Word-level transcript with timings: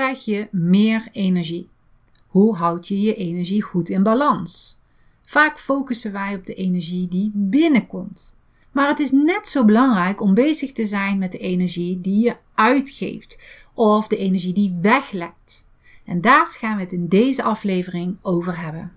krijg 0.00 0.24
je 0.24 0.48
meer 0.50 1.08
energie? 1.12 1.68
Hoe 2.26 2.56
houd 2.56 2.88
je 2.88 3.00
je 3.00 3.14
energie 3.14 3.62
goed 3.62 3.88
in 3.88 4.02
balans? 4.02 4.78
Vaak 5.24 5.58
focussen 5.58 6.12
wij 6.12 6.34
op 6.34 6.46
de 6.46 6.54
energie 6.54 7.08
die 7.08 7.30
binnenkomt. 7.34 8.38
Maar 8.72 8.88
het 8.88 8.98
is 8.98 9.10
net 9.10 9.48
zo 9.48 9.64
belangrijk 9.64 10.20
om 10.20 10.34
bezig 10.34 10.72
te 10.72 10.86
zijn 10.86 11.18
met 11.18 11.32
de 11.32 11.38
energie 11.38 12.00
die 12.00 12.24
je 12.24 12.36
uitgeeft 12.54 13.42
of 13.74 14.08
de 14.08 14.16
energie 14.16 14.52
die 14.52 14.78
weglekt. 14.80 15.66
En 16.04 16.20
daar 16.20 16.48
gaan 16.50 16.76
we 16.76 16.82
het 16.82 16.92
in 16.92 17.08
deze 17.08 17.42
aflevering 17.42 18.16
over 18.22 18.60
hebben. 18.60 18.92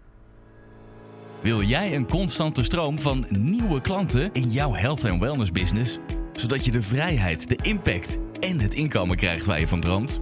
Wil 1.41 1.61
jij 1.61 1.95
een 1.95 2.07
constante 2.07 2.63
stroom 2.63 2.99
van 2.99 3.25
nieuwe 3.29 3.81
klanten 3.81 4.29
in 4.33 4.49
jouw 4.49 4.73
health 4.73 5.03
en 5.03 5.19
wellness 5.19 5.51
business, 5.51 5.97
zodat 6.33 6.65
je 6.65 6.71
de 6.71 6.81
vrijheid, 6.81 7.49
de 7.49 7.57
impact 7.61 8.17
en 8.39 8.59
het 8.59 8.73
inkomen 8.73 9.15
krijgt 9.15 9.45
waar 9.45 9.59
je 9.59 9.67
van 9.67 9.79
droomt? 9.79 10.21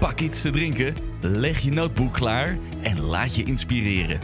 pak 0.00 0.20
iets 0.20 0.42
te 0.42 0.50
drinken, 0.50 0.94
leg 1.20 1.58
je 1.58 1.70
notebook 1.70 2.12
klaar 2.12 2.58
en 2.82 3.00
laat 3.00 3.34
je 3.34 3.44
inspireren. 3.44 4.20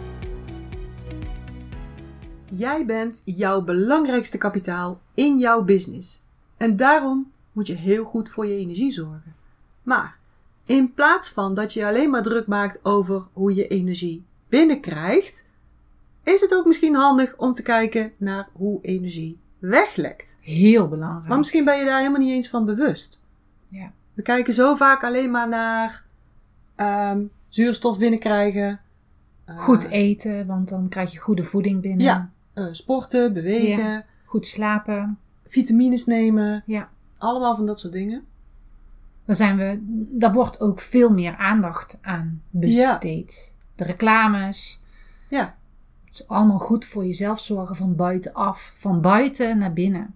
Jij 2.50 2.86
bent 2.86 3.22
jouw 3.24 3.62
belangrijkste 3.62 4.38
kapitaal 4.38 5.00
in 5.14 5.38
jouw 5.38 5.64
business. 5.64 6.26
En 6.56 6.76
daarom 6.76 7.32
moet 7.52 7.66
je 7.66 7.74
heel 7.74 8.04
goed 8.04 8.28
voor 8.30 8.46
je 8.46 8.54
energie 8.54 8.90
zorgen. 8.90 9.34
Maar 9.82 10.16
in 10.64 10.94
plaats 10.94 11.30
van 11.30 11.54
dat 11.54 11.72
je 11.72 11.86
alleen 11.86 12.10
maar 12.10 12.22
druk 12.22 12.46
maakt 12.46 12.84
over 12.84 13.26
hoe 13.32 13.54
je 13.54 13.68
energie 13.68 14.24
binnenkrijgt, 14.48 15.50
is 16.22 16.40
het 16.40 16.54
ook 16.54 16.66
misschien 16.66 16.94
handig 16.94 17.36
om 17.36 17.52
te 17.52 17.62
kijken 17.62 18.12
naar 18.18 18.48
hoe 18.52 18.78
energie 18.82 19.38
weglekt. 19.58 20.38
Heel 20.42 20.88
belangrijk. 20.88 21.28
Maar 21.28 21.38
misschien 21.38 21.64
ben 21.64 21.78
je 21.78 21.84
daar 21.84 21.98
helemaal 21.98 22.20
niet 22.20 22.32
eens 22.32 22.48
van 22.48 22.64
bewust. 22.64 23.26
Ja. 23.68 23.92
We 24.16 24.22
kijken 24.22 24.54
zo 24.54 24.74
vaak 24.74 25.04
alleen 25.04 25.30
maar 25.30 25.48
naar 25.48 26.04
ehm, 26.76 27.22
zuurstof 27.48 27.98
binnenkrijgen. 27.98 28.80
eh, 29.44 29.58
Goed 29.58 29.84
eten, 29.88 30.46
want 30.46 30.68
dan 30.68 30.88
krijg 30.88 31.12
je 31.12 31.18
goede 31.18 31.42
voeding 31.44 31.80
binnen. 31.80 32.06
Ja. 32.06 32.30
eh, 32.54 32.66
sporten, 32.70 33.32
bewegen, 33.32 33.84
Ja. 33.90 34.04
Goed 34.24 34.46
slapen. 34.46 35.18
vitamines 35.46 36.06
nemen. 36.06 36.62
Ja. 36.66 36.88
Allemaal 37.18 37.56
van 37.56 37.66
dat 37.66 37.80
soort 37.80 37.92
dingen. 37.92 38.24
Daar, 39.24 39.36
zijn 39.36 39.56
we, 39.56 39.78
daar 40.18 40.32
wordt 40.32 40.60
ook 40.60 40.80
veel 40.80 41.10
meer 41.10 41.36
aandacht 41.36 41.98
aan 42.02 42.42
besteed. 42.50 43.56
De 43.74 43.84
reclames. 43.84 44.82
Ja. 45.28 45.56
Het 46.04 46.14
is 46.14 46.28
allemaal 46.28 46.58
goed 46.58 46.84
voor 46.84 47.04
jezelf 47.04 47.40
zorgen 47.40 47.76
van 47.76 47.96
buitenaf. 47.96 48.72
Van 48.76 49.00
buiten 49.00 49.58
naar 49.58 49.72
binnen. 49.72 50.14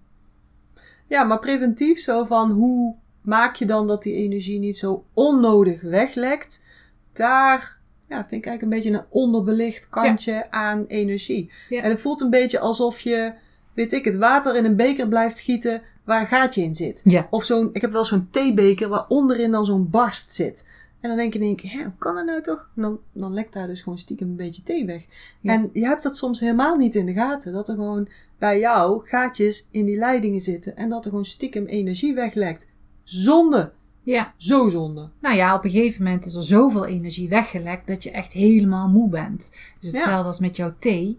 Ja, 1.07 1.23
maar 1.23 1.39
preventief 1.39 1.99
zo 1.99 2.23
van 2.23 2.51
hoe 2.51 2.95
maak 3.21 3.55
je 3.55 3.65
dan 3.65 3.87
dat 3.87 4.03
die 4.03 4.15
energie 4.15 4.59
niet 4.59 4.77
zo 4.77 5.05
onnodig 5.13 5.81
weglekt? 5.81 6.65
Daar 7.13 7.79
ja, 8.07 8.17
vind 8.27 8.45
ik 8.45 8.49
eigenlijk 8.49 8.61
een 8.61 8.69
beetje 8.69 8.99
een 8.99 9.05
onderbelicht 9.09 9.89
kantje 9.89 10.51
aan 10.51 10.85
energie. 10.87 11.51
Ja. 11.69 11.81
En 11.81 11.89
het 11.89 12.01
voelt 12.01 12.21
een 12.21 12.29
beetje 12.29 12.59
alsof 12.59 12.99
je, 12.99 13.33
weet 13.73 13.93
ik, 13.93 14.05
het 14.05 14.17
water 14.17 14.55
in 14.55 14.65
een 14.65 14.75
beker 14.75 15.07
blijft 15.07 15.39
gieten 15.39 15.81
waar 16.03 16.21
een 16.21 16.27
gaatje 16.27 16.63
in 16.63 16.75
zit. 16.75 17.01
Ja. 17.03 17.27
Of 17.29 17.43
zo'n, 17.43 17.69
ik 17.73 17.81
heb 17.81 17.91
wel 17.91 18.05
zo'n 18.05 18.27
theebeker 18.31 18.89
waar 18.89 19.05
onderin 19.07 19.51
dan 19.51 19.65
zo'n 19.65 19.89
barst 19.89 20.31
zit. 20.31 20.69
En 20.99 21.09
dan 21.09 21.17
denk 21.17 21.33
je 21.33 21.55
keer, 21.55 21.71
hè, 21.71 21.83
hoe 21.83 21.97
kan 21.97 22.15
dat 22.15 22.25
nou 22.25 22.41
toch? 22.41 22.69
En 22.75 22.81
dan, 22.81 22.99
dan 23.11 23.33
lekt 23.33 23.53
daar 23.53 23.67
dus 23.67 23.81
gewoon 23.81 23.97
stiekem 23.97 24.29
een 24.29 24.35
beetje 24.35 24.63
thee 24.63 24.85
weg. 24.85 25.03
En 25.43 25.69
je 25.73 25.85
hebt 25.85 26.03
dat 26.03 26.17
soms 26.17 26.39
helemaal 26.39 26.75
niet 26.75 26.95
in 26.95 27.05
de 27.05 27.13
gaten. 27.13 27.53
Dat 27.53 27.67
er 27.67 27.75
gewoon 27.75 28.07
bij 28.37 28.59
jou 28.59 29.07
gaatjes 29.07 29.67
in 29.71 29.85
die 29.85 29.97
leidingen 29.97 30.39
zitten. 30.39 30.77
En 30.77 30.89
dat 30.89 31.03
er 31.03 31.09
gewoon 31.09 31.25
stiekem 31.25 31.65
energie 31.65 32.13
weglekt. 32.13 32.70
Zonde. 33.11 33.71
Ja. 34.03 34.33
Zo 34.37 34.69
zonde. 34.69 35.09
Nou 35.21 35.35
ja, 35.35 35.55
op 35.55 35.63
een 35.63 35.69
gegeven 35.69 36.03
moment 36.03 36.25
is 36.25 36.35
er 36.35 36.43
zoveel 36.43 36.85
energie 36.85 37.29
weggelekt 37.29 37.87
dat 37.87 38.03
je 38.03 38.11
echt 38.11 38.33
helemaal 38.33 38.89
moe 38.89 39.09
bent. 39.09 39.55
Dus 39.79 39.91
hetzelfde 39.91 40.27
als 40.27 40.39
met 40.39 40.55
jouw 40.55 40.73
thee. 40.79 41.17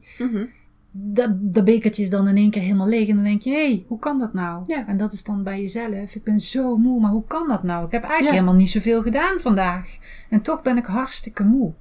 Dat, 0.90 1.30
dat 1.32 1.64
bekertje 1.64 2.02
is 2.02 2.10
dan 2.10 2.28
in 2.28 2.36
één 2.36 2.50
keer 2.50 2.62
helemaal 2.62 2.88
leeg. 2.88 3.08
En 3.08 3.14
dan 3.14 3.24
denk 3.24 3.42
je, 3.42 3.50
hé, 3.50 3.66
hey, 3.66 3.84
hoe 3.88 3.98
kan 3.98 4.18
dat 4.18 4.32
nou? 4.32 4.62
Ja. 4.66 4.86
En 4.86 4.96
dat 4.96 5.12
is 5.12 5.24
dan 5.24 5.42
bij 5.42 5.60
jezelf. 5.60 6.14
Ik 6.14 6.24
ben 6.24 6.40
zo 6.40 6.76
moe, 6.76 7.00
maar 7.00 7.10
hoe 7.10 7.26
kan 7.26 7.48
dat 7.48 7.62
nou? 7.62 7.84
Ik 7.86 7.92
heb 7.92 8.02
eigenlijk 8.02 8.34
Ja. 8.34 8.40
helemaal 8.40 8.60
niet 8.60 8.70
zoveel 8.70 9.02
gedaan 9.02 9.40
vandaag. 9.40 9.98
En 10.30 10.42
toch 10.42 10.62
ben 10.62 10.76
ik 10.76 10.86
hartstikke 10.86 11.44
moe. 11.44 11.72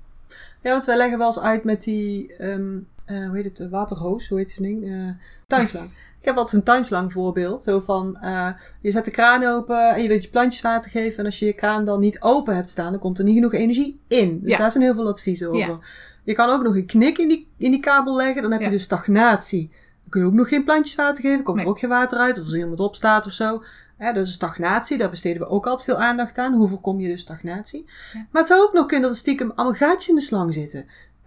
Ja, 0.64 0.72
want 0.72 0.86
wij 0.86 0.98
leggen 0.98 1.18
wel 1.18 1.28
eens 1.28 1.40
uit 1.40 1.64
met 1.64 1.84
die, 1.84 2.36
ehm, 2.36 2.78
eh, 3.06 3.28
hoe 3.28 3.36
heet 3.36 3.58
het, 3.58 3.70
waterhoos, 3.70 4.28
hoe 4.30 4.38
heet 4.38 4.52
zo'n 4.52 4.64
ding? 4.66 5.16
Tuinslang. 5.48 5.90
Ik 6.22 6.28
heb 6.28 6.36
altijd 6.36 6.56
zo'n 6.56 6.64
tuinslang 6.74 7.12
voorbeeld. 7.12 7.64
Zo 7.64 7.80
van, 7.80 8.18
eh, 8.18 8.48
je 8.82 8.92
zet 8.92 9.06
de 9.06 9.12
kraan 9.12 9.44
open 9.44 9.90
en 9.96 10.02
je 10.02 10.08
wilt 10.08 10.24
je 10.24 10.30
plantjes 10.30 10.62
water 10.62 10.92
geven. 10.92 11.20
En 11.20 11.26
als 11.26 11.40
je 11.40 11.46
je 11.46 11.54
kraan 11.54 11.86
dan 11.86 12.00
niet 12.00 12.22
open 12.22 12.56
hebt 12.56 12.70
staan, 12.70 12.92
dan 12.92 13.00
komt 13.00 13.18
er 13.18 13.24
niet 13.24 13.36
genoeg 13.36 13.54
energie 13.54 14.00
in. 14.08 14.40
Dus 14.42 14.52
Ja. 14.52 14.58
daar 14.58 14.72
zijn 14.72 14.84
heel 14.84 14.94
veel 14.94 15.08
adviezen 15.08 15.48
over. 15.48 15.60
Ja. 15.60 15.80
Je 16.24 16.34
kan 16.34 16.50
ook 16.50 16.64
nog 16.64 16.76
een 16.76 16.86
knik 16.86 17.18
in 17.18 17.28
die, 17.28 17.48
in 17.58 17.72
die 17.72 17.80
kabel 17.80 18.16
leggen. 18.16 18.42
Dan 18.42 18.52
heb 18.52 18.60
Ja. 18.60 18.66
je 18.66 18.72
dus 18.72 18.84
stagnatie. 18.84 19.70
Dan 19.72 20.10
kun 20.10 20.22
je 20.22 20.28
ook 20.28 20.34
nog 20.34 20.48
geen 20.50 20.64
plantjes 20.64 20.96
water 20.96 21.22
geven. 21.24 21.44
Komt 21.44 21.56
Nee. 21.56 21.66
er 21.66 21.72
ook 21.72 21.80
geen 21.80 21.90
water 21.90 22.18
uit. 22.20 22.38
Of 22.38 22.44
als 22.44 22.54
er 22.54 22.60
iemand 22.60 22.80
opstaat 22.80 23.26
of 23.26 23.32
zo. 23.32 23.64
Ja, 24.00 24.14
dat 24.14 24.26
is 24.26 24.34
stagnatie. 24.34 24.98
Daar 24.98 25.10
besteden 25.10 25.42
we 25.42 25.48
ook 25.48 25.66
altijd 25.68 25.84
veel 25.90 26.06
aandacht 26.06 26.38
aan. 26.38 26.54
Hoe 26.54 26.68
voorkom 26.68 27.00
je 27.00 27.08
dus 27.08 27.22
stagnatie? 27.22 27.86
Ja. 28.14 28.26
Maar 28.32 28.42
het 28.42 28.48
zou 28.52 28.62
ook 28.62 28.74
nog 28.74 28.86
kunnen 28.86 29.02
dat 29.02 29.12
er 29.12 29.18
stiekem 29.18 29.52
allemaal 29.56 29.78
gaatjes 29.78 30.10
in 30.10 30.16
de 30.16 30.22
slang 30.22 30.54
zitten. 30.54 30.86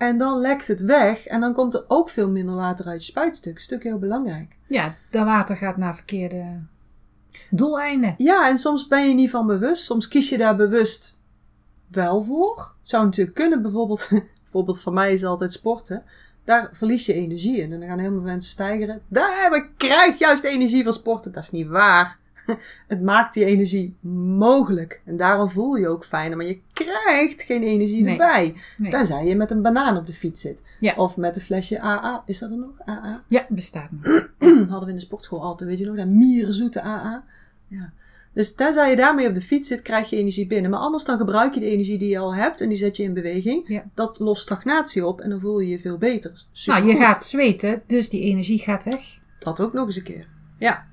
En 0.09 0.19
dan 0.19 0.41
lekt 0.41 0.69
het 0.69 0.83
weg. 0.83 1.27
En 1.27 1.41
dan 1.41 1.53
komt 1.53 1.75
er 1.75 1.85
ook 1.89 2.11
veel 2.11 2.31
minder 2.31 2.55
water 2.55 2.87
uit 2.87 3.07
je 3.07 3.11
spuitstuk. 3.11 3.59
Stuk 3.59 3.83
heel 3.83 3.99
belangrijk. 3.99 4.57
Ja, 4.67 4.95
dat 5.11 5.25
water 5.25 5.57
gaat 5.57 5.77
naar 5.77 5.95
verkeerde 5.95 6.61
doeleinden. 7.51 8.15
Ja, 8.19 8.49
en 8.49 8.59
soms 8.59 8.89
ben 8.89 9.09
je 9.09 9.15
niet 9.15 9.31
van 9.31 9.47
bewust. 9.47 9.85
Soms 9.85 10.09
kies 10.09 10.29
je 10.29 10.39
daar 10.39 10.57
bewust 10.57 11.19
wel 11.89 12.23
voor. 12.23 12.57
Het 12.79 12.89
zou 12.89 13.05
natuurlijk 13.05 13.37
kunnen. 13.37 13.63
Bijvoorbeeld, 13.63 14.09
bijvoorbeeld 14.43 14.81
van 14.81 14.95
mij 14.95 15.13
is 15.13 15.25
altijd 15.25 15.53
sporten. 15.53 16.03
Daar 16.45 16.69
verlies 16.73 17.07
je 17.07 17.15
energie 17.15 17.61
in. 17.61 17.73
En 17.73 17.81
dan 17.81 17.89
gaan 17.89 17.99
heel 17.99 18.11
veel 18.11 18.21
mensen 18.21 18.51
stijgeren. 18.51 19.03
Daar 19.09 19.43
heb 19.43 19.53
ik, 19.53 19.69
krijg 19.77 20.19
juist 20.19 20.45
energie 20.45 20.85
van 20.85 20.93
sporten. 20.93 21.33
Dat 21.33 21.43
is 21.43 21.51
niet 21.51 21.67
waar. 21.67 22.19
Het 22.89 23.03
maakt 23.03 23.35
die 23.35 23.45
energie 23.45 23.97
mogelijk. 24.39 25.03
En 25.05 25.17
daarom 25.17 25.49
voel 25.49 25.75
je 25.75 25.89
ook 25.89 26.05
fijner. 26.05 26.37
Maar 26.37 26.47
je 26.47 26.61
krijgt 26.73 27.43
geen 27.43 27.63
energie 27.63 28.03
Nee. 28.03 28.13
erbij. 28.13 28.55
Nee. 28.77 28.91
Tenzij 28.91 29.27
je 29.27 29.35
met 29.37 29.51
een 29.51 29.63
banaan 29.63 29.97
op 29.97 30.07
de 30.07 30.13
fiets 30.13 30.41
zit. 30.41 30.69
Ja. 30.81 30.95
Of 30.97 31.17
met 31.17 31.37
een 31.37 31.43
flesje 31.43 31.81
AA. 31.81 32.23
Is 32.27 32.39
dat 32.39 32.51
er 32.51 32.57
nog? 32.57 32.73
AA? 32.87 33.25
Ja, 33.29 33.47
bestaat 33.49 33.91
niet. 33.91 34.31
hadden 34.69 34.81
we 34.85 34.89
in 34.89 34.95
de 34.95 34.99
sportschool 34.99 35.43
altijd, 35.43 35.69
weet 35.69 35.79
je 35.79 35.87
nog, 35.87 35.97
dat 35.97 36.07
mierenzoete 36.07 36.83
AA. 36.83 37.25
Ja. 37.69 37.93
Dus 38.33 38.55
tenzij 38.55 38.91
je 38.91 38.97
daarmee 38.97 39.29
op 39.29 39.35
de 39.35 39.41
fiets 39.41 39.69
zit, 39.69 39.83
krijg 39.83 40.11
je 40.11 40.17
energie 40.17 40.47
binnen. 40.47 40.71
Maar 40.71 40.81
anders 40.81 41.05
dan 41.05 41.19
gebruik 41.19 41.55
je 41.55 41.61
de 41.61 41.67
energie 41.67 41.99
die 41.99 42.09
je 42.09 42.19
al 42.19 42.35
hebt 42.35 42.61
en 42.61 42.69
die 42.69 42.79
zet 42.79 42.97
je 42.97 43.03
in 43.03 43.15
beweging. 43.15 43.65
Ja. 43.69 43.85
Dat 43.95 44.19
lost 44.19 44.43
stagnatie 44.43 45.07
op 45.07 45.21
en 45.21 45.31
dan 45.31 45.41
voel 45.41 45.59
je 45.59 45.69
je 45.69 45.79
veel 45.79 45.99
beter. 45.99 46.45
Nou, 46.65 46.87
je 46.87 46.97
gaat 46.97 47.25
zweten, 47.25 47.83
dus 47.87 48.09
die 48.09 48.23
energie 48.23 48.59
gaat 48.59 48.85
weg. 48.85 49.19
Dat 49.39 49.61
ook 49.61 49.73
nog 49.73 49.87
eens 49.87 49.97
een 49.97 50.03
keer. 50.03 50.29
Ja. 50.59 50.87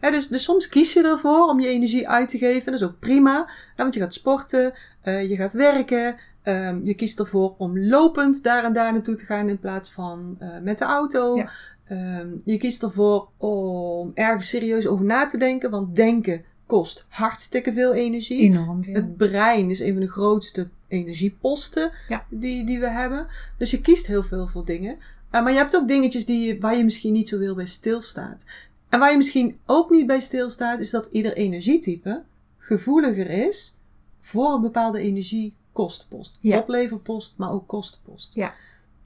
Dus, 0.00 0.28
dus 0.28 0.44
soms 0.44 0.68
kies 0.68 0.92
je 0.92 1.02
ervoor 1.02 1.48
om 1.48 1.60
je 1.60 1.68
energie 1.68 2.08
uit 2.08 2.28
te 2.28 2.38
geven. 2.38 2.72
Dat 2.72 2.80
is 2.80 2.86
ook 2.86 2.98
prima. 2.98 3.48
Want 3.76 3.94
je 3.94 4.00
gaat 4.00 4.14
sporten, 4.14 4.72
eh, 5.02 5.28
je 5.28 5.36
gaat 5.36 5.52
werken. 5.52 6.16
ehm, 6.42 6.80
je 6.84 6.94
kiest 6.94 7.18
ervoor 7.18 7.54
om 7.58 7.78
lopend 7.78 8.42
daar 8.42 8.64
en 8.64 8.72
daar 8.72 8.92
naartoe 8.92 9.16
te 9.16 9.24
gaan 9.24 9.48
in 9.48 9.58
plaats 9.58 9.90
van 9.92 10.36
eh, 10.38 10.48
met 10.62 10.78
de 10.78 10.84
auto. 10.84 11.36
Ja. 11.36 11.50
Ehm, 11.88 12.28
je 12.44 12.56
kiest 12.56 12.82
ervoor 12.82 13.28
om 13.36 14.10
ergens 14.14 14.48
serieus 14.48 14.86
over 14.86 15.04
na 15.04 15.26
te 15.26 15.38
denken. 15.38 15.70
Want 15.70 15.96
denken 15.96 16.44
kost 16.66 17.06
hartstikke 17.08 17.72
veel 17.72 17.92
energie. 17.94 18.40
Enorm 18.40 18.84
veel. 18.84 18.94
Het 18.94 19.16
brein 19.16 19.70
is 19.70 19.80
een 19.80 19.92
van 19.92 20.00
de 20.00 20.10
grootste 20.10 20.68
energieposten 20.88 21.90
Ja. 22.08 22.24
die, 22.28 22.66
die 22.66 22.80
we 22.80 22.88
hebben. 22.90 23.26
Dus 23.58 23.70
je 23.70 23.80
kiest 23.80 24.06
heel 24.06 24.22
veel 24.22 24.46
voor 24.46 24.64
dingen. 24.66 24.96
Uh, 25.32 25.42
maar 25.42 25.52
je 25.52 25.58
hebt 25.58 25.76
ook 25.76 25.88
dingetjes 25.88 26.26
die, 26.26 26.60
waar 26.60 26.76
je 26.76 26.84
misschien 26.84 27.12
niet 27.12 27.28
zo 27.28 27.38
heel 27.38 27.54
bij 27.54 27.66
stilstaat. 27.66 28.46
En 28.90 28.98
waar 28.98 29.10
je 29.10 29.16
misschien 29.16 29.56
ook 29.66 29.90
niet 29.90 30.06
bij 30.06 30.20
stilstaat, 30.20 30.80
is 30.80 30.90
dat 30.90 31.06
ieder 31.06 31.32
energietype 31.32 32.22
gevoeliger 32.58 33.30
is 33.30 33.78
voor 34.20 34.52
een 34.52 34.60
bepaalde 34.60 35.00
energiekostenpost. 35.00 36.36
Ja. 36.40 36.58
Opleverpost, 36.58 37.34
maar 37.36 37.50
ook 37.50 37.66
kostenpost. 37.66 38.34
Ja. 38.34 38.54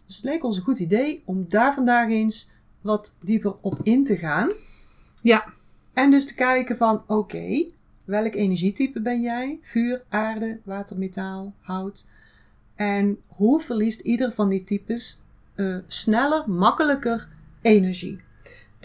Dus 0.06 0.16
het 0.16 0.24
leek 0.24 0.44
ons 0.44 0.56
een 0.56 0.62
goed 0.62 0.78
idee 0.78 1.22
om 1.24 1.46
daar 1.48 1.74
vandaag 1.74 2.08
eens 2.08 2.50
wat 2.80 3.16
dieper 3.20 3.54
op 3.60 3.80
in 3.82 4.04
te 4.04 4.16
gaan. 4.16 4.50
Ja, 5.22 5.52
En 5.92 6.10
dus 6.10 6.26
te 6.26 6.34
kijken 6.34 6.76
van, 6.76 7.02
oké, 7.06 7.64
welk 8.04 8.34
energietype 8.34 9.00
ben 9.00 9.20
jij? 9.20 9.58
Vuur, 9.62 10.04
aarde, 10.08 10.58
water, 10.64 10.98
metaal, 10.98 11.52
hout. 11.60 12.08
En 12.74 13.18
hoe 13.26 13.60
verliest 13.60 14.00
ieder 14.00 14.32
van 14.32 14.48
die 14.48 14.64
types 14.64 15.20
eh, 15.54 15.76
sneller, 15.86 16.50
makkelijker 16.50 17.28
energie? 17.60 18.20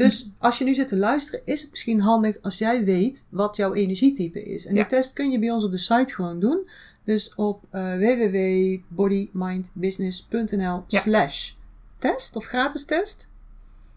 Dus 0.07 0.29
als 0.37 0.57
je 0.57 0.63
nu 0.63 0.73
zit 0.75 0.87
te 0.87 0.97
luisteren, 0.97 1.41
is 1.45 1.61
het 1.61 1.69
misschien 1.71 1.99
handig 2.01 2.37
als 2.41 2.57
jij 2.57 2.83
weet 2.83 3.27
wat 3.29 3.55
jouw 3.55 3.73
energietype 3.73 4.43
is. 4.43 4.65
En 4.65 4.75
Ja. 4.75 4.81
die 4.81 4.89
test 4.89 5.13
kun 5.13 5.31
je 5.31 5.39
bij 5.39 5.51
ons 5.51 5.63
op 5.63 5.71
de 5.71 5.77
site 5.77 6.13
gewoon 6.15 6.39
doen. 6.39 6.69
Dus 7.03 7.35
op 7.35 7.63
eh 7.71 7.97
www.bodymindbusiness.nl 7.97 10.83
slash 10.87 11.51
test 11.97 12.35
of 12.35 12.45
gratis 12.45 12.85
test. 12.85 13.31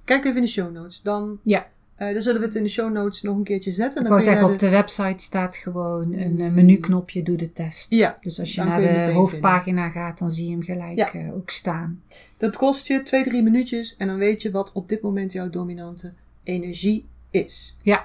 Kijk 0.05 0.25
even 0.25 0.37
in 0.37 0.43
de 0.43 0.49
show 0.49 0.73
notes. 0.73 1.03
Dan, 1.03 1.39
Ja. 1.43 1.71
Eh, 2.07 2.13
dan 2.13 2.23
zullen 2.23 2.41
we 2.41 2.47
het 2.47 2.55
in 2.55 2.63
de 2.63 2.69
show 2.69 2.93
notes 2.93 3.23
nog 3.23 3.37
een 3.37 3.43
keertje 3.45 3.71
zetten. 3.71 4.03
Ik 4.03 4.09
Dan 4.09 4.17
wou 4.19 4.29
zeggen, 4.31 4.53
op 4.53 4.59
de 4.59 4.69
website 4.69 5.25
staat 5.25 5.57
gewoon 5.57 6.13
een 6.13 6.41
eh, 6.41 6.51
menuknopje, 6.51 7.23
doe 7.23 7.37
de 7.37 7.53
test. 7.53 7.95
Ja, 7.95 8.17
Dus 8.21 8.41
als 8.41 8.55
je 8.55 8.63
naar 8.63 8.83
je 8.83 9.05
de 9.05 9.11
hoofdpagina 9.13 9.89
gaat, 9.89 10.19
dan 10.19 10.31
zie 10.31 10.47
je 10.47 10.53
hem 10.53 10.63
gelijk 10.63 10.99
Ja. 10.99 11.13
eh, 11.13 11.35
ook 11.35 11.51
staan. 11.51 12.03
Dat 12.37 12.57
kost 12.57 12.87
je 12.87 13.03
twee, 13.03 13.25
drie 13.25 13.43
minuutjes 13.43 13.97
en 13.97 14.07
dan 14.07 14.17
weet 14.17 14.43
je 14.43 14.51
wat 14.51 14.73
op 14.73 14.89
dit 14.89 15.03
moment 15.03 15.33
jouw 15.33 15.51
dominante 15.51 16.13
energie 16.43 17.07
is. 17.31 17.77
Ja. 17.83 18.05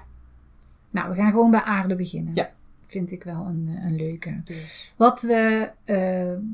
Nou, 0.92 1.10
we 1.10 1.16
gaan 1.16 1.32
gewoon 1.32 1.52
bij 1.52 1.62
aarde 1.62 1.96
beginnen. 1.96 2.32
Ja. 2.36 2.52
Vind 2.86 3.12
ik 3.12 3.24
wel 3.24 3.46
een, 3.46 3.78
een 3.86 3.96
leuke. 3.96 4.34
Dus. 4.46 4.94
Wat 4.96 5.22
we, 5.22 5.70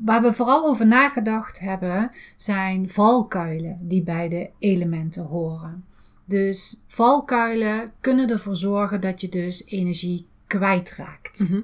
waar 0.04 0.22
we 0.22 0.32
vooral 0.32 0.66
over 0.66 0.86
nagedacht 0.86 1.60
hebben, 1.60 2.10
zijn 2.36 2.88
valkuilen 2.88 3.78
die 3.80 4.02
bij 4.02 4.28
de 4.28 4.48
elementen 4.58 5.24
horen. 5.24 5.84
Dus 6.24 6.82
valkuilen 6.86 7.90
kunnen 8.00 8.30
ervoor 8.30 8.56
zorgen 8.56 9.00
dat 9.00 9.20
je 9.20 9.28
dus 9.28 9.64
energie 9.66 10.26
kwijtraakt. 10.46 11.48
Mhm. 11.48 11.60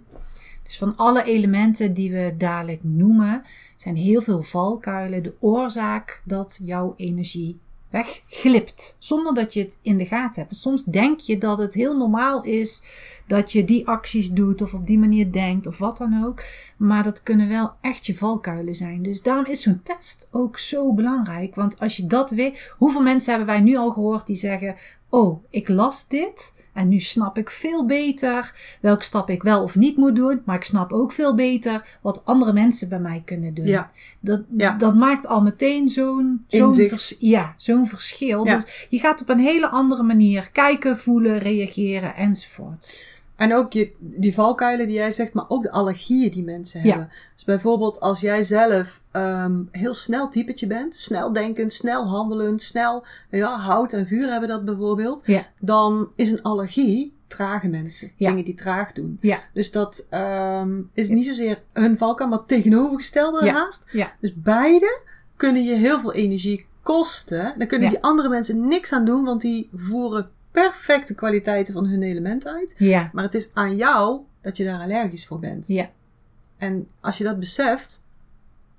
Dus 0.63 0.79
van 0.79 0.97
alle 0.97 1.25
elementen 1.25 1.95
die 1.95 2.13
we 2.13 2.35
dadelijk 2.39 2.81
noemen, 2.83 3.43
zijn 3.77 3.97
heel 3.97 4.21
veel 4.21 4.43
valkuilen 4.43 5.23
de 5.23 5.35
oorzaak 5.39 6.23
dat 6.25 6.61
jouw 6.63 6.95
energie 6.97 7.59
wegglipt. 7.91 8.97
Zonder 8.99 9.35
dat 9.35 9.55
je 9.55 9.61
het 9.61 9.79
in 9.83 9.97
de 9.97 10.07
gaten 10.07 10.43
hebt. 10.43 10.57
Soms 10.57 10.85
denk 10.85 11.21
je 11.21 11.39
dat 11.39 11.59
het 11.59 11.75
heel 11.75 11.97
normaal 11.97 12.43
is 12.43 12.83
dat 13.27 13.53
je 13.53 13.65
die 13.65 13.87
acties 13.87 14.31
doet 14.31 14.63
of 14.63 14.75
op 14.75 14.87
die 14.87 14.99
manier 14.99 15.33
denkt 15.33 15.67
of 15.67 15.79
wat 15.79 15.97
dan 15.97 16.25
ook. 16.25 16.43
Maar 16.77 17.03
dat 17.03 17.23
kunnen 17.23 17.49
wel 17.49 17.73
echt 17.81 18.07
je 18.07 18.15
valkuilen 18.15 18.75
zijn. 18.75 19.03
Dus 19.03 19.23
daarom 19.23 19.47
is 19.47 19.63
zo'n 19.63 19.81
test 19.83 20.29
ook 20.31 20.59
zo 20.59 20.95
belangrijk. 20.95 21.55
Want 21.55 21.79
als 21.81 21.97
je 21.97 22.07
dat 22.07 22.31
weet, 22.31 22.75
hoeveel 22.79 23.03
mensen 23.03 23.31
hebben 23.31 23.55
wij 23.55 23.61
nu 23.61 23.77
al 23.77 23.91
gehoord 23.91 24.27
die 24.27 24.37
zeggen: 24.37 24.77
Oh, 25.09 25.45
ik 25.51 25.69
las 25.69 26.09
dit. 26.09 26.53
En 26.81 26.89
nu 26.89 27.01
snap 27.01 27.39
ik 27.39 27.51
veel 27.51 27.85
beter 27.87 28.53
welke 28.81 29.05
stap 29.05 29.31
ik 29.31 29.43
wel 29.43 29.63
of 29.63 29.77
niet 29.77 29.97
moet 29.97 30.17
doen. 30.17 30.43
Maar 30.45 30.57
ik 30.57 30.65
snap 30.65 30.93
ook 30.93 31.13
veel 31.13 31.35
beter 31.35 31.99
wat 32.01 32.25
andere 32.25 32.53
mensen 32.53 32.89
bij 32.89 32.99
mij 32.99 33.23
kunnen 33.25 33.55
doen. 33.55 33.67
Ja. 33.67 33.91
Dat, 34.21 34.43
Ja. 34.49 34.77
dat 34.77 34.95
maakt 34.95 35.27
al 35.27 35.43
meteen 35.43 35.89
zo'n 35.89 36.45
zo'n 36.49 36.75
vers- 36.75 37.17
ja, 37.19 37.55
zo'n 37.57 37.87
verschil. 37.87 38.45
Dus 38.45 38.87
je 38.91 38.99
gaat 38.99 39.21
op 39.21 39.29
een 39.29 39.39
hele 39.39 39.69
andere 39.69 40.03
manier 40.03 40.51
kijken, 40.53 40.99
voelen, 40.99 41.39
reageren 41.39 42.15
enzovoorts. 42.17 43.07
En 43.41 43.55
ook 43.55 43.73
je, 43.73 43.93
die 43.99 44.35
valkuilen 44.35 44.87
die 44.87 44.95
jij 44.95 45.11
zegt, 45.11 45.33
maar 45.33 45.45
ook 45.49 45.63
de 45.63 45.71
allergieën 45.71 46.31
die 46.31 46.45
mensen 46.45 46.83
Ja. 46.83 46.89
hebben. 46.89 47.11
Dus 47.35 47.45
bijvoorbeeld 47.45 48.01
als 48.01 48.21
jij 48.21 48.43
zelf 48.43 49.03
ehm, 49.11 49.61
heel 49.71 49.95
snel 49.95 50.29
typetje 50.29 50.67
bent, 50.67 50.95
snel 50.95 51.33
denkend, 51.33 51.73
snel 51.73 52.09
handelend, 52.09 52.63
snel, 52.63 53.05
ja, 53.31 53.59
hout 53.59 53.93
en 53.93 54.07
vuur 54.07 54.31
hebben 54.31 54.49
dat 54.49 54.65
bijvoorbeeld. 54.65 55.23
Ja. 55.27 55.47
Dan 55.59 56.11
is 56.17 56.31
een 56.33 56.43
allergie 56.43 57.13
trage 57.27 57.69
mensen. 57.69 58.13
Ja. 58.17 58.29
Dingen 58.29 58.45
die 58.45 58.55
traag 58.55 58.93
doen. 58.93 59.19
Ja. 59.21 59.39
Dus 59.53 59.71
dat 59.73 60.07
ehm, 60.11 60.81
is 60.95 61.09
niet 61.09 61.25
zozeer 61.27 61.63
hun 61.73 61.97
valkuil, 61.97 62.29
maar 62.31 62.45
tegenovergestelde 62.47 63.45
Ja. 63.45 63.53
haast. 63.53 63.89
Ja. 63.93 64.13
Dus 64.21 64.35
beide 64.35 65.01
kunnen 65.37 65.65
je 65.65 65.75
heel 65.75 66.01
veel 66.01 66.13
energie 66.13 66.67
kosten. 66.83 67.55
Dan 67.59 67.67
kunnen 67.67 67.87
Ja. 67.89 67.95
die 67.95 68.03
andere 68.05 68.29
mensen 68.29 68.67
niks 68.69 68.93
aan 68.93 69.05
doen, 69.05 69.25
want 69.25 69.41
die 69.41 69.69
voeren 69.75 70.31
perfecte 70.51 71.15
kwaliteiten 71.15 71.75
van 71.75 71.87
hun 71.87 72.03
element 72.03 72.47
uit. 72.47 72.75
Ja. 72.79 73.11
Maar 73.13 73.25
het 73.25 73.35
is 73.35 73.51
aan 73.55 73.77
jou 73.77 74.21
dat 74.41 74.57
je 74.57 74.65
daar 74.65 74.81
allergisch 74.81 75.27
voor 75.27 75.39
bent. 75.39 75.69
Ja. 75.69 75.91
En 76.57 76.89
als 77.01 77.19
je 77.19 77.25
dat 77.25 77.39
beseft, 77.39 78.07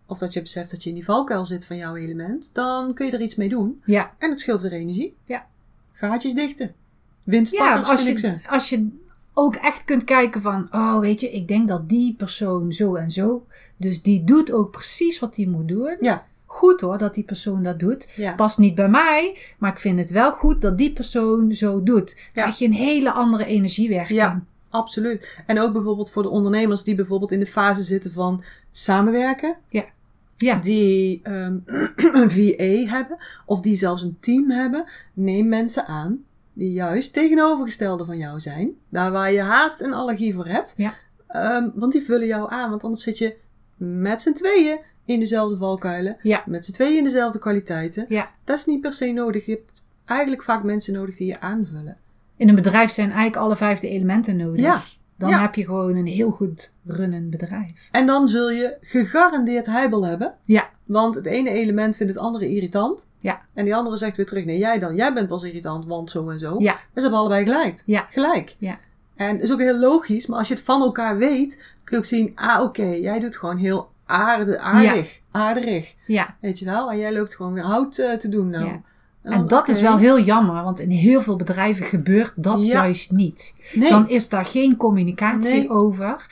of 0.05 0.17
dat 0.17 0.33
je 0.33 0.41
beseft 0.41 0.71
dat 0.71 0.83
je 0.83 0.89
in 0.89 0.95
die 0.95 1.05
valkuil 1.05 1.45
zit 1.45 1.65
van 1.65 1.77
jouw 1.77 1.95
element, 1.95 2.53
dan 2.53 2.93
kun 2.93 3.05
je 3.05 3.11
er 3.11 3.21
iets 3.21 3.35
mee 3.35 3.49
doen. 3.49 3.81
Ja. 3.85 4.13
En 4.17 4.29
het 4.29 4.39
scheelt 4.39 4.61
weer 4.61 4.73
energie. 4.73 5.15
Ja. 5.25 5.47
Gaatjes 5.91 6.33
dichten. 6.33 6.65
Ja, 6.65 7.31
Winstpakkers 7.31 7.89
als 7.89 8.03
vind 8.03 8.17
ik 8.17 8.23
je, 8.23 8.37
ze. 8.43 8.49
als 8.49 8.69
je 8.69 8.89
ook 9.33 9.55
echt 9.55 9.83
kunt 9.83 10.03
kijken 10.03 10.41
van, 10.41 10.67
oh 10.71 10.99
weet 10.99 11.21
je, 11.21 11.31
ik 11.31 11.47
denk 11.47 11.67
dat 11.67 11.89
die 11.89 12.15
persoon 12.15 12.73
zo 12.73 12.95
en 12.95 13.11
zo. 13.11 13.45
Dus 13.77 14.01
die 14.01 14.23
doet 14.23 14.51
ook 14.51 14.71
precies 14.71 15.19
wat 15.19 15.35
die 15.35 15.49
moet 15.49 15.67
doen. 15.67 15.97
Ja, 16.01 16.25
Goed 16.51 16.81
hoor, 16.81 16.97
dat 16.97 17.13
die 17.13 17.23
persoon 17.23 17.63
dat 17.63 17.79
doet. 17.79 18.11
ja. 18.15 18.33
Past 18.33 18.57
niet 18.57 18.75
bij 18.75 18.89
mij, 18.89 19.37
maar 19.57 19.71
ik 19.71 19.79
vind 19.79 19.99
het 19.99 20.09
wel 20.09 20.31
goed 20.31 20.61
dat 20.61 20.77
die 20.77 20.93
persoon 20.93 21.53
zo 21.53 21.83
doet. 21.83 22.29
Krijg 22.33 22.57
je 22.57 22.65
een 22.65 22.73
hele 22.73 23.11
andere 23.11 23.45
energiewerking. 23.45 24.19
Ja. 24.19 24.43
Absoluut. 24.69 25.37
En 25.45 25.59
ook 25.59 25.73
bijvoorbeeld 25.73 26.11
voor 26.11 26.23
de 26.23 26.29
ondernemers 26.29 26.83
die 26.83 26.95
bijvoorbeeld 26.95 27.31
in 27.31 27.39
de 27.39 27.45
fase 27.45 27.81
zitten 27.81 28.11
van 28.11 28.43
samenwerken. 28.71 29.55
Ja. 29.69 30.55
Die 30.59 31.19
ehm, 31.23 31.57
een 32.21 32.31
VA 32.31 32.93
hebben. 32.95 33.17
Of 33.45 33.61
die 33.61 33.75
zelfs 33.75 34.01
een 34.01 34.17
team 34.19 34.51
hebben. 34.51 34.85
Neem 35.13 35.47
mensen 35.47 35.85
aan 35.85 36.23
die 36.53 36.71
juist 36.71 37.13
tegenovergestelde 37.13 38.05
van 38.05 38.17
jou 38.17 38.39
zijn. 38.39 38.71
Daar 38.89 39.11
waar 39.11 39.31
je 39.31 39.41
haast 39.41 39.81
een 39.81 39.93
allergie 39.93 40.33
voor 40.33 40.47
hebt. 40.47 40.73
Ja. 40.77 40.93
Ehm, 41.27 41.69
want 41.73 41.91
die 41.91 42.01
vullen 42.01 42.27
jou 42.27 42.51
aan. 42.51 42.69
Want 42.69 42.83
anders 42.83 43.03
zit 43.03 43.17
je 43.17 43.35
met 43.77 44.21
z'n 44.21 44.33
tweeën 44.33 44.79
in 45.05 45.19
dezelfde 45.19 45.57
valkuilen. 45.57 46.17
Ja. 46.21 46.43
Met 46.45 46.65
z'n 46.65 46.71
tweeën 46.71 46.97
in 46.97 47.03
dezelfde 47.03 47.39
kwaliteiten. 47.39 48.05
Ja. 48.09 48.29
Dat 48.43 48.57
is 48.57 48.65
niet 48.65 48.81
per 48.81 48.93
se 48.93 49.11
nodig. 49.11 49.45
Je 49.45 49.51
hebt 49.51 49.85
eigenlijk 50.05 50.43
vaak 50.43 50.63
mensen 50.63 50.93
nodig 50.93 51.15
die 51.17 51.27
je 51.27 51.39
aanvullen. 51.39 51.97
In 52.35 52.49
een 52.49 52.55
bedrijf 52.55 52.91
zijn 52.91 53.07
eigenlijk 53.07 53.37
alle 53.37 53.55
vijfde 53.55 53.89
elementen 53.89 54.37
nodig. 54.37 54.61
Ja. 54.61 54.81
Dan 55.17 55.29
Ja. 55.29 55.41
heb 55.41 55.55
je 55.55 55.65
gewoon 55.65 55.95
een 55.95 56.05
heel 56.07 56.31
goed 56.31 56.73
runnend 56.85 57.29
bedrijf. 57.29 57.87
En 57.91 58.05
dan 58.05 58.27
zul 58.27 58.49
je 58.49 58.77
gegarandeerd 58.81 59.65
heibel 59.65 60.05
hebben. 60.05 60.33
Ja. 60.45 60.69
Want 60.85 61.15
het 61.15 61.25
ene 61.25 61.49
element 61.49 61.95
vindt 61.95 62.13
het 62.13 62.21
andere 62.21 62.49
irritant. 62.49 63.09
Ja. 63.19 63.41
En 63.53 63.65
die 63.65 63.75
andere 63.75 63.95
zegt 63.95 64.17
weer 64.17 64.25
terug, 64.25 64.45
nee 64.45 64.57
jij 64.57 64.79
dan. 64.79 64.95
Jij 64.95 65.13
bent 65.13 65.27
pas 65.27 65.43
irritant, 65.43 65.85
want 65.85 66.09
zo 66.11 66.29
en 66.29 66.39
zo. 66.39 66.55
Ja. 66.59 66.71
Dus 66.73 66.81
ze 66.93 67.01
hebben 67.01 67.19
allebei 67.19 67.43
gelijk. 67.43 67.83
Ja. 67.85 68.07
Gelijk. 68.09 68.55
Ja. 68.59 68.79
En 69.15 69.33
dat 69.33 69.43
is 69.43 69.51
ook 69.51 69.59
heel 69.59 69.77
logisch. 69.79 70.25
Maar 70.27 70.39
als 70.39 70.47
je 70.47 70.53
het 70.53 70.63
van 70.63 70.81
elkaar 70.81 71.17
weet, 71.17 71.55
kun 71.83 71.95
je 71.95 71.97
ook 71.97 72.05
zien, 72.05 72.31
ah 72.35 72.61
oké, 72.61 72.83
jij 72.85 73.19
doet 73.19 73.37
gewoon 73.37 73.57
heel 73.57 73.89
aardig, 74.11 74.57
aardig, 74.57 75.19
aardig. 75.31 75.95
Ja. 76.07 76.35
Weet 76.41 76.59
je 76.59 76.65
wel? 76.65 76.91
En 76.91 76.97
jij 76.97 77.13
loopt 77.13 77.35
gewoon 77.35 77.53
weer 77.53 77.63
hout 77.63 77.97
eh, 77.97 78.17
te 78.17 78.29
doen 78.29 78.49
nou. 78.49 78.65
Ja. 78.65 78.81
dan, 79.21 79.33
En 79.33 79.47
dat 79.47 79.67
is 79.67 79.81
wel 79.81 79.97
heel 79.97 80.19
jammer, 80.19 80.63
want 80.63 80.79
in 80.79 80.89
heel 80.89 81.21
veel 81.21 81.35
bedrijven 81.35 81.85
gebeurt 81.85 82.33
dat 82.35 82.65
Ja. 82.65 82.73
juist 82.73 83.11
niet. 83.11 83.55
Nee. 83.73 83.89
Dan 83.89 84.09
is 84.09 84.29
daar 84.29 84.45
geen 84.45 84.75
communicatie 84.75 85.57
Nee. 85.59 85.69
over. 85.69 86.25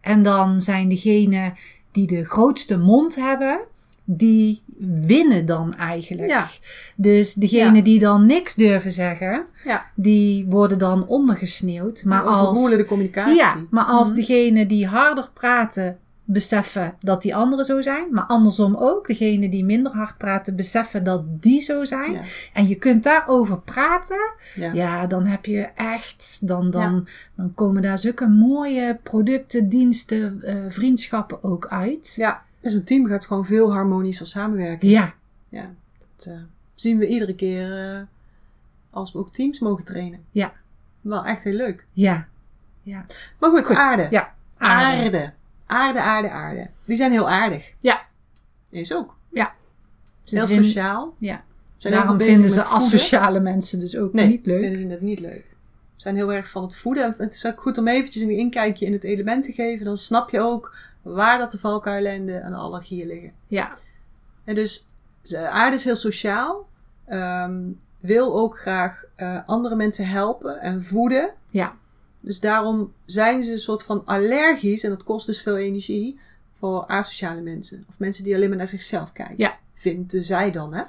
En 0.00 0.22
dan 0.22 0.60
zijn 0.60 0.88
degenen 0.88 1.54
die 1.92 2.06
de 2.06 2.24
grootste 2.24 2.78
mond 2.78 3.14
hebben, 3.16 3.58
die 4.04 4.62
winnen 5.00 5.46
dan 5.46 5.74
eigenlijk. 5.74 6.28
Ja. 6.30 6.46
Dus 6.96 7.34
degenen 7.34 7.74
Ja. 7.74 7.82
die 7.82 7.98
dan 7.98 8.26
niks 8.26 8.54
durven 8.54 8.92
zeggen, 8.92 9.44
Ja. 9.64 9.86
die 9.94 10.46
worden 10.48 10.78
dan 10.78 11.06
ondergesneeuwd. 11.06 12.04
Maar 12.04 12.22
als, 12.22 12.70
de 12.76 12.84
communicatie. 12.84 13.34
ja, 13.36 13.54
maar 13.70 13.84
als 13.84 14.08
Mhm. 14.08 14.16
degenen 14.18 14.68
die 14.68 14.86
harder 14.86 15.30
praten 15.34 15.98
beseffen 16.28 16.94
dat 17.00 17.22
die 17.22 17.36
anderen 17.36 17.64
zo 17.64 17.80
zijn, 17.80 18.06
maar 18.12 18.24
andersom 18.24 18.76
ook, 18.76 19.06
degenen 19.06 19.50
die 19.50 19.64
minder 19.64 19.92
hard 19.92 20.16
praten 20.18 20.56
beseffen 20.56 21.04
dat 21.04 21.42
die 21.42 21.60
zo 21.60 21.84
zijn, 21.84 22.12
Ja. 22.12 22.22
en 22.52 22.68
je 22.68 22.74
kunt 22.74 23.02
daarover 23.02 23.58
praten, 23.60 24.32
Ja. 24.54 24.72
ja, 24.72 25.06
dan 25.06 25.24
heb 25.26 25.44
je 25.46 25.60
echt, 25.74 26.48
dan, 26.48 26.70
dan, 26.70 27.08
dan 27.36 27.54
komen 27.54 27.82
daar 27.82 27.98
zulke 27.98 28.26
mooie 28.26 28.98
producten, 29.02 29.68
diensten, 29.68 30.42
eh, 30.42 30.54
vriendschappen 30.68 31.42
ook 31.42 31.66
uit. 31.66 32.14
Ja. 32.16 32.42
En 32.60 32.70
zo'n 32.70 32.84
team 32.84 33.06
gaat 33.06 33.26
gewoon 33.26 33.44
veel 33.44 33.72
harmonischer 33.72 34.26
samenwerken. 34.26 34.88
Ja, 34.88 35.14
Ja, 35.48 35.70
dat 36.16 36.26
eh, 36.26 36.34
zien 36.74 36.98
we 36.98 37.06
iedere 37.06 37.34
keer 37.34 37.94
eh, 37.94 38.00
als 38.90 39.12
we 39.12 39.18
ook 39.18 39.30
teams 39.30 39.58
mogen 39.60 39.84
trainen. 39.84 40.20
Ja. 40.30 40.52
Wel 41.00 41.24
echt 41.24 41.44
heel 41.44 41.54
leuk. 41.56 41.86
ja. 41.92 42.26
Maar 43.38 43.50
goed, 43.50 43.66
Goed. 43.66 43.76
aarde. 43.76 44.06
Ja, 44.10 44.34
aarde. 44.58 45.02
aarde. 45.04 45.32
Aarde, 45.66 46.00
aarde, 46.00 46.30
aarde. 46.30 46.70
Die 46.84 46.96
zijn 46.96 47.12
heel 47.12 47.28
aardig. 47.30 47.72
Ja. 47.78 48.00
Is 48.70 48.94
ook. 48.94 49.14
Ze 50.22 50.36
Heel 50.36 50.46
sociaal. 50.46 51.14
Ja. 51.18 51.44
Zijn 51.76 51.92
Daarom 51.94 52.20
vinden 52.20 52.50
ze 52.50 52.62
asociale 52.62 53.40
mensen 53.40 53.80
dus 53.80 53.96
ook 53.96 54.12
Nee, 54.12 54.26
niet 54.26 54.46
leuk. 54.46 54.60
vinden 54.60 54.78
ze 54.78 54.88
het 54.88 55.00
niet 55.00 55.20
leuk. 55.20 55.44
Ze 55.96 56.02
zijn 56.02 56.16
heel 56.16 56.32
erg 56.32 56.50
van 56.50 56.62
het 56.62 56.76
voeden. 56.76 57.04
En 57.04 57.14
het 57.18 57.34
is 57.34 57.46
ook 57.46 57.60
goed 57.60 57.78
om 57.78 57.88
eventjes 57.88 58.22
een 58.22 58.30
inkijkje 58.30 58.86
in 58.86 58.92
het 58.92 59.04
element 59.04 59.42
te 59.44 59.52
geven. 59.52 59.84
Dan 59.84 59.96
snap 59.96 60.30
je 60.30 60.40
ook 60.40 60.76
waar 61.02 61.38
dat 61.38 61.50
de 61.50 61.58
valkuilen 61.58 62.12
en 62.12 62.26
de, 62.26 62.56
allergieën 62.56 63.06
liggen. 63.06 63.32
Ja, 63.46 63.78
En 64.44 64.54
dus 64.54 64.86
aarde 65.50 65.76
is 65.76 65.84
heel 65.84 65.96
sociaal. 65.96 66.68
ehm, 67.06 67.60
wil 68.00 68.34
ook 68.38 68.58
graag 68.58 69.04
eh, 69.16 69.38
andere 69.46 69.74
mensen 69.74 70.08
helpen 70.08 70.60
en 70.60 70.82
voeden. 70.84 71.30
ja, 71.50 71.76
Dus 72.26 72.40
daarom 72.40 72.92
zijn 73.04 73.42
ze 73.42 73.52
een 73.52 73.58
soort 73.58 73.82
van 73.82 74.02
allergisch, 74.04 74.84
en 74.84 74.90
dat 74.90 75.02
kost 75.04 75.26
dus 75.26 75.42
veel 75.42 75.56
energie, 75.56 76.18
voor 76.52 76.84
asociale 76.86 77.42
mensen. 77.42 77.84
Of 77.88 77.98
mensen 77.98 78.24
die 78.24 78.34
alleen 78.34 78.48
maar 78.48 78.58
naar 78.58 78.68
zichzelf 78.68 79.12
kijken. 79.12 79.34
Ja. 79.36 79.58
Vinden 79.72 80.24
zij 80.24 80.50
dan, 80.50 80.74
hè? 80.74 80.82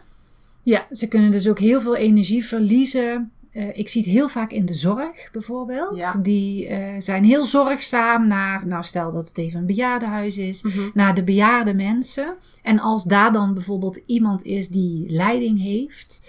Ja, 0.63 0.85
ze 0.91 1.07
kunnen 1.07 1.31
dus 1.31 1.49
ook 1.49 1.59
heel 1.59 1.81
veel 1.81 1.95
energie 1.95 2.45
verliezen. 2.45 3.31
Eh, 3.51 3.77
ik 3.77 3.89
zie 3.89 4.01
het 4.01 4.11
heel 4.11 4.29
vaak 4.29 4.51
in 4.51 4.65
de 4.65 4.73
zorg 4.73 5.31
bijvoorbeeld. 5.31 5.97
Ja. 5.97 6.17
Die 6.21 6.67
eh, 6.67 6.93
zijn 6.97 7.23
heel 7.23 7.45
zorgzaam 7.45 8.27
naar, 8.27 8.67
nou 8.67 8.83
stel 8.83 9.11
dat 9.11 9.27
het 9.27 9.37
even 9.37 9.59
een 9.59 9.65
bejaardenhuis 9.65 10.37
is, 10.37 10.63
Mhm. 10.63 10.79
naar 10.93 11.15
de 11.15 11.23
bejaarde 11.23 11.73
mensen. 11.73 12.33
En 12.63 12.79
als 12.79 13.03
daar 13.03 13.31
dan 13.31 13.53
bijvoorbeeld 13.53 14.01
iemand 14.05 14.43
is 14.43 14.67
die 14.69 15.09
leiding 15.09 15.61
heeft 15.61 16.21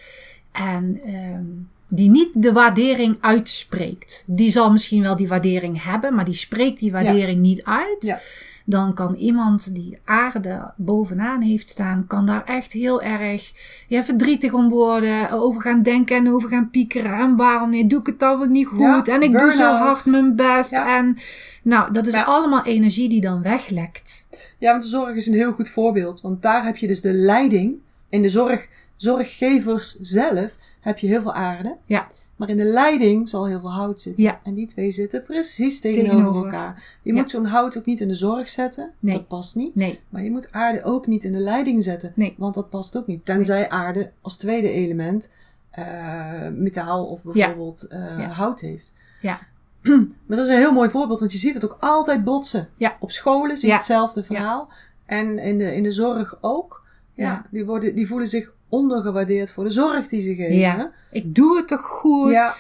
en 0.53 1.01
ehm, 1.05 1.45
die 1.89 2.11
niet 2.11 2.43
de 2.43 2.53
waardering 2.53 3.17
uitspreekt. 3.21 4.25
Die 4.27 4.51
zal 4.51 4.73
misschien 4.73 5.03
wel 5.03 5.17
die 5.17 5.29
waardering 5.29 5.85
hebben, 5.85 6.15
maar 6.15 6.25
die 6.25 6.35
spreekt 6.35 6.79
die 6.79 6.93
waardering 6.93 7.41
niet 7.41 7.65
uit. 7.65 8.05
Ja. 8.05 8.19
Dan 8.65 8.95
kan 8.95 9.15
iemand 9.15 9.75
die 9.75 9.99
aarde 10.05 10.73
bovenaan 10.77 11.43
heeft 11.43 11.69
staan, 11.69 12.07
kan 12.07 12.27
daar 12.27 12.45
echt 12.45 12.73
heel 12.73 13.03
erg 13.03 13.53
ja, 13.87 14.05
verdrietig 14.05 14.53
om 14.53 14.69
worden, 14.69 15.31
over 15.31 15.61
gaan 15.61 15.83
denken 15.83 16.17
en 16.17 16.33
over 16.33 16.49
gaan 16.49 16.71
piekeren. 16.71 17.19
En 17.19 17.37
waarom 17.37 17.71
nee, 17.71 17.87
doe 17.87 18.01
ik 18.01 18.07
het 18.07 18.19
dan 18.19 18.39
wel 18.39 18.49
niet 18.49 18.67
goed? 18.67 19.07
Ja, 19.07 19.15
en 19.15 19.23
ik 19.23 19.39
doe 19.39 19.53
zo 19.53 19.75
hard 19.77 20.07
mijn 20.07 20.37
best. 20.37 20.73
En 20.73 21.17
nou, 21.63 21.93
dat 21.93 22.07
is 22.07 22.15
allemaal 22.15 22.65
energie 22.65 23.09
die 23.09 23.21
dan 23.21 23.43
weglekt. 23.43 24.27
Ja, 24.59 24.71
want 24.71 24.83
de 24.83 24.89
zorg 24.89 25.15
is 25.15 25.27
een 25.27 25.35
heel 25.35 25.53
goed 25.53 25.69
voorbeeld. 25.69 26.21
Want 26.21 26.43
daar 26.43 26.65
heb 26.65 26.77
je 26.77 26.87
dus 26.87 27.01
de 27.01 27.13
leiding. 27.13 27.75
In 28.09 28.23
de 28.23 28.29
zorg, 28.29 28.69
zorggevers 28.97 29.93
zelf 29.93 30.57
heb 30.81 30.99
je 30.99 31.07
heel 31.07 31.21
veel 31.23 31.35
aarde. 31.35 31.77
Ja. 31.87 32.07
Maar 32.37 32.49
in 32.49 32.57
de 32.57 32.65
leiding 32.65 33.29
zal 33.29 33.47
heel 33.47 33.61
veel 33.61 33.73
hout 33.73 34.01
zitten. 34.01 34.25
Ja. 34.25 34.41
En 34.45 34.55
die 34.55 34.67
twee 34.67 34.91
zitten 34.91 35.23
precies 35.23 35.81
tegenover, 35.81 36.17
Tegenover. 36.17 36.43
elkaar. 36.45 36.83
Je 37.03 37.13
Ja. 37.13 37.19
moet 37.21 37.31
zo'n 37.31 37.45
hout 37.47 37.79
ook 37.79 37.85
niet 37.87 38.01
in 38.01 38.09
de 38.09 38.15
zorg 38.15 38.49
zetten. 38.49 38.91
Nee. 39.01 39.15
Dat 39.15 39.29
past 39.29 39.57
niet. 39.57 39.75
Nee, 39.75 40.01
Maar 40.09 40.23
je 40.23 40.31
moet 40.31 40.53
aarde 40.53 40.83
ook 40.83 41.07
niet 41.07 41.25
in 41.25 41.33
de 41.33 41.39
leiding 41.39 41.83
zetten. 41.83 42.13
Nee. 42.15 42.35
Want 42.39 42.55
dat 42.55 42.71
past 42.71 42.97
ook 42.97 43.07
niet. 43.07 43.25
Tenzij 43.25 43.69
aarde 43.69 44.11
als 44.21 44.37
tweede 44.37 44.71
element 44.71 45.35
eh, 45.71 46.49
metaal 46.55 47.05
of 47.05 47.23
bijvoorbeeld 47.23 47.87
eh, 47.89 48.31
hout 48.39 48.61
heeft. 48.61 48.97
ja. 49.21 49.39
Maar 50.27 50.37
dat 50.37 50.39
is 50.39 50.49
een 50.49 50.57
heel 50.59 50.73
mooi 50.73 50.91
voorbeeld, 50.91 51.21
want 51.21 51.33
je 51.33 51.39
ziet 51.39 51.55
het 51.55 51.65
ook 51.65 51.77
altijd 51.81 52.25
botsen. 52.25 52.69
Ja. 52.77 52.97
Op 53.01 53.11
scholen 53.11 53.57
zie 53.57 53.69
je 53.69 53.75
hetzelfde 53.75 54.23
verhaal. 54.23 54.69
En 55.07 55.39
in 55.39 55.59
de, 55.59 55.75
in 55.77 55.83
de 55.83 55.91
zorg 55.93 56.39
ook. 56.41 56.85
Ja. 57.15 57.47
Die, 57.51 57.65
worden, 57.65 57.95
die 57.95 58.07
voelen 58.07 58.27
zich 58.29 58.55
ondergewaardeerd 58.69 59.51
voor 59.51 59.65
de 59.65 59.71
zorg 59.71 60.07
die 60.09 60.21
ze 60.21 60.35
geven. 60.35 60.57
Ja. 60.57 60.91
Ik 61.11 61.35
doe 61.35 61.57
het 61.57 61.69
toch 61.69 61.81
goed? 61.87 62.31
Ja. 62.31 62.53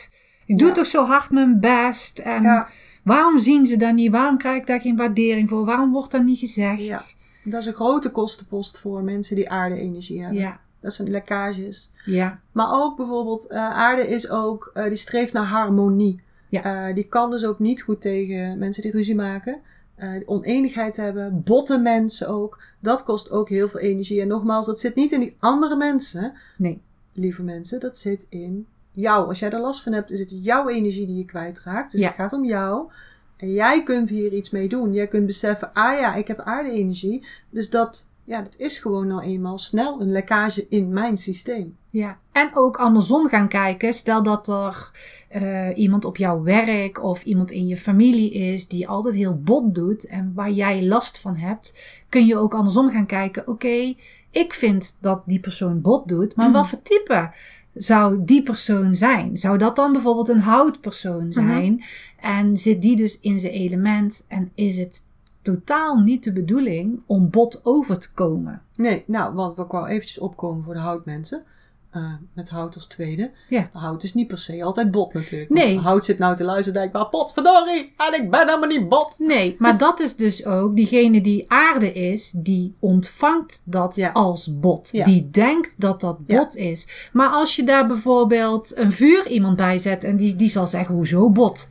Ik 0.47 0.59
doe 0.59 0.69
Ja. 0.69 0.75
toch 0.75 0.87
zo 0.87 1.05
hard 1.05 1.31
mijn 1.31 1.61
best? 1.61 2.19
En 2.19 2.67
waarom 3.05 3.38
zien 3.38 3.67
ze 3.67 3.77
dat 3.77 3.95
niet? 3.95 4.11
Waarom 4.11 4.38
krijg 4.38 4.57
ik 4.57 4.67
daar 4.67 4.81
geen 4.81 4.97
waardering 4.97 5.49
voor? 5.49 5.65
Waarom 5.65 5.93
wordt 5.93 6.11
dat 6.11 6.23
niet 6.25 6.38
gezegd? 6.38 7.17
Dat 7.43 7.61
is 7.61 7.67
een 7.67 7.75
grote 7.75 8.11
kostenpost 8.11 8.79
voor 8.81 9.05
mensen 9.05 9.37
die 9.37 9.50
aarde-energie 9.50 10.21
hebben. 10.23 10.41
ja. 10.41 10.61
Dat 10.81 10.95
zijn 10.95 11.11
lekkages. 11.11 11.93
ja. 12.05 12.41
Maar 12.53 12.67
ook 12.71 12.97
bijvoorbeeld, 12.97 13.47
eh, 13.47 13.59
aarde 13.59 14.09
is 14.09 14.31
ook, 14.31 14.71
eh, 14.75 14.85
die 14.85 14.97
streeft 14.97 15.33
naar 15.33 15.45
harmonie. 15.45 16.19
Ja. 16.49 16.88
Eh, 16.88 16.95
die 16.95 17.05
kan 17.05 17.31
dus 17.31 17.45
ook 17.45 17.59
niet 17.59 17.83
goed 17.83 18.00
tegen 18.00 18.59
mensen 18.59 18.83
die 18.83 18.93
ruzie 18.93 19.15
maken. 19.15 19.61
Eh, 19.99 20.21
oneenigheid 20.26 20.97
hebben, 20.97 21.43
botte 21.45 21.78
mensen 21.78 22.28
ook. 22.28 22.62
Dat 22.81 23.05
kost 23.05 23.31
ook 23.31 23.49
heel 23.49 23.69
veel 23.69 23.81
energie. 23.81 24.21
En 24.21 24.28
nogmaals, 24.28 24.67
dat 24.67 24.81
zit 24.81 24.95
niet 24.95 25.12
in 25.12 25.21
die 25.21 25.37
andere 25.38 25.76
mensen, 25.76 26.33
Nee. 26.59 26.81
lieve 27.12 27.43
mensen. 27.43 27.81
Dat 27.81 27.99
zit 27.99 28.26
in 28.28 28.67
jou. 28.93 29.28
Als 29.28 29.38
jij 29.38 29.50
er 29.50 29.61
last 29.61 29.83
van 29.83 29.93
hebt, 29.93 30.11
is 30.11 30.21
het 30.21 30.33
jouw 30.45 30.69
energie 30.69 31.07
die 31.07 31.17
je 31.17 31.25
kwijtraakt. 31.25 31.93
Dus 31.93 32.00
Ja. 32.00 32.07
het 32.07 32.17
gaat 32.17 32.33
om 32.33 32.45
jou. 32.45 32.90
En 33.37 33.52
jij 33.52 33.83
kunt 33.83 34.09
hier 34.11 34.33
iets 34.33 34.50
mee 34.50 34.69
doen. 34.69 34.93
Jij 34.95 35.07
kunt 35.09 35.26
beseffen, 35.26 35.71
ah 35.73 35.99
ja, 35.99 36.14
ik 36.14 36.28
heb 36.28 36.40
aarde-energie. 36.40 37.26
Dus 37.50 37.71
dat, 37.71 38.11
ja, 38.29 38.43
dat 38.43 38.59
is 38.59 38.79
gewoon 38.79 39.07
nou 39.07 39.23
eenmaal 39.23 39.59
snel 39.59 40.01
een 40.01 40.11
lekkage 40.13 40.67
in 40.69 40.93
mijn 40.93 41.17
systeem. 41.17 41.77
Ja, 41.91 42.19
en 42.33 42.51
ook 42.53 42.77
andersom 42.77 43.29
gaan 43.29 43.49
kijken. 43.49 43.93
Stel 43.93 44.23
dat 44.23 44.49
er 44.49 44.91
eh, 45.29 45.79
iemand 45.79 46.05
op 46.05 46.17
jouw 46.17 46.43
werk 46.43 47.03
of 47.03 47.25
iemand 47.25 47.51
in 47.51 47.67
je 47.67 47.77
familie 47.77 48.33
is 48.33 48.69
die 48.69 48.89
altijd 48.89 49.15
heel 49.15 49.41
bot 49.43 49.75
doet 49.75 50.07
en 50.07 50.33
waar 50.35 50.51
jij 50.51 50.87
last 50.87 51.21
van 51.21 51.37
hebt, 51.37 51.79
kun 52.09 52.27
je 52.27 52.37
ook 52.37 52.55
andersom 52.55 52.91
gaan 52.91 53.07
kijken. 53.07 53.49
Oké, 53.49 53.95
ik 54.31 54.53
vind 54.53 54.99
dat 55.01 55.23
die 55.27 55.41
persoon 55.41 55.81
bot 55.81 56.09
doet, 56.09 56.37
maar 56.37 56.53
wat 56.53 56.69
voor 56.69 56.83
type 56.83 57.31
zou 57.75 58.25
die 58.25 58.43
persoon 58.43 58.97
zijn? 58.97 59.37
Zou 59.37 59.59
dat 59.59 59.77
dan 59.77 59.93
bijvoorbeeld 59.93 60.29
een 60.29 60.41
houtpersoon 60.41 61.33
zijn? 61.33 61.85
En 62.21 62.57
zit 62.57 62.83
die 62.83 62.97
dus 62.97 63.21
in 63.21 63.41
zijn 63.41 63.53
element 63.53 64.25
en 64.29 64.51
is 64.55 64.79
het 64.79 65.08
totaal 65.55 65.97
niet 65.97 66.25
de 66.25 66.33
bedoeling 66.33 67.00
om 67.07 67.31
bot 67.31 67.61
over 67.62 67.99
te 67.99 68.12
komen? 68.14 68.62
Nee, 68.75 69.05
nou, 69.07 69.35
want 69.35 69.59
ik 69.59 69.67
wou 69.71 69.88
eventjes 69.88 70.19
opkomen 70.19 70.64
voor 70.64 70.75
de 70.75 70.81
houtmensen. 70.81 71.43
Eh, 71.90 72.02
met 72.33 72.50
hout 72.50 72.75
als 72.75 72.87
tweede. 72.87 73.31
Ja. 73.49 73.69
Hout 73.73 74.02
is 74.02 74.14
niet 74.14 74.26
per 74.28 74.38
se 74.38 74.62
altijd 74.64 74.90
bot 74.90 75.12
natuurlijk. 75.14 75.50
Nee. 75.50 75.78
Hout 75.78 76.05
zit 76.05 76.19
nou 76.19 76.37
te 76.37 76.45
luisteren 76.45 76.75
en 76.75 76.81
denkt, 76.81 76.93
maar 76.99 77.21
potverdorie, 77.21 77.95
en 77.97 78.23
ik 78.23 78.31
ben 78.31 78.47
helemaal 78.47 78.69
niet 78.69 78.88
bot. 78.88 79.19
Nee, 79.19 79.57
maar 79.59 79.78
dat 79.87 80.00
is 80.00 80.17
dus 80.17 80.45
ook 80.45 80.76
diegene 80.76 81.21
die 81.21 81.45
aarde 81.50 81.93
is, 81.93 82.31
die 82.31 82.75
ontvangt 82.78 83.62
dat 83.64 83.95
Ja. 83.97 84.11
als 84.12 84.59
bot. 84.61 84.88
Ja. 84.93 85.05
Die 85.05 85.31
denkt 85.31 85.81
dat 85.81 86.00
dat 86.00 86.26
bot 86.26 86.57
is. 86.57 87.09
Maar 87.12 87.28
als 87.28 87.57
je 87.57 87.64
daar 87.64 87.87
bijvoorbeeld 87.87 88.76
een 88.76 88.93
vuur 88.93 89.26
iemand 89.28 89.57
bij 89.57 89.78
zet 89.78 90.05
en 90.05 90.17
die, 90.17 90.37
die 90.37 90.49
zal 90.49 90.67
zeggen, 90.67 90.95
hoezo 90.95 91.31
bot? 91.31 91.71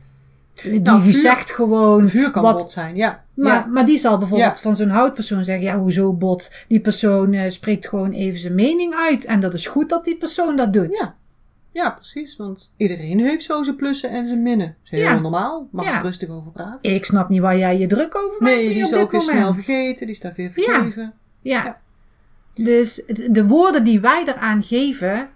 Die, 0.62 0.80
Nou, 0.80 1.02
die 1.02 1.12
vuur- 1.12 1.20
zegt 1.22 1.50
gewoon 1.50 2.08
Vuur 2.08 2.30
kan 2.30 2.42
wat. 2.42 2.56
bot 2.56 2.72
zijn, 2.72 2.96
ja. 2.96 3.24
Maar, 3.38 3.52
ja. 3.54 3.66
maar 3.66 3.84
die 3.86 3.98
zal 3.98 4.18
bijvoorbeeld 4.18 4.54
Ja. 4.56 4.62
van 4.62 4.76
zo'n 4.76 4.88
houtpersoon 4.88 5.44
zeggen, 5.44 5.64
ja, 5.64 5.78
hoezo 5.78 6.12
bot? 6.12 6.54
Die 6.68 6.80
persoon 6.80 7.32
eh, 7.32 7.50
spreekt 7.50 7.88
gewoon 7.88 8.12
even 8.12 8.38
zijn 8.40 8.54
mening 8.54 8.94
uit. 8.94 9.24
En 9.24 9.40
dat 9.40 9.54
is 9.54 9.66
goed 9.66 9.88
dat 9.88 10.04
die 10.04 10.16
persoon 10.16 10.56
dat 10.56 10.72
doet. 10.72 10.96
Ja. 10.98 11.16
Ja, 11.72 11.90
precies. 11.90 12.36
Want 12.36 12.74
iedereen 12.76 13.20
heeft 13.20 13.42
zo 13.44 13.62
zijn 13.62 13.76
plussen 13.76 14.10
en 14.10 14.26
zijn 14.26 14.42
minnen. 14.42 14.66
Dat 14.66 14.76
is 14.84 14.90
heel 14.90 15.00
Ja. 15.00 15.18
normaal. 15.18 15.68
Mag 15.70 15.84
Ja. 15.84 15.96
ik 15.96 16.02
rustig 16.02 16.28
over 16.28 16.52
praten. 16.52 16.94
Ik 16.94 17.04
snap 17.04 17.28
niet 17.28 17.40
waar 17.40 17.58
jij 17.58 17.78
je 17.78 17.86
druk 17.86 18.16
over 18.16 18.42
maakt. 18.42 18.54
Nee, 18.54 18.68
die 18.68 18.82
is 18.82 18.94
ook 18.94 19.10
weer 19.10 19.20
snel 19.20 19.52
vergeten. 19.54 20.06
Die 20.06 20.14
staat 20.14 20.36
weer 20.36 20.50
vergeven. 20.50 21.12
Ja. 21.40 21.64
Ja. 21.64 21.80
Dus 22.64 23.02
de 23.30 23.46
woorden 23.46 23.84
die 23.84 24.00
wij 24.00 24.22
eraan 24.26 24.62
geven. 24.62 25.28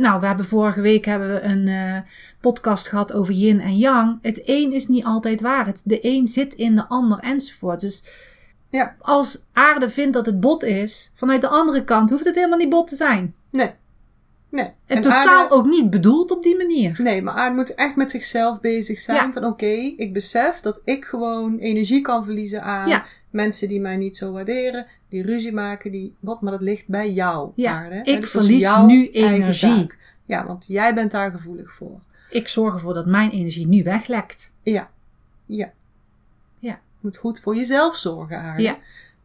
Nou, 0.00 0.20
we 0.20 0.26
hebben 0.26 0.44
vorige 0.44 0.80
week 0.80 1.04
hebben 1.04 1.28
we 1.34 1.40
een 1.42 1.68
eh, 1.68 1.96
podcast 2.40 2.88
gehad 2.88 3.12
over 3.12 3.34
yin 3.34 3.60
en 3.60 3.76
yang. 3.76 4.18
Het 4.22 4.42
een 4.48 4.72
is 4.72 4.86
niet 4.88 5.04
altijd 5.04 5.40
waar. 5.40 5.66
Het, 5.66 5.82
de 5.84 5.98
een 6.02 6.26
zit 6.26 6.54
in 6.54 6.74
de 6.76 6.88
ander 6.88 7.18
enzovoort. 7.18 7.80
Dus 7.80 8.04
Ja. 8.70 8.94
als 8.98 9.44
aarde 9.52 9.90
vindt 9.90 10.12
dat 10.12 10.26
het 10.26 10.40
bot 10.40 10.62
is, 10.64 11.12
vanuit 11.14 11.40
de 11.40 11.48
andere 11.48 11.84
kant 11.84 12.10
hoeft 12.10 12.24
het 12.24 12.34
helemaal 12.34 12.58
niet 12.58 12.68
bot 12.70 12.88
te 12.88 12.96
zijn. 12.96 13.34
Nee. 13.50 13.70
Nee. 14.50 14.64
En, 14.64 14.74
En 14.96 15.02
totaal 15.02 15.42
aarde- 15.42 15.54
ook 15.54 15.66
niet 15.66 15.90
bedoeld 15.90 16.30
op 16.30 16.42
die 16.42 16.56
manier. 16.56 16.98
Nee, 17.02 17.22
maar 17.22 17.34
aarde 17.34 17.54
moet 17.56 17.74
echt 17.74 17.96
met 17.96 18.10
zichzelf 18.10 18.60
bezig 18.60 18.98
zijn. 19.00 19.26
Ja. 19.26 19.32
Van 19.32 19.44
oké, 19.44 19.66
ik 19.96 20.12
besef 20.12 20.60
dat 20.60 20.82
ik 20.84 21.04
gewoon 21.04 21.58
energie 21.58 22.00
kan 22.00 22.24
verliezen 22.24 22.62
aan 22.62 22.88
Ja. 22.88 23.04
mensen 23.30 23.68
die 23.68 23.80
mij 23.80 23.96
niet 23.96 24.16
zo 24.16 24.32
waarderen. 24.32 24.86
Die 25.10 25.22
ruzie 25.22 25.52
maken, 25.52 25.90
die 25.90 26.14
wat, 26.20 26.40
maar 26.40 26.52
dat 26.52 26.60
ligt 26.60 26.88
bij 26.88 27.12
jou, 27.12 27.50
Ja, 27.54 27.82
hè? 27.82 28.00
ik 28.02 28.20
Dus 28.20 28.30
verlies 28.30 28.62
jouw 28.62 28.86
nu 28.86 29.10
energie. 29.10 29.86
Ja, 30.24 30.46
want 30.46 30.64
jij 30.68 30.94
bent 30.94 31.10
daar 31.10 31.30
gevoelig 31.30 31.72
voor. 31.72 31.98
Ik 32.30 32.48
zorg 32.48 32.74
ervoor 32.74 32.94
dat 32.94 33.06
mijn 33.06 33.30
energie 33.30 33.66
nu 33.66 33.82
weglekt. 33.82 34.52
Ja. 34.62 34.90
Ja. 35.46 35.72
Ja. 36.58 36.70
Je 36.72 36.98
moet 37.00 37.16
goed 37.16 37.40
voor 37.40 37.56
jezelf 37.56 37.96
zorgen, 37.96 38.38
aarde. 38.38 38.62
Ja. 38.62 38.78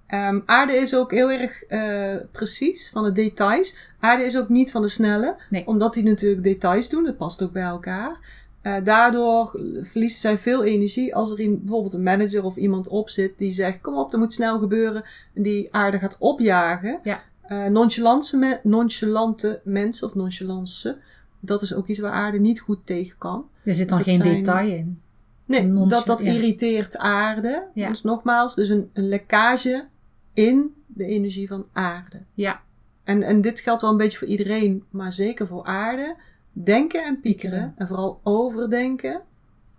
Ehm, 0.08 0.39
aarde 0.46 0.74
is 0.74 0.96
ook 0.96 1.12
heel 1.12 1.32
erg 1.32 1.63
eh, 1.63 2.15
precies 2.32 2.89
van 2.89 3.04
de 3.04 3.12
details. 3.12 3.77
Aarde 4.00 4.24
is 4.24 4.38
ook 4.38 4.50
niet 4.50 4.72
van 4.72 4.82
de 4.82 4.88
snelle, 4.88 5.38
Nee. 5.50 5.68
omdat 5.68 5.94
die 5.94 6.04
natuurlijk 6.04 6.44
details 6.44 6.89
doen. 6.89 7.04
Dat 7.04 7.18
past 7.18 7.44
ook 7.44 7.51
bij 7.51 7.63
elkaar. 7.63 8.18
Eh, 8.65 8.75
daardoor 8.84 9.60
verliezen 9.81 10.19
zij 10.19 10.38
veel 10.38 10.63
energie 10.63 11.15
als 11.15 11.31
er 11.31 11.39
in, 11.39 11.60
bijvoorbeeld 11.60 11.93
een 11.93 12.03
manager 12.03 12.43
of 12.43 12.55
iemand 12.55 12.88
op 12.88 13.10
zit 13.10 13.38
die 13.38 13.51
zegt: 13.51 13.81
Kom 13.81 13.98
op, 13.98 14.12
dat 14.12 14.19
moet 14.19 14.34
snel 14.34 14.60
gebeuren. 14.60 15.03
En 15.34 15.41
die 15.41 15.74
aarde 15.74 16.00
gaat 16.00 16.15
opjagen. 16.19 17.00
Ja. 17.03 17.24
Eh, 17.41 17.65
nonchalante, 17.65 18.38
me- 18.38 18.60
nonchalante 18.63 19.62
mensen 19.63 20.07
of 20.07 20.15
nonchalance, 20.15 20.98
dat 21.39 21.62
is 21.62 21.74
ook 21.74 21.88
iets 21.88 22.00
waar 22.00 22.12
aarde 22.12 22.39
niet 22.39 22.60
goed 22.60 22.79
tegen 22.84 23.17
kan. 23.17 23.45
Er 23.63 23.75
zit 23.75 23.89
dan 23.89 23.98
Dat 23.98 24.07
geen 24.07 24.17
zijn- 24.17 24.34
detail 24.34 24.69
in. 24.69 25.00
Nee, 25.45 25.74
dat, 25.88 26.05
dat 26.05 26.22
ja. 26.22 26.31
irriteert 26.31 26.98
aarde. 26.98 27.63
Ja. 27.74 27.88
Dus 27.88 28.01
nogmaals, 28.03 28.55
dus 28.55 28.69
een, 28.69 28.89
een 28.93 29.07
lekkage 29.07 29.86
in 30.34 30.74
de 30.88 31.05
energie 31.05 31.48
van 31.48 31.65
aarde. 31.74 32.17
Ja. 32.34 32.62
En, 33.03 33.24
en 33.24 33.41
dit 33.41 33.60
geldt 33.60 33.81
wel 33.81 33.91
een 33.91 33.98
beetje 33.98 34.17
voor 34.17 34.27
iedereen, 34.27 34.84
maar 34.89 35.12
zeker 35.13 35.48
voor 35.48 35.63
aarde. 35.63 36.15
Denken 36.63 37.03
en 37.03 37.19
piekeren, 37.21 37.74
en 37.77 37.88
vooral 37.88 38.19
overdenken, 38.24 39.21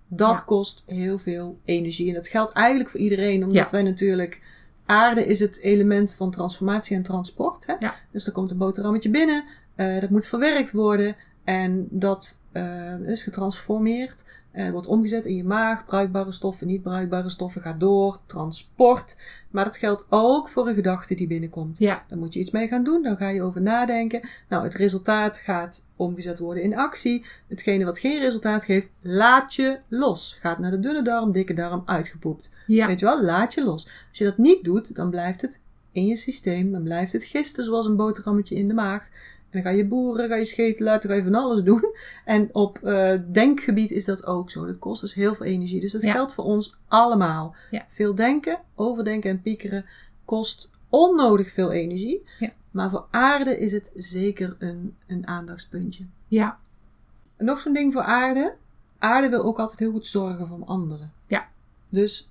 dat 0.08 0.38
Ja. 0.38 0.44
kost 0.44 0.82
heel 0.86 1.18
veel 1.18 1.58
energie. 1.64 2.08
En 2.08 2.14
dat 2.14 2.28
geldt 2.28 2.52
eigenlijk 2.52 2.90
voor 2.90 3.00
iedereen, 3.00 3.42
omdat 3.42 3.56
Ja. 3.56 3.70
wij 3.70 3.82
natuurlijk... 3.82 4.44
Aarde 4.86 5.26
is 5.26 5.40
het 5.40 5.60
element 5.60 6.14
van 6.14 6.30
transformatie 6.30 6.96
en 6.96 7.02
transport. 7.02 7.66
Hè? 7.66 7.74
Ja. 7.78 7.94
Dus 8.10 8.26
er 8.26 8.32
komt 8.32 8.50
een 8.50 8.56
boterhammetje 8.56 9.10
binnen, 9.10 9.44
eh, 9.74 10.00
dat 10.00 10.10
moet 10.10 10.26
verwerkt 10.26 10.72
worden 10.72 11.16
en 11.44 11.86
dat 11.90 12.42
eh, 12.52 13.00
is 13.06 13.22
getransformeerd. 13.22 14.30
En 14.56 14.72
wordt 14.72 14.86
omgezet 14.86 15.26
in 15.26 15.36
je 15.36 15.44
maag. 15.44 15.84
Bruikbare 15.84 16.32
stoffen, 16.32 16.66
niet 16.66 16.82
bruikbare 16.82 17.28
stoffen 17.28 17.62
gaat 17.62 17.80
door. 17.80 18.18
Transport. 18.26 19.20
Maar 19.50 19.64
dat 19.64 19.76
geldt 19.76 20.06
ook 20.10 20.48
voor 20.48 20.68
een 20.68 20.74
gedachte 20.74 21.14
die 21.14 21.26
binnenkomt. 21.26 21.78
Ja. 21.78 22.04
Dan 22.08 22.18
moet 22.18 22.34
je 22.34 22.40
iets 22.40 22.50
mee 22.50 22.68
gaan 22.68 22.84
doen. 22.84 23.02
Dan 23.02 23.16
ga 23.16 23.28
je 23.28 23.42
over 23.42 23.62
nadenken. 23.62 24.28
Nou, 24.48 24.64
het 24.64 24.74
resultaat 24.74 25.38
gaat 25.38 25.88
omgezet 25.96 26.38
worden 26.38 26.62
in 26.62 26.76
actie. 26.76 27.24
Hetgene 27.48 27.84
wat 27.84 27.98
geen 27.98 28.20
resultaat 28.20 28.64
geeft, 28.64 28.94
laat 29.00 29.54
je 29.54 29.78
los. 29.88 30.38
Gaat 30.40 30.58
naar 30.58 30.70
de 30.70 30.80
dunne 30.80 31.02
darm, 31.02 31.32
dikke 31.32 31.54
darm, 31.54 31.82
uitgepoept. 31.84 32.56
Ja. 32.66 32.86
Weet 32.86 32.98
je 32.98 33.06
wel, 33.06 33.22
laat 33.22 33.54
je 33.54 33.64
los. 33.64 33.84
Als 34.08 34.18
je 34.18 34.24
dat 34.24 34.38
niet 34.38 34.64
doet, 34.64 34.94
dan 34.94 35.10
blijft 35.10 35.42
het 35.42 35.62
in 35.92 36.06
je 36.06 36.16
systeem. 36.16 36.72
Dan 36.72 36.82
blijft 36.82 37.12
het 37.12 37.24
gisten 37.24 37.64
zoals 37.64 37.86
een 37.86 37.96
boterhammetje 37.96 38.54
in 38.54 38.68
de 38.68 38.74
maag. 38.74 39.08
En 39.50 39.62
dan 39.62 39.72
ga 39.72 39.78
je 39.78 39.86
boeren, 39.86 40.28
ga 40.28 40.36
je 40.36 40.44
scheten 40.44 40.84
laten, 40.84 41.10
ga 41.10 41.16
je 41.16 41.22
van 41.22 41.34
alles 41.34 41.62
doen. 41.62 41.84
En 42.24 42.48
op 42.52 42.78
eh, 42.82 43.18
denkgebied 43.32 43.90
is 43.90 44.04
dat 44.04 44.26
ook 44.26 44.50
zo. 44.50 44.66
Dat 44.66 44.78
kost 44.78 45.00
dus 45.00 45.14
heel 45.14 45.34
veel 45.34 45.46
energie. 45.46 45.80
Dus 45.80 45.92
dat 45.92 46.02
Ja. 46.02 46.12
geldt 46.12 46.34
voor 46.34 46.44
ons 46.44 46.76
allemaal. 46.88 47.54
Ja. 47.70 47.84
Veel 47.88 48.14
denken, 48.14 48.58
overdenken 48.74 49.30
en 49.30 49.42
piekeren 49.42 49.84
kost 50.24 50.70
onnodig 50.88 51.52
veel 51.52 51.72
energie. 51.72 52.26
Ja. 52.38 52.52
Maar 52.70 52.90
voor 52.90 53.06
aarde 53.10 53.58
is 53.58 53.72
het 53.72 53.92
zeker 53.94 54.56
een, 54.58 54.96
een 55.06 55.26
aandachtspuntje. 55.26 56.04
Ja. 56.28 56.58
Nog 57.38 57.58
zo'n 57.60 57.72
ding 57.72 57.92
voor 57.92 58.02
aarde. 58.02 58.54
Aarde 58.98 59.28
wil 59.28 59.42
ook 59.42 59.58
altijd 59.58 59.78
heel 59.78 59.90
goed 59.92 60.06
zorgen 60.06 60.46
voor 60.46 60.64
anderen. 60.64 61.12
Ja. 61.26 61.48
Dus 61.88 62.28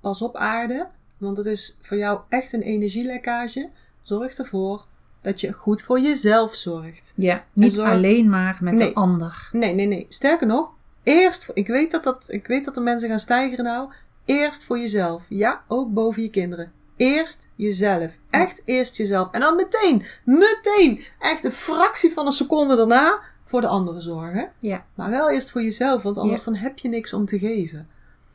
pas 0.00 0.22
op 0.22 0.36
aarde, 0.36 0.88
want 1.18 1.36
het 1.36 1.46
is 1.46 1.76
voor 1.80 1.96
jou 1.96 2.20
echt 2.28 2.52
een 2.52 2.62
energielekkage. 2.62 3.70
Zorg 4.02 4.34
ervoor 4.38 4.86
dat 5.24 5.40
je 5.40 5.52
goed 5.52 5.82
voor 5.82 6.00
jezelf 6.00 6.54
zorgt. 6.54 7.12
Ja. 7.16 7.44
Niet 7.52 7.78
alleen 7.78 8.28
maar 8.28 8.58
met 8.60 8.74
Nee. 8.74 8.88
de 8.88 8.94
ander. 8.94 9.48
Nee, 9.52 9.74
nee, 9.74 9.86
nee. 9.86 10.06
Sterker 10.08 10.46
nog, 10.46 10.70
eerst, 11.02 11.50
ik 11.54 11.66
weet 11.66 11.90
dat, 11.90 12.04
dat, 12.04 12.28
ik 12.32 12.46
weet 12.46 12.64
dat 12.64 12.76
er 12.76 12.82
mensen 12.82 13.08
gaan 13.08 13.18
stijgeren 13.18 13.64
nou. 13.64 13.92
Eerst 14.24 14.64
voor 14.64 14.78
jezelf. 14.78 15.26
Ja, 15.28 15.62
ook 15.68 15.92
boven 15.92 16.22
je 16.22 16.30
kinderen. 16.30 16.72
Eerst 16.96 17.50
jezelf. 17.56 18.18
Echt 18.30 18.62
eerst 18.64 18.96
jezelf. 18.96 19.28
En 19.32 19.40
dan 19.40 19.56
meteen, 19.56 20.04
meteen, 20.24 21.04
echt 21.18 21.44
een 21.44 21.50
fractie 21.50 22.10
van 22.12 22.26
een 22.26 22.32
seconde 22.32 22.76
daarna 22.76 23.20
voor 23.44 23.60
de 23.60 23.66
anderen 23.66 24.02
zorgen. 24.02 24.50
Ja. 24.58 24.84
Maar 24.94 25.10
wel 25.10 25.30
eerst 25.30 25.50
voor 25.50 25.62
jezelf, 25.62 26.02
want 26.02 26.18
anders 26.18 26.44
dan 26.44 26.54
heb 26.54 26.78
je 26.78 26.88
niks 26.88 27.12
om 27.12 27.24
te 27.24 27.38
geven. 27.38 27.88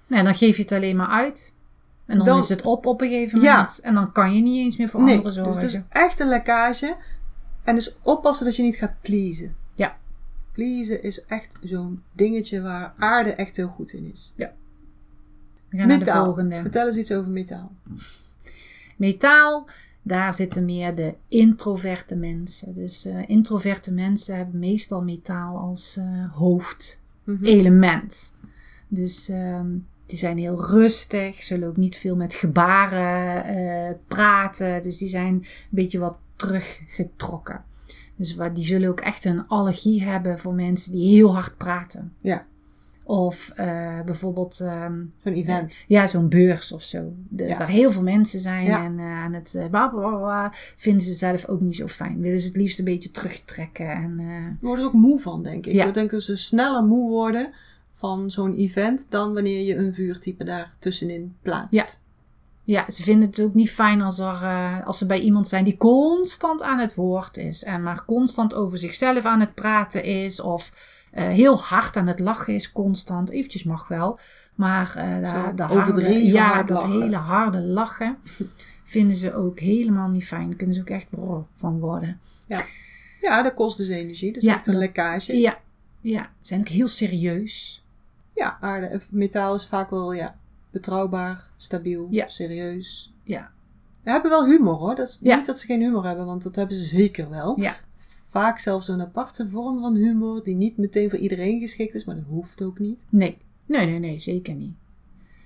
Nee, 0.07 0.23
dan 0.23 0.35
geef 0.35 0.55
je 0.55 0.61
het 0.61 0.71
alleen 0.71 0.95
maar 0.95 1.07
uit. 1.07 1.55
En 2.09 2.17
dan, 2.17 2.25
Dan- 2.25 2.37
is 2.39 2.49
het 2.49 2.61
op 2.61 2.85
op 2.85 3.01
een 3.01 3.07
gegeven 3.09 3.41
Ja. 3.41 3.53
moment. 3.55 3.79
En 3.79 3.93
dan 3.93 4.11
kan 4.11 4.35
je 4.35 4.41
niet 4.41 4.63
eens 4.63 4.77
meer 4.77 4.89
voor 4.89 5.01
nee, 5.03 5.17
anderen 5.17 5.33
dus 5.33 5.43
zorgen. 5.43 5.61
het 5.61 5.73
is 5.73 5.81
echt 5.89 6.19
een 6.19 6.27
lekkage. 6.27 6.95
En 7.63 7.75
dus 7.75 7.97
oppassen 8.01 8.45
dat 8.45 8.55
je 8.55 8.63
niet 8.63 8.75
gaat 8.75 8.93
pleasen. 9.01 9.55
Ja. 9.75 9.97
Pleasen 10.51 11.03
is 11.03 11.25
echt 11.25 11.55
zo'n 11.63 12.03
dingetje 12.13 12.61
waar 12.61 12.93
aarde 12.97 13.33
echt 13.33 13.55
heel 13.55 13.67
goed 13.67 13.93
in 13.93 14.11
is. 14.11 14.33
We 14.37 14.49
gaan 15.77 15.87
naar 15.87 15.99
de 16.03 16.11
volgende. 16.11 16.61
Vertel 16.61 16.85
eens 16.87 16.97
iets 16.97 17.11
over 17.13 17.29
metaal. 17.29 17.71
Metaal, 18.95 19.67
daar 20.01 20.33
zitten 20.33 20.65
meer 20.65 20.95
de 20.95 21.13
introverte 21.27 22.15
mensen. 22.15 22.75
Dus 22.75 23.05
eh, 23.05 23.29
introverte 23.29 23.91
mensen 23.93 24.35
hebben 24.35 24.59
meestal 24.59 25.01
metaal 25.01 25.57
als 25.57 25.97
eh, 25.97 26.33
hoofdelement. 26.33 28.37
Dus 28.87 29.29
ehm, 29.29 29.67
die 30.09 30.17
zijn 30.19 30.37
heel 30.37 30.65
rustig, 30.65 31.43
zullen 31.43 31.67
ook 31.67 31.77
niet 31.77 31.97
veel 31.97 32.15
met 32.15 32.33
gebaren 32.33 33.43
eh, 33.43 33.95
praten. 34.07 34.81
Dus 34.81 34.97
die 34.97 35.07
zijn 35.07 35.33
een 35.33 35.43
beetje 35.69 35.99
wat 35.99 36.17
teruggetrokken. 36.35 37.63
Dus 38.15 38.35
waar, 38.35 38.53
die 38.53 38.63
zullen 38.63 38.89
ook 38.89 38.99
echt 38.99 39.25
een 39.25 39.47
allergie 39.47 40.03
hebben 40.03 40.39
voor 40.39 40.53
mensen 40.53 40.91
die 40.91 41.09
heel 41.15 41.33
hard 41.33 41.57
praten. 41.57 42.13
Ja. 42.17 42.45
Of 43.05 43.51
eh, 43.55 44.01
bijvoorbeeld 44.05 44.59
ehm, 44.59 45.03
Zo'n 45.23 45.33
event. 45.33 45.83
ja, 45.87 46.07
zo'n 46.07 46.29
beurs 46.29 46.71
of 46.71 46.83
zo. 46.83 47.13
De, 47.29 47.43
Ja. 47.43 47.57
Waar 47.57 47.67
heel 47.67 47.91
veel 47.91 48.03
mensen 48.03 48.39
zijn 48.39 48.65
Ja. 48.65 48.83
en 48.83 48.99
eh, 48.99 49.05
aan 49.05 49.33
het 49.33 49.55
eh, 49.55 49.65
bla, 49.69 49.87
bla, 49.87 49.99
bla, 49.99 50.17
bla, 50.17 50.49
vinden 50.77 51.01
ze 51.01 51.13
zelf 51.13 51.45
ook 51.47 51.61
niet 51.61 51.75
zo 51.75 51.87
fijn. 51.87 52.19
Willen 52.21 52.41
ze 52.41 52.47
het 52.47 52.55
liefst 52.57 52.79
een 52.79 52.85
beetje 52.85 53.11
terugtrekken. 53.11 53.89
En, 53.89 54.15
eh, 54.19 54.61
worden 54.61 54.83
er 54.83 54.89
ook 54.89 54.95
moe 54.97 55.19
van, 55.19 55.43
denk 55.43 55.65
ik. 55.65 55.73
Ja. 55.73 55.85
Ik 55.87 55.93
denk 55.93 56.09
dat 56.09 56.23
ze 56.23 56.35
sneller 56.35 56.83
moe 56.83 57.09
worden 57.09 57.53
van 57.99 58.31
zo'n 58.31 58.53
event 58.55 59.11
dan 59.11 59.33
wanneer 59.33 59.65
je 59.65 59.75
een 59.75 59.93
vuurtype 59.93 60.43
daar 60.43 60.75
tussenin 60.79 61.35
plaatst. 61.41 62.01
ja, 62.63 62.91
ze 62.91 63.03
vinden 63.03 63.29
het 63.29 63.41
ook 63.41 63.53
niet 63.53 63.71
fijn 63.71 64.01
als, 64.01 64.19
er, 64.19 64.41
eh, 64.41 64.85
als 64.87 64.97
ze 64.97 65.05
bij 65.05 65.19
iemand 65.19 65.47
zijn 65.47 65.63
die 65.63 65.77
constant 65.77 66.61
aan 66.61 66.79
het 66.79 66.95
woord 66.95 67.37
is. 67.37 67.63
En 67.63 67.83
maar 67.83 68.05
constant 68.05 68.53
over 68.53 68.77
zichzelf 68.77 69.25
aan 69.25 69.39
het 69.39 69.53
praten 69.55 70.03
is. 70.03 70.39
Of 70.41 70.71
eh, 71.11 71.27
heel 71.27 71.57
hard 71.59 71.97
aan 71.97 72.07
het 72.07 72.19
lachen 72.19 72.53
is 72.55 72.71
constant. 72.71 73.29
Eventjes 73.29 73.63
mag 73.63 73.87
wel. 73.87 74.19
Maar 74.55 74.95
eh 74.95 75.27
Zo 75.27 75.53
de 75.55 75.63
harde, 75.63 76.25
ja, 76.25 76.63
dat 76.63 76.83
lachen. 76.83 77.01
hele 77.01 77.15
harde 77.15 77.59
lachen 77.61 78.17
vinden 78.83 79.15
ze 79.15 79.33
ook 79.35 79.59
helemaal 79.59 80.09
niet 80.09 80.25
fijn. 80.27 80.47
Daar 80.47 80.55
kunnen 80.57 80.75
ze 80.75 80.81
ook 80.81 80.89
echt 80.89 81.09
brrr 81.09 81.43
van 81.55 81.79
worden. 81.79 82.19
Ja, 83.21 83.43
dat 83.43 83.53
kost 83.53 83.77
dus 83.77 83.87
energie. 83.87 84.33
Dat 84.33 84.41
is 84.41 84.47
Ja, 84.47 84.53
echt 84.55 84.67
een 84.67 84.73
dat- 84.73 84.81
lekkage. 84.81 85.37
Ja, 85.39 85.57
ja. 86.01 86.21
Ze 86.21 86.47
zijn 86.47 86.59
ook 86.59 86.67
heel 86.67 86.87
serieus. 86.87 87.83
Ja, 88.39 88.57
aarde, 88.61 89.01
metaal 89.11 89.53
is 89.53 89.67
vaak 89.67 89.89
wel 89.89 90.11
ja, 90.13 90.35
betrouwbaar, 90.71 91.43
stabiel, 91.57 92.07
Ja. 92.09 92.27
serieus. 92.27 93.13
Ja. 93.23 93.51
Ze 94.03 94.09
hebben 94.09 94.31
wel 94.31 94.45
humor 94.45 94.73
hoor. 94.75 94.95
Dat 94.95 95.07
is 95.07 95.19
Ja. 95.23 95.35
niet 95.35 95.45
dat 95.45 95.59
ze 95.59 95.65
geen 95.65 95.81
humor 95.81 96.05
hebben, 96.05 96.25
want 96.25 96.43
dat 96.43 96.55
hebben 96.55 96.75
ze 96.77 96.83
zeker 96.85 97.29
wel. 97.29 97.59
Ja. 97.59 97.77
Vaak 98.27 98.59
zelfs 98.59 98.87
een 98.87 99.01
aparte 99.01 99.49
vorm 99.49 99.79
van 99.79 99.95
humor 99.95 100.43
die 100.43 100.55
niet 100.55 100.77
meteen 100.77 101.09
voor 101.09 101.19
iedereen 101.19 101.59
geschikt 101.59 101.93
is, 101.93 102.05
maar 102.05 102.15
dat 102.15 102.23
hoeft 102.27 102.61
ook 102.61 102.79
niet. 102.79 103.05
Nee, 103.09 103.37
nee, 103.65 103.85
nee, 103.85 103.99
nee, 103.99 104.19
zeker 104.19 104.53
niet. 104.53 104.73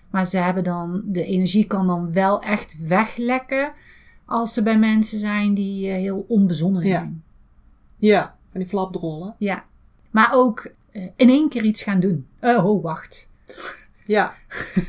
Maar 0.10 0.26
ze 0.28 0.38
hebben 0.38 0.64
dan, 0.64 1.02
de 1.06 1.26
energie 1.26 1.66
kan 1.68 1.88
dan 1.88 2.14
wel 2.14 2.42
echt 2.42 2.88
weglekken 2.88 3.72
als 4.26 4.54
ze 4.54 4.64
bij 4.64 4.80
mensen 4.80 5.20
zijn 5.20 5.54
die 5.54 5.90
eh, 5.90 5.96
heel 5.96 6.26
onbezonnen 6.28 6.86
Ja. 6.86 6.98
zijn. 6.98 7.24
Ja, 7.98 8.36
van 8.52 8.60
die 8.60 8.70
flapdrollen. 8.70 9.36
Ja. 9.38 9.64
Maar 10.12 10.30
ook 10.34 10.72
eh, 10.94 11.04
in 11.16 11.30
één 11.30 11.50
keer 11.50 11.64
iets 11.64 11.84
gaan 11.84 12.00
doen. 12.00 12.28
Oh, 12.42 12.66
oh, 12.66 12.84
wacht. 12.84 13.32
Ja. 14.06 14.34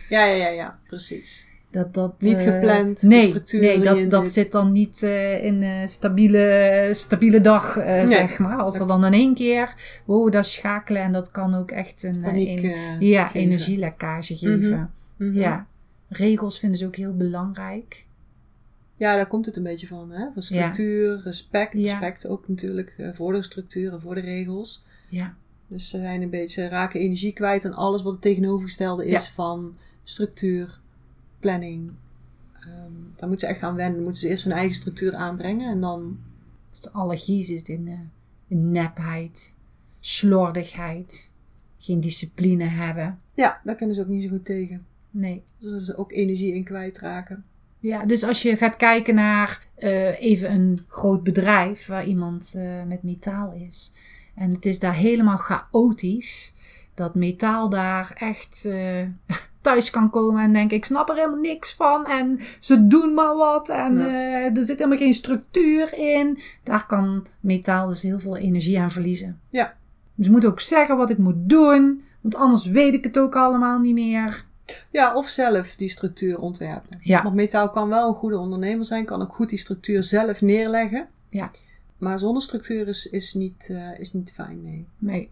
ja, 0.09 0.25
ja, 0.25 0.35
ja, 0.35 0.49
ja, 0.49 0.79
precies. 0.87 1.53
Dat, 1.71 1.95
dat, 1.95 2.14
Niet 2.21 2.40
eh, 2.40 2.53
gepland, 2.55 3.01
de 3.01 3.07
nee, 3.07 3.27
structuur 3.29 3.61
nee 3.61 3.79
dat, 3.81 3.97
erin 3.97 4.09
dat 4.09 4.23
zit. 4.23 4.33
zit 4.33 4.53
dan 4.53 4.73
niet 4.73 5.03
in 5.43 5.62
een 5.62 5.88
stabiele, 5.88 6.88
stabiele 6.93 7.40
dag, 7.40 7.73
zeg 8.05 8.38
maar. 8.38 8.57
Als 8.59 8.79
er 8.79 8.87
dan 8.87 9.05
in 9.05 9.12
één 9.12 9.35
keer, 9.35 9.75
wow, 10.05 10.33
dat 10.33 10.47
schakelen 10.47 11.03
en 11.03 11.12
dat 11.12 11.31
kan 11.31 11.55
ook 11.55 11.71
echt 11.71 12.03
een, 12.03 12.21
Paniek. 12.21 12.62
een- 12.62 13.01
ja, 13.01 13.27
geven. 13.27 13.40
energielekkage 13.40 14.37
geven. 14.37 14.90
Mhm. 15.17 15.35
Ja. 15.38 15.67
Regels 16.09 16.59
vinden 16.59 16.79
ze 16.79 16.87
ook 16.87 16.97
heel 16.97 17.17
belangrijk. 17.17 18.05
Ja, 18.97 19.17
daar 19.17 19.27
komt 19.27 19.47
het 19.47 19.57
een 19.57 19.62
beetje 19.62 19.87
van. 19.87 20.11
Hè? 20.11 20.27
Van 20.33 20.43
structuur, 20.43 21.21
respect. 21.25 21.73
Ja. 21.73 21.81
Respect 21.81 22.27
ook 22.27 22.49
natuurlijk 22.49 22.95
voor 23.12 23.33
de 23.33 23.43
structuur 23.43 23.93
en 23.93 24.01
voor 24.01 24.14
de 24.14 24.21
regels. 24.21 24.85
Ja. 25.09 25.35
Dus 25.68 25.88
ze 25.88 25.98
zijn 25.98 26.22
een 26.22 26.31
beetje, 26.31 26.68
raken 26.68 27.00
energie 27.00 27.33
kwijt 27.33 27.64
aan 27.64 27.74
alles 27.74 28.03
wat 28.03 28.12
het 28.12 28.22
tegenovergestelde 28.22 29.07
is 29.07 29.29
van 29.29 29.77
structuur, 30.03 30.81
planning. 31.40 31.92
Ehm, 32.61 32.92
daar 33.16 33.29
moeten 33.29 33.48
ze 33.48 33.55
echt 33.55 33.62
aan 33.62 33.74
wennen. 33.74 33.94
Dan 33.94 34.03
moeten 34.03 34.20
ze 34.20 34.29
eerst 34.29 34.44
hun 34.44 34.53
eigen 34.53 34.74
structuur 34.74 35.14
aanbrengen 35.14 35.70
en 35.70 35.81
dan... 35.81 36.18
Dus 36.70 36.81
de 36.81 36.90
allergie 36.90 37.42
zit 37.42 37.68
in, 37.68 37.88
eh, 37.88 37.98
in 38.48 38.72
nepheid, 38.72 39.57
slordigheid, 40.00 41.33
geen 41.79 42.00
discipline 42.00 42.64
hebben. 42.64 43.18
Ja, 43.35 43.61
daar 43.64 43.74
kunnen 43.74 43.94
ze 43.94 44.00
ook 44.00 44.09
niet 44.09 44.22
zo 44.22 44.29
goed 44.29 44.44
tegen. 44.44 44.87
Nee. 45.11 45.42
Zullen 45.59 45.85
ze 45.85 45.96
ook 45.96 46.12
energie 46.12 46.55
in 46.55 46.64
kwijtraken. 46.64 47.44
Ja, 47.79 48.05
dus 48.05 48.24
als 48.24 48.42
je 48.42 48.57
gaat 48.57 48.77
kijken 48.77 49.14
naar 49.14 49.66
eh, 49.74 50.20
even 50.20 50.53
een 50.53 50.79
groot 50.88 51.22
bedrijf 51.22 51.87
waar 51.87 52.05
iemand 52.05 52.55
eh, 52.57 52.83
met 52.83 53.03
metaal 53.03 53.53
is. 53.53 53.92
En 54.35 54.51
het 54.51 54.66
is 54.66 54.79
daar 54.79 54.94
helemaal 54.94 55.37
chaotisch. 55.37 56.55
Dat 56.94 57.14
metaal 57.14 57.68
daar 57.68 58.12
echt 58.18 58.64
eh, 58.64 59.03
thuis 59.61 59.90
kan 59.90 60.11
komen 60.11 60.42
en 60.42 60.53
denken: 60.53 60.77
ik 60.77 60.85
snap 60.85 61.09
er 61.09 61.14
helemaal 61.14 61.38
niks 61.40 61.75
van. 61.75 62.07
En 62.07 62.38
ze 62.59 62.87
doen 62.87 63.14
maar 63.14 63.37
wat. 63.37 63.68
En 63.68 63.99
Ja. 63.99 64.07
eh, 64.07 64.57
er 64.57 64.64
zit 64.64 64.79
helemaal 64.79 64.99
geen 64.99 65.14
structuur 65.14 65.94
in. 65.99 66.38
Daar 66.62 66.87
kan 66.87 67.27
metaal 67.40 67.88
dus 67.88 68.03
heel 68.03 68.18
veel 68.18 68.37
energie 68.37 68.81
aan 68.81 68.90
verliezen. 68.90 69.40
Ja. 69.51 69.75
Dus 70.14 70.27
ik 70.27 70.33
moet 70.33 70.47
ook 70.47 70.61
zeggen 70.61 70.97
wat 70.97 71.11
ik 71.11 71.18
moet 71.18 71.37
doen. 71.49 72.05
Want 72.20 72.35
anders 72.35 72.66
weet 72.66 72.94
ik 72.94 73.05
het 73.05 73.18
ook 73.18 73.37
allemaal 73.37 73.79
niet 73.79 73.94
meer. 73.94 74.44
Ja, 74.90 75.14
of 75.14 75.29
zelf 75.29 75.77
die 75.77 75.88
structuur 75.88 76.38
ontwerpen. 76.38 76.99
Ja. 77.01 77.23
Want 77.23 77.35
metaal 77.35 77.70
kan 77.70 77.88
wel 77.88 78.09
een 78.09 78.14
goede 78.14 78.38
ondernemer 78.38 78.85
zijn, 78.85 79.05
kan 79.05 79.23
ook 79.23 79.35
goed 79.35 79.49
die 79.49 79.59
structuur 79.59 80.03
zelf 80.03 80.40
neerleggen. 80.40 81.09
Ja. 81.29 81.51
Maar 82.05 82.19
zonder 82.19 82.43
structuur 82.43 82.88
is, 82.88 83.07
is, 83.11 83.35
niet, 83.35 83.69
eh, 83.73 83.99
is 84.01 84.12
niet 84.12 84.33
fijn, 84.33 84.62
nee. 84.62 84.87
Nee, 84.99 85.31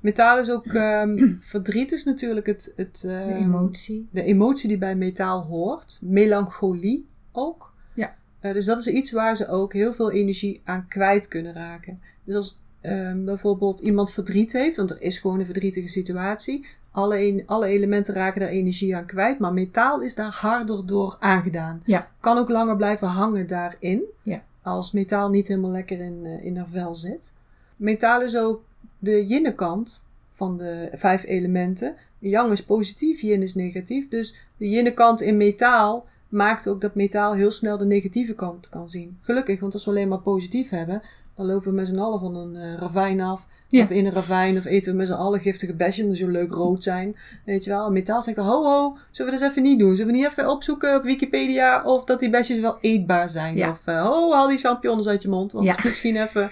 Metaal 0.00 0.38
is 0.38 0.50
ook, 0.50 0.66
ehm, 0.66 1.16
verdriet 1.40 1.92
is 1.92 2.04
natuurlijk 2.04 2.46
het, 2.46 2.72
het, 2.76 3.00
de 3.00 3.12
ehm, 3.12 3.28
emotie. 3.36 4.08
de 4.10 4.22
emotie 4.22 4.68
die 4.68 4.78
bij 4.78 4.94
metaal 4.96 5.42
hoort. 5.42 5.98
Melancholie 6.02 7.06
ook. 7.32 7.72
Ja. 7.94 8.14
Eh, 8.40 8.52
dus 8.52 8.64
dat 8.64 8.78
is 8.78 8.86
iets 8.88 9.12
waar 9.12 9.36
ze 9.36 9.48
ook 9.48 9.72
heel 9.72 9.92
veel 9.92 10.10
energie 10.10 10.60
aan 10.64 10.86
kwijt 10.88 11.28
kunnen 11.28 11.52
raken. 11.54 12.00
Dus 12.24 12.34
als 12.34 12.58
ehm, 12.80 13.24
bijvoorbeeld 13.24 13.80
iemand 13.80 14.12
verdriet 14.12 14.52
heeft, 14.52 14.76
want 14.76 14.90
er 14.90 15.02
is 15.02 15.18
gewoon 15.18 15.38
een 15.40 15.44
verdrietige 15.46 15.88
situatie. 15.88 16.66
Alle, 16.90 17.18
een- 17.26 17.42
alle 17.46 17.66
elementen 17.66 18.14
raken 18.14 18.40
daar 18.40 18.48
energie 18.48 18.96
aan 18.96 19.06
kwijt, 19.06 19.38
maar 19.38 19.52
metaal 19.52 20.00
is 20.00 20.14
daar 20.14 20.32
harder 20.32 20.86
door 20.86 21.16
aangedaan. 21.20 21.82
Ja. 21.84 22.10
Kan 22.20 22.38
ook 22.38 22.48
langer 22.48 22.76
blijven 22.76 23.08
hangen 23.08 23.46
daarin. 23.46 24.02
Ja. 24.22 24.42
Als 24.68 24.92
metaal 24.92 25.28
niet 25.28 25.48
helemaal 25.48 25.70
lekker 25.70 26.00
in, 26.00 26.20
eh, 26.24 26.44
in 26.44 26.56
haar 26.56 26.68
vel 26.68 26.94
zit. 26.94 27.34
Metaal 27.76 28.22
is 28.22 28.36
ook 28.36 28.62
de 28.98 29.26
yin-kant 29.26 30.08
van 30.30 30.58
de 30.58 30.90
vijf 30.92 31.24
elementen. 31.24 31.94
Yang 32.18 32.52
is 32.52 32.64
positief, 32.64 33.20
yin 33.20 33.42
is 33.42 33.54
negatief. 33.54 34.08
Dus 34.08 34.38
de 34.56 34.68
yin-kant 34.68 35.20
in 35.20 35.36
metaal 35.36 36.06
maakt 36.28 36.68
ook 36.68 36.80
dat 36.80 36.94
metaal 36.94 37.34
heel 37.34 37.50
snel 37.50 37.78
de 37.78 37.84
negatieve 37.84 38.34
kant 38.34 38.68
kan 38.68 38.88
zien. 38.88 39.18
Gelukkig, 39.22 39.60
want 39.60 39.72
als 39.72 39.84
we 39.84 39.90
alleen 39.90 40.08
maar 40.08 40.18
positief 40.20 40.70
hebben, 40.70 41.02
dan 41.38 41.46
lopen 41.46 41.70
we 41.70 41.74
met 41.76 41.86
z'n 41.86 41.98
allen 41.98 42.20
van 42.20 42.36
een 42.36 42.56
eh, 42.56 42.74
ravijn 42.78 43.20
af. 43.20 43.48
Ja. 43.68 43.82
Of 43.82 43.90
in 43.90 44.06
een 44.06 44.12
ravijn, 44.12 44.56
of 44.56 44.64
eten 44.64 44.92
we 44.92 44.98
met 44.98 45.06
z'n 45.06 45.12
allen 45.12 45.40
giftige 45.40 45.74
besjes, 45.74 46.02
omdat 46.02 46.16
ze 46.18 46.24
zo 46.24 46.30
leuk 46.30 46.50
rood 46.50 46.82
zijn. 46.82 47.16
Weet 47.44 47.64
je 47.64 47.70
wel, 47.70 47.86
En 47.86 47.92
metaal 47.92 48.22
zegt 48.22 48.36
dan, 48.36 48.46
ho 48.46 48.64
ho, 48.64 48.96
zullen 49.10 49.32
we 49.32 49.38
dat 49.38 49.48
eens 49.48 49.50
even 49.50 49.62
niet 49.62 49.78
doen? 49.78 49.96
Zullen 49.96 50.12
we 50.12 50.18
niet 50.18 50.26
even 50.26 50.50
opzoeken 50.50 50.96
op 50.96 51.02
Wikipedia 51.02 51.82
of 51.82 52.04
dat 52.04 52.20
die 52.20 52.30
besjes 52.30 52.58
wel 52.58 52.78
eetbaar 52.80 53.28
zijn? 53.28 53.56
Ja. 53.56 53.70
Of, 53.70 53.86
eh, 53.86 54.02
ho, 54.02 54.32
haal 54.32 54.48
die 54.48 54.58
champignons 54.58 55.08
uit 55.08 55.22
je 55.22 55.28
mond, 55.28 55.52
want 55.52 55.66
Ja. 55.66 55.76
misschien 55.84 56.16
even... 56.16 56.50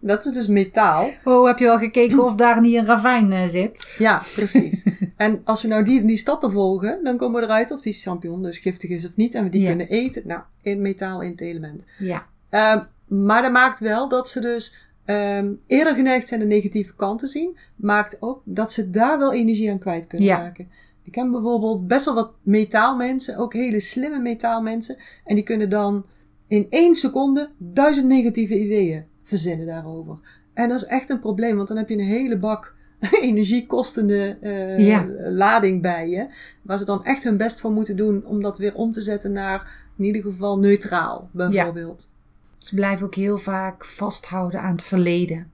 Dat 0.00 0.24
is 0.24 0.32
dus 0.32 0.46
metaal. 0.46 1.08
Oh, 1.24 1.46
heb 1.46 1.58
je 1.58 1.64
wel 1.64 1.78
gekeken 1.78 2.24
of 2.24 2.34
daar 2.34 2.60
niet 2.60 2.74
een 2.74 2.86
ravijn 2.86 3.32
eh, 3.32 3.46
zit? 3.46 3.94
Ja, 3.98 4.22
precies. 4.34 4.86
en 5.16 5.40
als 5.44 5.62
we 5.62 5.68
nou 5.68 5.84
die, 5.84 6.04
die 6.04 6.16
stappen 6.16 6.52
volgen, 6.52 7.00
dan 7.04 7.16
komen 7.16 7.40
we 7.40 7.46
eruit 7.46 7.70
of 7.70 7.80
die 7.82 7.92
champignon 7.92 8.42
dus 8.42 8.58
giftig 8.58 8.90
is 8.90 9.06
of 9.06 9.16
niet. 9.16 9.34
En 9.34 9.44
we 9.44 9.48
die 9.48 9.66
kunnen 9.66 9.88
eten. 9.88 10.22
Nou, 10.26 10.40
in 10.62 10.82
metaal 10.82 11.22
in 11.22 11.30
het 11.30 11.40
element. 11.40 11.86
Ja. 11.98 12.26
Ehm, 12.50 12.82
maar 13.06 13.42
dat 13.42 13.52
maakt 13.52 13.80
wel 13.80 14.08
dat 14.08 14.28
ze 14.28 14.40
dus 14.40 14.78
ehm, 15.04 15.52
eerder 15.66 15.94
geneigd 15.94 16.28
zijn 16.28 16.40
de 16.40 16.46
negatieve 16.46 16.94
kant 16.96 17.18
te 17.18 17.26
zien. 17.26 17.56
Maakt 17.76 18.16
ook 18.20 18.40
dat 18.44 18.72
ze 18.72 18.90
daar 18.90 19.18
wel 19.18 19.32
energie 19.32 19.70
aan 19.70 19.78
kwijt 19.78 20.06
kunnen 20.06 20.26
Ja. 20.26 20.38
raken. 20.38 20.68
Ik 21.04 21.12
ken 21.12 21.30
bijvoorbeeld 21.30 21.86
best 21.86 22.04
wel 22.04 22.14
wat 22.14 22.32
metaalmensen, 22.42 23.36
ook 23.36 23.52
hele 23.52 23.80
slimme 23.80 24.18
metaalmensen. 24.18 24.96
En 25.24 25.34
die 25.34 25.44
kunnen 25.44 25.70
dan 25.70 26.04
in 26.48 26.66
één 26.70 26.94
seconde 26.94 27.50
duizend 27.58 28.06
negatieve 28.06 28.58
ideeën 28.60 29.04
verzinnen 29.22 29.66
daarover. 29.66 30.16
En 30.54 30.68
dat 30.68 30.78
is 30.80 30.86
echt 30.86 31.10
een 31.10 31.20
probleem, 31.20 31.56
want 31.56 31.68
dan 31.68 31.76
heb 31.76 31.88
je 31.88 31.94
een 31.94 32.04
hele 32.04 32.36
bak 32.36 32.74
energiekostende 33.20 34.36
Ja. 34.78 35.06
lading 35.30 35.82
bij 35.82 36.08
je. 36.08 36.26
Waar 36.62 36.78
ze 36.78 36.84
dan 36.84 37.04
echt 37.04 37.24
hun 37.24 37.36
best 37.36 37.60
voor 37.60 37.70
moeten 37.70 37.96
doen 37.96 38.24
om 38.24 38.42
dat 38.42 38.58
weer 38.58 38.74
om 38.74 38.92
te 38.92 39.00
zetten 39.00 39.32
naar 39.32 39.84
in 39.98 40.04
ieder 40.04 40.22
geval 40.22 40.58
neutraal, 40.58 41.28
bijvoorbeeld. 41.32 42.12
Ze 42.58 42.74
blijven 42.74 43.06
ook 43.06 43.14
heel 43.14 43.38
vaak 43.38 43.84
vasthouden 43.84 44.60
aan 44.60 44.72
het 44.72 44.82
verleden. 44.84 45.50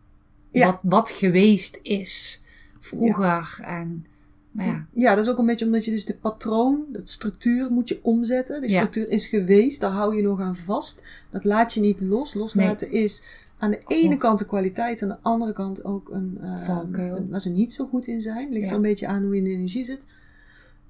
Ja. 0.50 0.66
Wat, 0.66 0.78
wat 0.82 1.10
geweest 1.10 1.78
is. 1.82 2.42
Vroeger. 2.78 3.58
En, 3.64 4.06
maar 4.50 4.66
ja. 4.66 4.86
Ja, 4.94 5.14
dat 5.14 5.24
is 5.24 5.30
ook 5.30 5.38
een 5.38 5.46
beetje 5.46 5.64
omdat 5.64 5.84
je 5.84 5.90
dus 5.90 6.04
de 6.04 6.14
patroon, 6.14 6.84
de 6.92 7.00
structuur 7.04 7.70
moet 7.70 7.88
je 7.88 7.98
omzetten. 8.02 8.60
De 8.60 8.68
Ja. 8.68 8.74
structuur 8.76 9.08
is 9.08 9.26
geweest, 9.26 9.80
daar 9.80 9.90
hou 9.90 10.16
je 10.16 10.22
nog 10.22 10.40
aan 10.40 10.56
vast. 10.56 11.04
Dat 11.30 11.44
laat 11.44 11.74
je 11.74 11.80
niet 11.80 12.00
los. 12.00 12.34
Loslaten 12.34 12.90
is 12.92 13.28
aan 13.58 13.70
de 13.70 13.80
ene 13.86 14.14
Oh. 14.14 14.20
kant 14.20 14.38
de 14.38 14.46
kwaliteit, 14.46 15.02
aan 15.02 15.08
de 15.08 15.18
andere 15.22 15.52
kant 15.52 15.84
ook 15.84 16.08
een, 16.10 16.38
een- 16.40 17.28
waar 17.30 17.40
ze 17.40 17.50
niet 17.52 17.72
zo 17.72 17.86
goed 17.86 18.06
in 18.06 18.20
zijn. 18.20 18.48
Ligt 18.52 18.64
Ja. 18.64 18.70
er 18.70 18.76
een 18.76 18.82
beetje 18.82 19.06
aan 19.06 19.22
hoe 19.22 19.30
je 19.32 19.38
in 19.38 19.44
de 19.44 19.50
energie 19.50 19.84
zit. 19.84 20.06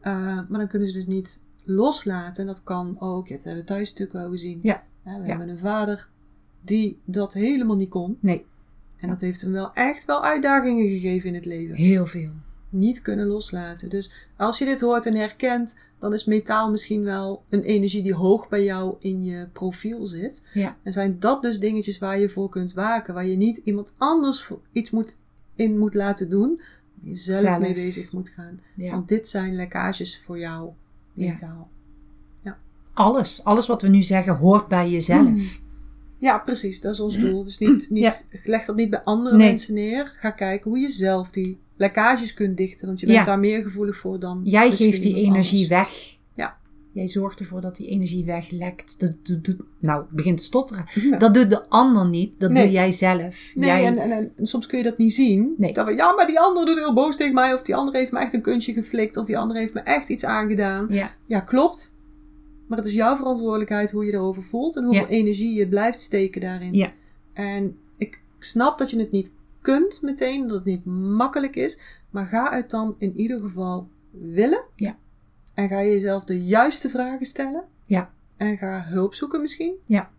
Eh, 0.01 0.13
maar 0.49 0.59
dan 0.59 0.69
kunnen 0.69 0.89
ze 0.89 0.95
dus 0.95 1.07
niet 1.07 1.41
loslaten. 1.65 2.43
En 2.43 2.47
dat 2.49 2.63
kan 2.63 2.97
ook, 3.01 3.27
ja, 3.29 3.35
dat 3.37 3.45
hebben 3.45 3.63
we 3.63 3.69
thuis 3.69 3.89
natuurlijk 3.91 4.19
wel 4.19 4.31
gezien. 4.31 4.59
Ja. 4.63 4.83
We 5.05 5.11
Ja. 5.11 5.23
hebben 5.23 5.49
een 5.49 5.59
vader 5.59 6.09
die 6.65 6.99
dat 7.05 7.35
helemaal 7.35 7.77
niet 7.77 7.89
kon. 7.89 8.17
Nee, 8.21 8.45
En 9.01 9.09
dat 9.09 9.21
heeft 9.21 9.41
hem 9.41 9.53
wel 9.53 9.73
echt 9.75 10.05
wel 10.05 10.25
uitdagingen 10.25 10.89
gegeven 10.89 11.29
in 11.29 11.35
het 11.35 11.45
leven 11.45 11.75
heel 11.77 12.07
veel. 12.07 12.31
niet 12.69 13.03
kunnen 13.03 13.27
loslaten. 13.27 13.91
Dus 13.91 14.13
als 14.37 14.59
je 14.59 14.65
dit 14.65 14.81
hoort 14.81 15.07
en 15.07 15.15
herkent, 15.15 15.81
dan 15.99 16.13
is 16.13 16.25
metaal 16.25 16.71
misschien 16.71 17.03
wel 17.03 17.43
een 17.49 17.63
energie 17.63 18.03
die 18.03 18.15
hoog 18.15 18.49
bij 18.49 18.65
jou 18.65 18.97
in 18.99 19.25
je 19.25 19.47
profiel 19.53 20.07
zit. 20.07 20.47
Ja. 20.55 20.77
En 20.83 20.93
zijn 20.93 21.19
dat 21.19 21.43
dus 21.43 21.59
dingetjes 21.61 21.99
waar 21.99 22.19
je 22.21 22.29
voor 22.29 22.49
kunt 22.49 22.73
waken, 22.73 23.15
waar 23.15 23.27
je 23.27 23.37
niet 23.37 23.57
iemand 23.65 23.95
anders 23.99 24.43
voor 24.45 24.61
iets 24.73 24.91
moet, 24.91 25.17
in 25.55 25.79
moet 25.79 25.95
laten 25.95 26.31
doen, 26.31 26.57
waar 26.95 27.09
je 27.11 27.15
zelf, 27.17 27.59
mee 27.59 27.75
bezig 27.75 28.13
moet 28.13 28.29
gaan. 28.29 28.61
Ja. 28.77 28.91
Want 28.91 29.09
dit 29.09 29.29
zijn 29.29 29.55
lekkages 29.55 30.19
voor 30.21 30.39
jou, 30.39 30.71
Ja. 31.13 31.35
Alles, 32.95 33.45
alles 33.45 33.67
wat 33.67 33.83
we 33.83 33.89
nu 33.89 34.03
zeggen 34.03 34.37
hoort 34.37 34.69
bij 34.69 34.91
jezelf. 34.91 35.21
Hmm. 35.27 35.47
Ja, 36.19 36.39
precies. 36.39 36.81
Dat 36.81 36.93
is 36.95 37.01
ons 37.01 37.19
doel. 37.19 37.45
Dus 37.45 37.59
niet, 37.59 37.87
niet, 37.91 38.29
leg 38.45 38.65
dat 38.65 38.77
niet 38.77 38.91
bij 38.91 39.03
andere 39.03 39.37
Nee. 39.37 39.49
mensen 39.49 39.75
neer. 39.75 40.13
Ga 40.21 40.31
kijken 40.31 40.71
hoe 40.71 40.79
je 40.81 40.89
zelf 40.89 41.31
die 41.31 41.59
lekkages 41.77 42.35
kunt 42.35 42.57
dichten. 42.57 42.87
Want 42.87 43.01
je 43.01 43.07
bent 43.07 43.19
Ja. 43.19 43.25
daar 43.25 43.39
meer 43.39 43.63
gevoelig 43.63 43.97
voor 43.97 44.19
dan 44.21 44.41
Jij 44.45 44.71
geeft 44.71 45.03
die 45.03 45.15
energie 45.15 45.61
anders. 45.63 45.69
weg. 45.69 46.19
Ja. 46.35 46.57
Jij 46.93 47.09
zorgt 47.09 47.41
ervoor 47.41 47.61
dat 47.61 47.77
die 47.77 47.89
energie 47.89 48.25
weglekt. 48.25 49.01
Dat, 49.01 49.13
dat- 49.45 49.57
nou, 49.79 50.05
begint 50.11 50.39
te 50.39 50.45
stotteren. 50.45 50.85
Ja. 51.11 51.17
Dat 51.17 51.35
doet 51.35 51.51
de 51.51 51.69
ander 51.69 52.09
niet. 52.09 52.41
Dat 52.41 52.51
Nee. 52.51 52.63
doe 52.63 52.73
jij 52.73 52.91
zelf. 52.91 53.53
Nee, 53.55 53.67
jij, 53.69 53.87
en, 53.87 53.99
en, 53.99 54.11
en 54.37 54.47
soms 54.47 54.67
kun 54.67 54.79
je 54.79 54.85
dat 54.85 54.99
niet 54.99 55.15
zien. 55.15 55.55
Nee. 55.57 55.73
Dat 55.73 55.87
we, 55.87 55.93
ja, 55.95 56.13
maar 56.13 56.27
die 56.27 56.41
andere 56.41 56.67
doet 56.67 56.79
heel 56.79 56.95
boos 56.95 57.17
tegen 57.17 57.35
mij. 57.35 57.55
Of 57.55 57.63
die 57.63 57.75
andere 57.75 57.99
heeft 57.99 58.13
me 58.13 58.19
echt 58.19 58.33
een 58.33 58.43
kunstje 58.43 58.73
geflikt. 58.73 59.17
Of 59.17 59.27
die 59.27 59.39
andere 59.39 59.61
heeft 59.61 59.75
me 59.75 59.81
echt 59.81 60.09
iets 60.09 60.25
aangedaan. 60.25 60.87
ja, 60.89 61.15
Ja, 61.27 61.41
klopt. 61.41 61.97
Maar 62.73 62.81
het 62.81 62.91
is 62.91 62.97
jouw 62.97 63.17
verantwoordelijkheid 63.17 63.91
hoe 63.91 64.05
je 64.05 64.13
erover 64.13 64.43
voelt. 64.43 64.77
En 64.77 64.85
hoeveel 64.85 65.03
Ja. 65.03 65.09
energie 65.09 65.55
je 65.55 65.69
blijft 65.69 66.01
steken 66.01 66.41
daarin. 66.41 66.75
Ja. 66.75 66.91
En 67.33 67.79
ik 67.97 68.23
snap 68.39 68.79
dat 68.79 68.91
je 68.91 68.99
het 68.99 69.11
niet 69.11 69.35
kunt 69.61 70.03
meteen. 70.03 70.47
Dat 70.49 70.57
het 70.57 70.67
niet 70.67 70.85
makkelijk 70.85 71.57
is. 71.57 71.81
Maar 72.11 72.27
ga 72.27 72.55
het 72.55 72.71
dan 72.71 72.95
in 72.99 73.13
ieder 73.17 73.41
geval 73.41 73.89
willen. 74.11 74.63
Ja. 74.75 74.97
En 75.55 75.69
ga 75.69 75.83
jezelf 75.83 76.25
de 76.25 76.45
juiste 76.45 76.89
vragen 76.89 77.27
stellen. 77.27 77.65
Ja. 77.85 78.11
En 78.37 78.57
ga 78.57 78.83
hulp 78.89 79.15
zoeken 79.15 79.41
misschien. 79.41 79.75
Ja. 79.85 80.11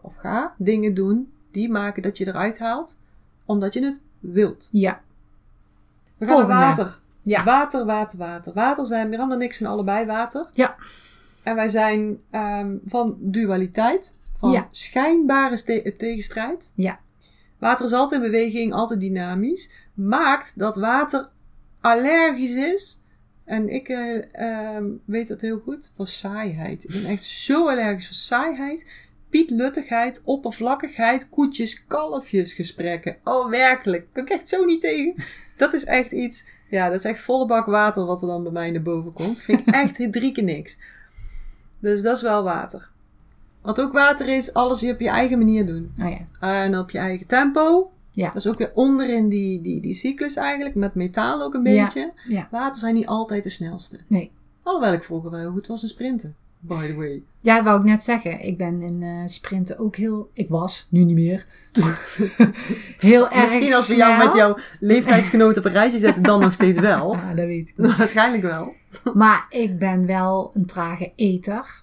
Of 0.00 0.14
ga 0.16 0.54
dingen 0.58 0.94
doen 0.94 1.32
die 1.50 1.70
maken 1.70 2.02
dat 2.02 2.18
je 2.18 2.26
eruit 2.26 2.58
haalt. 2.58 3.00
Omdat 3.44 3.74
je 3.74 3.84
het 3.84 4.02
wilt. 4.20 4.68
ja, 4.72 5.00
We 6.18 6.26
gaan 6.26 6.36
naar 6.36 6.46
Volgende. 6.46 6.82
water. 6.84 7.00
Ja. 7.22 7.44
Water, 7.44 7.84
water, 7.84 8.18
water. 8.18 8.52
Water 8.52 8.86
zijn 8.86 9.08
Miranda 9.08 9.34
en 9.34 9.42
ik 9.42 9.52
zijn 9.52 9.70
allebei 9.70 10.06
water. 10.06 10.48
Ja. 10.52 10.76
En 11.42 11.54
wij 11.54 11.68
zijn 11.68 12.18
ehm, 12.30 12.76
van 12.84 13.16
dualiteit. 13.20 14.18
Van 14.32 14.50
Ja. 14.50 14.66
schijnbare 14.70 15.94
tegenstrijd. 15.96 16.72
Ja. 16.74 17.00
Water 17.58 17.84
is 17.84 17.92
altijd 17.92 18.22
in 18.22 18.30
beweging, 18.30 18.72
altijd 18.72 19.00
dynamisch. 19.00 19.74
Maakt 19.94 20.58
dat 20.58 20.76
water 20.76 21.28
allergisch 21.80 22.54
is. 22.54 23.02
En 23.44 23.68
ik 23.68 23.88
eh, 23.88 24.22
ehm, 24.32 24.84
weet 25.04 25.28
dat 25.28 25.40
heel 25.40 25.58
goed. 25.58 25.90
Voor 25.94 26.06
saaiheid. 26.06 26.84
Ik 26.84 26.90
ben 26.90 27.10
echt 27.10 27.22
zo 27.22 27.68
allergisch 27.68 28.06
voor 28.06 28.14
saaiheid. 28.14 28.90
Pietluttigheid, 29.30 30.22
oppervlakkigheid, 30.24 31.28
koetjes, 31.28 31.84
kalfjes 31.86 32.52
gesprekken. 32.52 33.16
Oh, 33.24 33.50
werkelijk. 33.50 34.06
Kan 34.12 34.24
ik 34.24 34.30
echt 34.30 34.48
zo 34.48 34.64
niet 34.64 34.80
tegen. 34.80 35.14
Dat 35.56 35.72
is 35.72 35.84
echt 35.84 36.12
iets. 36.12 36.48
Ja, 36.70 36.88
dat 36.88 36.98
is 36.98 37.04
echt 37.04 37.20
volle 37.20 37.46
bak 37.46 37.66
water 37.66 38.04
wat 38.04 38.22
er 38.22 38.28
dan 38.28 38.42
bij 38.42 38.52
mij 38.52 38.70
naar 38.70 38.82
boven 38.82 39.12
komt. 39.12 39.42
Vind 39.42 39.60
ik 39.60 39.74
echt 39.74 40.12
drie 40.12 40.32
keer 40.32 40.44
niks. 40.44 40.78
Dus 41.80 42.02
dat 42.02 42.16
is 42.16 42.22
wel 42.22 42.42
water. 42.42 42.90
Wat 43.62 43.80
ook 43.80 43.92
water 43.92 44.28
is, 44.28 44.54
alles 44.54 44.80
je 44.80 44.92
op 44.92 45.00
je 45.00 45.08
eigen 45.08 45.38
manier 45.38 45.66
doen. 45.66 45.92
oh 46.02 46.10
ja. 46.10 46.18
En 46.62 46.78
op 46.78 46.90
je 46.90 46.98
eigen 46.98 47.26
tempo. 47.26 47.90
Ja. 48.12 48.26
Dat 48.26 48.36
is 48.36 48.46
ook 48.46 48.58
weer 48.58 48.70
onderin 48.74 49.28
die, 49.28 49.60
die, 49.60 49.80
die 49.80 49.92
cyclus 49.92 50.36
eigenlijk. 50.36 50.74
Met 50.74 50.94
metaal 50.94 51.42
ook 51.42 51.54
een 51.54 51.62
Ja. 51.62 51.82
beetje. 51.84 52.12
Ja. 52.28 52.48
Water 52.50 52.80
zijn 52.80 52.94
niet 52.94 53.06
altijd 53.06 53.42
de 53.42 53.50
snelste. 53.50 54.00
Nee. 54.06 54.30
Alhoewel 54.62 54.92
ik 54.92 55.04
vroeger 55.04 55.30
wel 55.30 55.40
heel 55.40 55.50
goed 55.52 55.66
was 55.66 55.82
in 55.82 55.88
sprinten. 55.88 56.34
By 56.62 56.86
the 56.86 56.94
way. 56.94 57.22
Ja, 57.40 57.54
dat 57.54 57.64
wou 57.64 57.78
ik 57.78 57.84
net 57.84 58.02
zeggen. 58.02 58.40
Ik 58.40 58.58
ben 58.58 58.82
in 58.82 59.02
eh, 59.02 59.26
sprinten 59.26 59.78
ook 59.78 59.96
heel... 59.96 60.30
Ik 60.32 60.48
was, 60.48 60.86
nu 60.90 61.04
niet 61.04 61.14
meer. 61.14 61.46
heel 62.98 63.30
erg 63.30 63.40
Misschien 63.40 63.74
als 63.74 63.88
we 63.88 63.96
jou 63.96 64.24
met 64.24 64.34
jouw 64.34 64.58
leeftijdsgenoten 64.80 65.58
op 65.58 65.64
een 65.64 65.72
rijtje 65.72 65.98
zetten, 65.98 66.22
dan 66.22 66.40
nog 66.40 66.52
steeds 66.52 66.78
wel. 66.78 67.14
Ah, 67.16 67.36
dat 67.36 67.46
weet 67.46 67.68
ik 67.68 67.76
niet. 67.78 67.96
Waarschijnlijk 67.96 68.42
wel. 68.42 68.74
Maar 69.14 69.46
ik 69.50 69.78
ben 69.78 70.06
wel 70.06 70.50
een 70.54 70.66
trage 70.66 71.12
eter. 71.16 71.82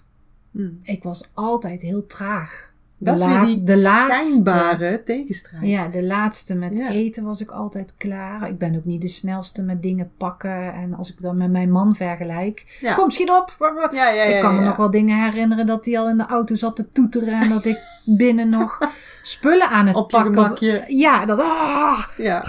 Hmm. 0.50 0.78
Ik 0.82 1.02
was 1.02 1.30
altijd 1.34 1.82
heel 1.82 2.06
traag. 2.06 2.72
Dat 3.00 3.18
is 3.18 3.24
weer 3.24 3.44
die 3.44 3.64
de 3.64 3.78
laatste- 3.80 4.30
schijnbare 4.30 5.02
tegenstrijd. 5.02 5.66
Ja, 5.66 5.88
de 5.88 6.02
laatste 6.04 6.54
met 6.54 6.78
Ja. 6.78 6.90
eten 6.90 7.24
was 7.24 7.40
ik 7.40 7.50
altijd 7.50 7.94
klaar. 7.98 8.48
Ik 8.48 8.58
ben 8.58 8.76
ook 8.76 8.84
niet 8.84 9.00
de 9.00 9.08
snelste 9.08 9.62
met 9.62 9.82
dingen 9.82 10.10
pakken. 10.16 10.72
En 10.72 10.94
als 10.94 11.10
ik 11.12 11.20
dan 11.20 11.36
met 11.36 11.50
mijn 11.50 11.70
man 11.70 11.94
vergelijk. 11.96 12.78
Ja. 12.80 12.92
Kom, 12.92 13.10
schiet 13.10 13.30
op! 13.30 13.56
Ja, 13.92 14.08
ik 14.10 14.40
kan 14.40 14.54
me 14.54 14.60
nog 14.60 14.76
wel 14.76 14.90
dingen 14.90 15.24
herinneren 15.24 15.66
dat 15.66 15.84
hij 15.84 15.98
al 15.98 16.08
in 16.08 16.16
de 16.16 16.26
auto 16.26 16.54
zat 16.54 16.76
te 16.76 16.92
toeteren. 16.92 17.40
En 17.40 17.48
dat 17.48 17.66
ik 17.66 17.78
binnen 18.04 18.48
nog 18.48 18.78
spullen 19.22 19.68
aan 19.68 19.86
het 19.86 19.96
Op 19.96 20.08
pakken. 20.08 20.84
Ja, 20.96 21.24
dat... 21.26 21.40
Ah, 21.40 22.04
Ja. 22.16 22.44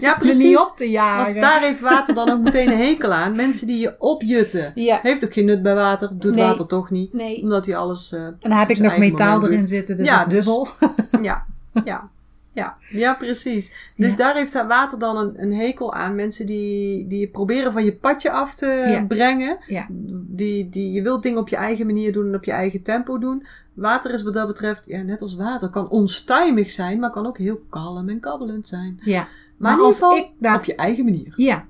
Ja, 0.00 0.14
precies. 0.18 0.42
niet 0.42 0.58
op 0.58 0.72
te 0.76 0.90
jagen. 0.90 1.26
Want 1.26 1.40
daar 1.40 1.60
heeft 1.60 1.80
water 1.80 2.14
dan 2.14 2.30
ook 2.30 2.40
meteen 2.40 2.70
een 2.72 2.78
hekel 2.78 3.12
aan. 3.12 3.36
Mensen 3.36 3.66
die 3.66 3.78
je 3.80 3.94
opjutten. 3.98 4.72
Ja. 4.74 4.98
Heeft 5.02 5.24
ook 5.24 5.32
geen 5.32 5.44
nut 5.44 5.62
bij 5.62 5.74
water. 5.74 6.08
Doet 6.12 6.34
Nee. 6.34 6.44
water 6.44 6.66
toch 6.66 6.90
niet. 6.90 7.12
Nee. 7.12 7.42
Omdat 7.42 7.66
hij 7.66 7.76
alles... 7.76 8.12
eh, 8.12 8.20
En 8.24 8.36
dan 8.40 8.52
heb 8.52 8.70
ik 8.70 8.78
nog 8.78 8.98
metaal 8.98 9.44
erin 9.44 9.60
doet. 9.60 9.68
zitten, 9.68 9.96
dus 9.96 10.06
Ja, 10.06 10.24
dat 10.24 10.32
is 10.32 10.32
dus- 10.32 10.44
dubbel. 10.44 10.68
Ja, 11.22 11.44
ja. 11.84 12.08
Ja, 12.52 12.76
ja 12.90 13.14
precies. 13.14 13.72
Dus 13.96 14.10
Ja. 14.10 14.16
daar 14.18 14.34
heeft 14.34 14.52
dat 14.52 14.66
water 14.66 14.98
dan 14.98 15.16
een, 15.16 15.32
een 15.42 15.54
hekel 15.54 15.94
aan. 15.94 16.14
Mensen 16.14 16.46
die, 16.46 17.06
die 17.06 17.26
proberen 17.28 17.72
van 17.72 17.84
je 17.84 17.92
padje 17.92 18.30
af 18.30 18.54
te 18.54 18.66
Ja. 18.66 19.04
brengen. 19.04 19.58
Ja. 19.66 19.86
Die, 20.10 20.68
die, 20.68 20.92
je 20.92 21.02
wilt 21.02 21.22
dingen 21.22 21.38
op 21.38 21.48
je 21.48 21.56
eigen 21.56 21.86
manier 21.86 22.12
doen 22.12 22.26
en 22.26 22.34
op 22.34 22.44
je 22.44 22.52
eigen 22.52 22.82
tempo 22.82 23.18
doen. 23.18 23.46
Water 23.74 24.12
is 24.12 24.22
wat 24.22 24.34
dat 24.34 24.46
betreft, 24.46 24.86
ja, 24.86 25.02
net 25.02 25.22
als 25.22 25.36
water, 25.36 25.68
kan 25.68 25.88
onstuimig 25.88 26.70
zijn, 26.70 26.98
maar 27.00 27.10
kan 27.10 27.26
ook 27.26 27.38
heel 27.38 27.60
kalm 27.70 28.08
en 28.08 28.20
kabbelend 28.20 28.66
zijn. 28.66 29.00
Ja. 29.04 29.28
Maar, 29.58 29.78
als 29.78 30.00
ik 30.00 30.28
daar- 30.38 30.56
op 30.58 30.64
je 30.64 30.74
eigen 30.74 31.04
manier. 31.04 31.32
Ja. 31.36 31.66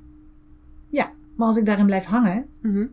Ja. 0.91 1.13
Maar 1.37 1.47
als 1.47 1.57
ik 1.57 1.67
daarin 1.67 1.87
blijf 1.87 2.05
hangen, 2.05 2.47
Mhm. 2.63 2.87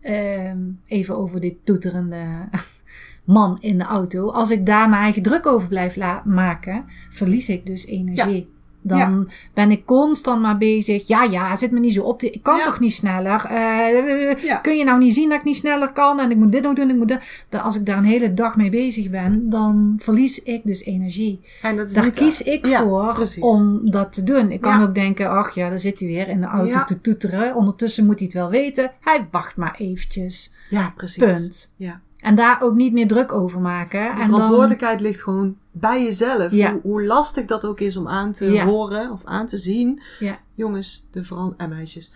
ehm, 0.00 0.58
even 0.86 1.16
over 1.16 1.40
dit 1.40 1.54
toeterende 1.64 2.24
man 3.24 3.56
in 3.60 3.78
de 3.78 3.84
auto. 3.84 4.30
Als 4.30 4.50
ik 4.50 4.66
daar 4.66 4.88
mijn 4.88 5.02
eigen 5.02 5.22
druk 5.22 5.46
over 5.46 5.68
blijf 5.68 5.96
maken, 6.24 6.84
verlies 7.10 7.48
ik 7.48 7.66
dus 7.66 7.86
energie. 7.86 8.48
Dan 8.86 9.30
ben 9.54 9.70
ik 9.70 9.84
constant 9.84 10.42
maar 10.42 10.58
bezig. 10.58 11.06
Ja, 11.08 11.22
ja, 11.22 11.56
zit 11.56 11.70
me 11.70 11.78
niet 11.80 11.92
zo 11.92 12.02
op. 12.02 12.18
te- 12.18 12.30
Ik 12.30 12.42
kan 12.42 12.56
Ja. 12.56 12.64
toch 12.64 12.80
niet 12.80 12.92
sneller? 12.94 13.44
Eh, 13.44 14.42
Ja. 14.44 14.56
Kun 14.56 14.76
je 14.76 14.84
nou 14.84 14.98
niet 14.98 15.14
zien 15.14 15.28
dat 15.28 15.38
ik 15.38 15.44
niet 15.44 15.56
sneller 15.56 15.92
kan? 15.92 16.20
En 16.20 16.30
ik 16.30 16.36
moet 16.36 16.52
dit 16.52 16.62
nog 16.62 16.74
doen. 16.74 16.90
Ik 16.90 16.96
moet 16.96 17.08
dat. 17.08 17.20
Dan 17.48 17.62
Als 17.62 17.76
ik 17.76 17.86
daar 17.86 17.98
een 17.98 18.04
hele 18.04 18.34
dag 18.34 18.56
mee 18.56 18.70
bezig 18.70 19.10
ben, 19.10 19.48
dan 19.50 19.94
verlies 19.98 20.42
ik 20.42 20.60
dus 20.64 20.82
energie. 20.84 21.40
En 21.62 21.76
dat 21.76 21.88
is 21.88 21.94
Daar 21.94 22.10
kies 22.10 22.42
ik 22.42 22.66
voor 22.66 23.14
precies. 23.14 23.42
om 23.42 23.90
dat 23.90 24.12
te 24.12 24.22
doen. 24.24 24.50
Ik 24.50 24.60
kan 24.60 24.82
ook 24.82 24.94
denken, 24.94 25.30
ach 25.30 25.54
ja, 25.54 25.68
daar 25.68 25.78
zit 25.78 25.98
hij 25.98 26.08
weer 26.08 26.28
in 26.28 26.40
de 26.40 26.46
auto 26.46 26.84
te 26.84 27.00
toeteren. 27.00 27.54
Ondertussen 27.54 28.06
moet 28.06 28.18
hij 28.18 28.24
het 28.32 28.36
wel 28.36 28.50
weten. 28.50 28.90
Hij 29.00 29.26
wacht 29.30 29.56
maar 29.56 29.74
eventjes. 29.78 30.52
Ja, 30.70 30.92
precies. 30.96 31.24
Punt. 31.24 31.72
Ja. 31.76 32.00
En 32.24 32.34
daar 32.34 32.62
ook 32.62 32.74
niet 32.74 32.92
meer 32.92 33.08
druk 33.08 33.32
over 33.32 33.60
maken. 33.60 34.02
De 34.02 34.08
en 34.08 34.16
dan, 34.16 34.26
verantwoordelijkheid 34.26 35.00
ligt 35.00 35.22
gewoon 35.22 35.56
bij 35.70 36.02
jezelf. 36.02 36.52
Ja. 36.52 36.72
Hoe, 36.72 36.80
hoe 36.82 37.04
lastig 37.04 37.44
dat 37.44 37.66
ook 37.66 37.80
is 37.80 37.96
om 37.96 38.08
aan 38.08 38.32
te 38.32 38.50
Ja. 38.52 38.64
horen 38.64 39.10
of 39.10 39.24
aan 39.24 39.46
te 39.46 39.58
zien. 39.58 40.02
Ja. 40.18 40.38
Jongens, 40.54 41.06
de 41.10 41.22
veran 41.22 41.54
en 41.56 41.68
meisjes. 41.68 42.12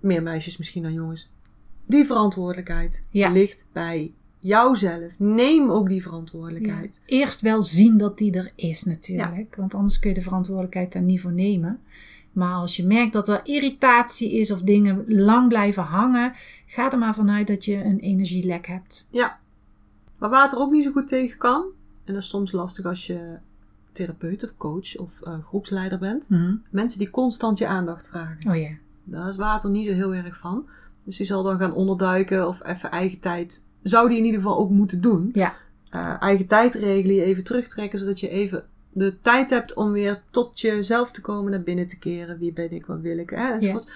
Meer 0.00 0.22
meisjes 0.22 0.56
misschien 0.56 0.82
dan 0.82 0.92
jongens. 0.92 1.30
Die 1.86 2.04
verantwoordelijkheid 2.04 3.02
ligt 3.10 3.68
bij 3.72 4.12
jouzelf. 4.38 5.18
Neem 5.18 5.70
ook 5.70 5.88
die 5.88 6.02
verantwoordelijkheid. 6.02 7.02
Eerst 7.06 7.40
wel 7.40 7.62
zien 7.62 7.96
dat 7.98 8.18
die 8.18 8.32
er 8.32 8.50
is 8.56 8.84
natuurlijk. 8.84 9.54
Want 9.56 9.74
anders 9.74 9.98
kun 9.98 10.08
je 10.08 10.16
de 10.16 10.22
verantwoordelijkheid 10.22 10.92
daar 10.92 11.02
niet 11.02 11.20
voor 11.20 11.32
nemen. 11.32 11.80
Maar 12.36 12.54
als 12.54 12.76
je 12.76 12.86
merkt 12.86 13.12
dat 13.12 13.28
er 13.28 13.40
irritatie 13.42 14.32
is 14.32 14.50
of 14.50 14.60
dingen 14.60 15.04
lang 15.06 15.48
blijven 15.48 15.82
hangen, 15.82 16.32
ga 16.66 16.92
er 16.92 16.98
maar 16.98 17.14
vanuit 17.14 17.46
dat 17.46 17.64
je 17.64 17.84
een 17.84 17.98
energielek 17.98 18.66
hebt. 18.66 19.06
Ja. 19.10 19.38
Waar 20.18 20.30
water 20.30 20.58
ook 20.58 20.70
niet 20.70 20.84
zo 20.84 20.90
goed 20.90 21.08
tegen 21.08 21.38
kan. 21.38 21.64
En 22.04 22.14
dat 22.14 22.22
is 22.22 22.28
soms 22.28 22.52
lastig 22.52 22.84
als 22.84 23.06
je 23.06 23.38
therapeut 23.92 24.44
of 24.44 24.56
coach 24.56 24.96
of 24.96 25.22
eh, 25.22 25.34
groepsleider 25.46 25.98
bent. 25.98 26.28
Mensen 26.70 26.98
die 26.98 27.10
constant 27.10 27.58
je 27.58 27.66
aandacht 27.66 28.08
vragen. 28.08 28.50
Oh 28.50 28.56
ja. 28.56 28.70
Daar 29.04 29.28
is 29.28 29.36
water 29.36 29.70
niet 29.70 29.86
zo 29.86 29.92
heel 29.92 30.14
erg 30.14 30.38
van. 30.38 30.66
Dus 31.04 31.16
die 31.16 31.26
zal 31.26 31.42
dan 31.42 31.58
gaan 31.58 31.74
onderduiken 31.74 32.48
of 32.48 32.64
even 32.64 32.90
eigen 32.90 33.18
tijd. 33.18 33.66
Zou 33.82 34.08
die 34.08 34.18
in 34.18 34.24
ieder 34.24 34.40
geval 34.40 34.58
ook 34.58 34.70
moeten 34.70 35.00
doen. 35.00 35.30
Ja. 35.32 35.54
Eh, 35.90 36.22
eigen 36.22 36.46
tijd 36.46 36.74
regelen, 36.74 37.16
je 37.16 37.22
even 37.22 37.44
terugtrekken, 37.44 37.98
zodat 37.98 38.20
je 38.20 38.28
even 38.28 38.64
de 38.96 39.20
tijd 39.20 39.50
hebt 39.50 39.74
om 39.74 39.92
weer 39.92 40.22
tot 40.30 40.60
jezelf 40.60 41.12
te 41.12 41.20
komen, 41.20 41.50
naar 41.50 41.62
binnen 41.62 41.86
te 41.86 41.98
keren. 41.98 42.38
Wie 42.38 42.52
ben 42.52 42.72
ik, 42.72 42.86
wat 42.86 43.00
wil 43.00 43.18
ik, 43.18 43.30
hè, 43.30 43.52
enzovoorts. 43.52 43.88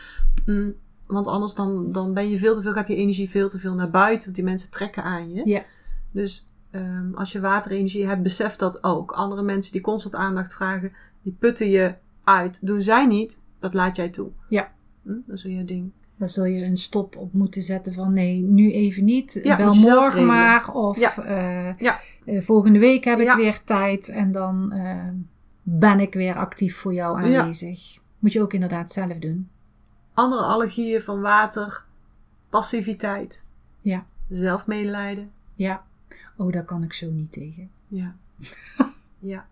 Mm, 0.46 0.74
want 1.06 1.26
anders 1.26 1.54
dan, 1.54 1.92
dan 1.92 2.14
ben 2.14 2.30
je 2.30 2.38
veel 2.38 2.54
te 2.54 2.62
veel, 2.62 2.72
gaat 2.72 2.86
die 2.86 2.96
energie 2.96 3.30
veel 3.30 3.48
te 3.48 3.58
veel 3.58 3.74
naar 3.74 3.90
buiten, 3.90 4.24
want 4.24 4.36
die 4.36 4.44
mensen 4.44 4.70
trekken 4.70 5.02
aan 5.02 5.32
je. 5.32 5.42
Ja. 5.44 5.64
Dus 6.12 6.48
ehm, 6.70 7.14
als 7.14 7.32
je 7.32 7.40
waterenergie 7.40 8.06
hebt, 8.06 8.22
besef 8.22 8.56
dat 8.56 8.84
ook. 8.84 9.12
Andere 9.12 9.42
mensen 9.42 9.72
die 9.72 9.80
constant 9.80 10.14
aandacht 10.14 10.54
vragen, 10.54 10.92
die 11.22 11.36
putten 11.38 11.70
je 11.70 11.94
uit. 12.24 12.66
Doen 12.66 12.82
zij 12.82 13.06
niet, 13.06 13.44
dat 13.58 13.74
laat 13.74 13.96
jij 13.96 14.08
toe. 14.08 14.30
Ja. 14.48 14.72
Hm, 15.02 15.20
dat 15.26 15.36
is 15.36 15.42
weer 15.42 15.56
je 15.56 15.64
ding. 15.64 15.92
Daar 16.20 16.28
zul 16.28 16.44
je 16.44 16.64
een 16.64 16.76
stop 16.76 17.16
op 17.16 17.32
moeten 17.32 17.62
zetten 17.62 17.92
van 17.92 18.12
nee, 18.12 18.42
nu 18.42 18.72
even 18.72 19.04
niet. 19.04 19.40
Ja, 19.42 19.56
Bel 19.56 19.74
morgen 19.74 20.26
maar. 20.26 20.72
Of 20.72 20.98
Ja. 20.98 21.16
eh, 21.16 21.76
Ja. 21.78 21.98
eh, 22.24 22.40
volgende 22.40 22.78
week 22.78 23.04
heb 23.04 23.18
ik 23.18 23.32
weer 23.32 23.64
tijd. 23.64 24.08
En 24.08 24.32
dan 24.32 24.72
eh, 24.72 25.08
ben 25.62 26.00
ik 26.00 26.14
weer 26.14 26.34
actief 26.36 26.76
voor 26.76 26.94
jou 26.94 27.22
aanwezig. 27.22 27.98
Moet 28.18 28.32
je 28.32 28.42
ook 28.42 28.52
inderdaad 28.52 28.92
zelf 28.92 29.18
doen. 29.18 29.48
Andere 30.14 30.42
allergieën 30.42 31.02
van 31.02 31.20
water, 31.20 31.84
passiviteit, 32.50 33.44
Ja. 33.80 34.04
zelfmedelijden. 34.28 35.30
Ja. 35.54 35.82
Oh, 36.36 36.52
daar 36.52 36.64
kan 36.64 36.82
ik 36.82 36.92
zo 36.92 37.10
niet 37.10 37.32
tegen. 37.32 37.70
Ja. 37.88 38.14
ja. 39.18 39.46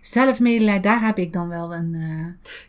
Zelfmedelijden, 0.00 0.82
daar 0.82 1.00
heb 1.00 1.18
ik 1.18 1.32
dan 1.32 1.48
wel 1.48 1.74
een, 1.74 1.90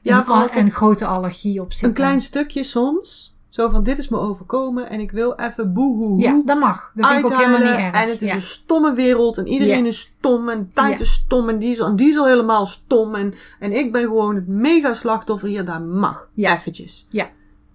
Ja, 0.02 0.18
een, 0.20 0.26
al- 0.26 0.56
een 0.56 0.72
grote 0.72 1.06
allergie 1.06 1.62
op 1.62 1.72
zitten. 1.72 1.88
Een 1.90 1.94
klein 1.96 2.20
stukje 2.20 2.64
soms. 2.64 3.36
Zo 3.58 3.70
van, 3.70 3.84
dit 3.84 3.98
is 3.98 4.08
me 4.10 4.18
overkomen 4.20 4.90
en 4.90 5.00
ik 5.00 5.12
wil 5.12 5.34
even 5.36 5.74
boehoehoe. 5.74 6.22
Ja, 6.22 6.42
dat 6.46 6.60
mag. 6.60 6.92
Dat 6.96 7.08
vind 7.08 7.20
ik 7.20 7.26
ook 7.32 7.38
helemaal 7.38 7.60
niet 7.60 7.80
erg. 7.80 7.96
En 7.96 8.10
het 8.10 8.22
is 8.22 8.30
ja. 8.30 8.36
een 8.36 8.42
stomme 8.42 8.94
wereld 8.94 9.38
en 9.38 9.48
iedereen 9.48 9.82
Ja. 9.84 9.86
is 9.90 10.00
stom 10.00 10.50
en 10.50 10.72
tijd 10.74 10.98
Ja. 10.98 11.04
is 11.04 11.12
stom 11.12 11.50
en 11.50 11.60
die 11.60 11.70
is, 11.72 11.80
en 11.80 11.96
die 11.96 12.10
is 12.10 12.18
al 12.18 12.28
helemaal 12.28 12.66
stom. 12.66 13.16
En, 13.16 13.34
en 13.60 13.72
ik 13.72 13.92
ben 13.92 14.02
gewoon 14.02 14.36
het 14.36 14.48
mega 14.48 14.94
slachtoffer 14.94 15.48
hier, 15.50 15.66
dat 15.66 15.86
mag. 15.86 16.30
Ja. 16.34 16.54
Eventjes. 16.56 17.08
Ja. 17.10 17.30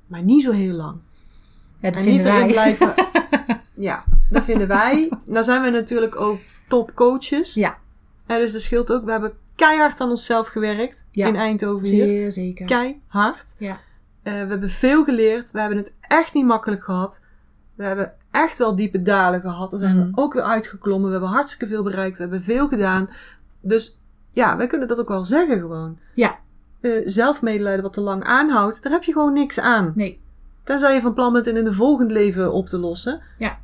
Maar 0.06 0.22
niet 0.22 0.42
zo 0.42 0.52
heel 0.52 0.72
lang. 0.74 0.96
Dat 1.80 1.96
En 1.96 2.04
niet 2.04 2.24
erin 2.24 2.46
blijven. 2.46 2.94
ja, 3.74 4.04
dat 4.30 4.44
vinden 4.44 4.68
wij. 4.68 5.10
Nou 5.26 5.44
zijn 5.44 5.62
we 5.62 5.70
natuurlijk 5.70 6.20
ook 6.20 6.38
topcoaches. 6.68 7.54
Ja, 7.54 7.76
En 8.26 8.38
dus 8.40 8.52
dat 8.52 8.60
scheelt 8.60 8.92
ook. 8.92 9.04
We 9.04 9.10
hebben 9.10 9.32
keihard 9.56 10.00
aan 10.00 10.10
onszelf 10.10 10.48
gewerkt 10.48 11.06
in 11.12 11.36
Eindhoven 11.36 11.88
hier. 11.88 12.06
zeer 12.06 12.32
zeker. 12.32 12.66
Keihard. 12.66 13.54
Ja. 13.58 13.80
Eh, 14.22 14.32
we 14.32 14.38
hebben 14.48 14.68
veel 14.68 15.04
geleerd. 15.04 15.50
We 15.50 15.60
hebben 15.60 15.78
het 15.78 15.96
echt 16.00 16.34
niet 16.34 16.46
makkelijk 16.46 16.84
gehad. 16.84 17.24
We 17.74 17.84
hebben 17.84 18.12
echt 18.30 18.58
wel 18.58 18.76
diepe 18.76 19.02
dalen 19.02 19.40
gehad. 19.40 19.70
Daar 19.70 19.80
zijn 19.80 19.96
Mhm. 19.98 20.10
we 20.10 20.22
ook 20.22 20.32
weer 20.32 20.42
uitgeklommen. 20.42 21.06
We 21.06 21.12
hebben 21.12 21.30
hartstikke 21.30 21.66
veel 21.66 21.82
bereikt. 21.82 22.16
We 22.16 22.22
hebben 22.22 22.42
veel 22.42 22.68
gedaan. 22.68 23.08
Dus 23.60 23.98
ja, 24.30 24.56
wij 24.56 24.66
kunnen 24.66 24.88
dat 24.88 25.00
ook 25.00 25.08
wel 25.08 25.24
zeggen 25.24 25.60
gewoon. 25.60 25.98
Ja. 26.14 26.38
Eh, 26.80 27.02
zelfmedelijden 27.04 27.82
wat 27.82 27.92
te 27.92 28.00
lang 28.00 28.24
aanhoudt, 28.24 28.82
daar 28.82 28.92
heb 28.92 29.02
je 29.02 29.12
gewoon 29.12 29.32
niks 29.32 29.60
aan. 29.60 29.92
Nee. 29.94 30.20
Tenzij 30.64 30.94
je 30.94 31.00
van 31.00 31.14
plan 31.14 31.32
bent 31.32 31.46
in 31.46 31.56
een 31.56 31.72
volgend 31.72 32.10
leven 32.10 32.52
op 32.52 32.66
te 32.66 32.78
lossen. 32.78 33.20
Ja. 33.38 33.58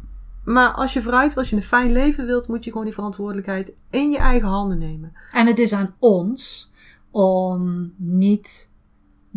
Maar 0.44 0.70
als 0.72 0.92
je 0.92 1.02
vooruit, 1.02 1.36
als 1.36 1.50
je 1.50 1.56
een 1.56 1.62
fijn 1.62 1.92
leven 1.92 2.26
wilt, 2.26 2.48
moet 2.48 2.64
je 2.64 2.70
gewoon 2.70 2.86
die 2.86 2.94
verantwoordelijkheid 2.94 3.76
in 3.90 4.10
je 4.10 4.18
eigen 4.18 4.48
handen 4.48 4.78
nemen. 4.78 5.12
En 5.32 5.46
het 5.46 5.58
is 5.58 5.72
aan 5.72 5.94
ons 5.98 6.70
om 7.10 7.92
niet 7.96 8.70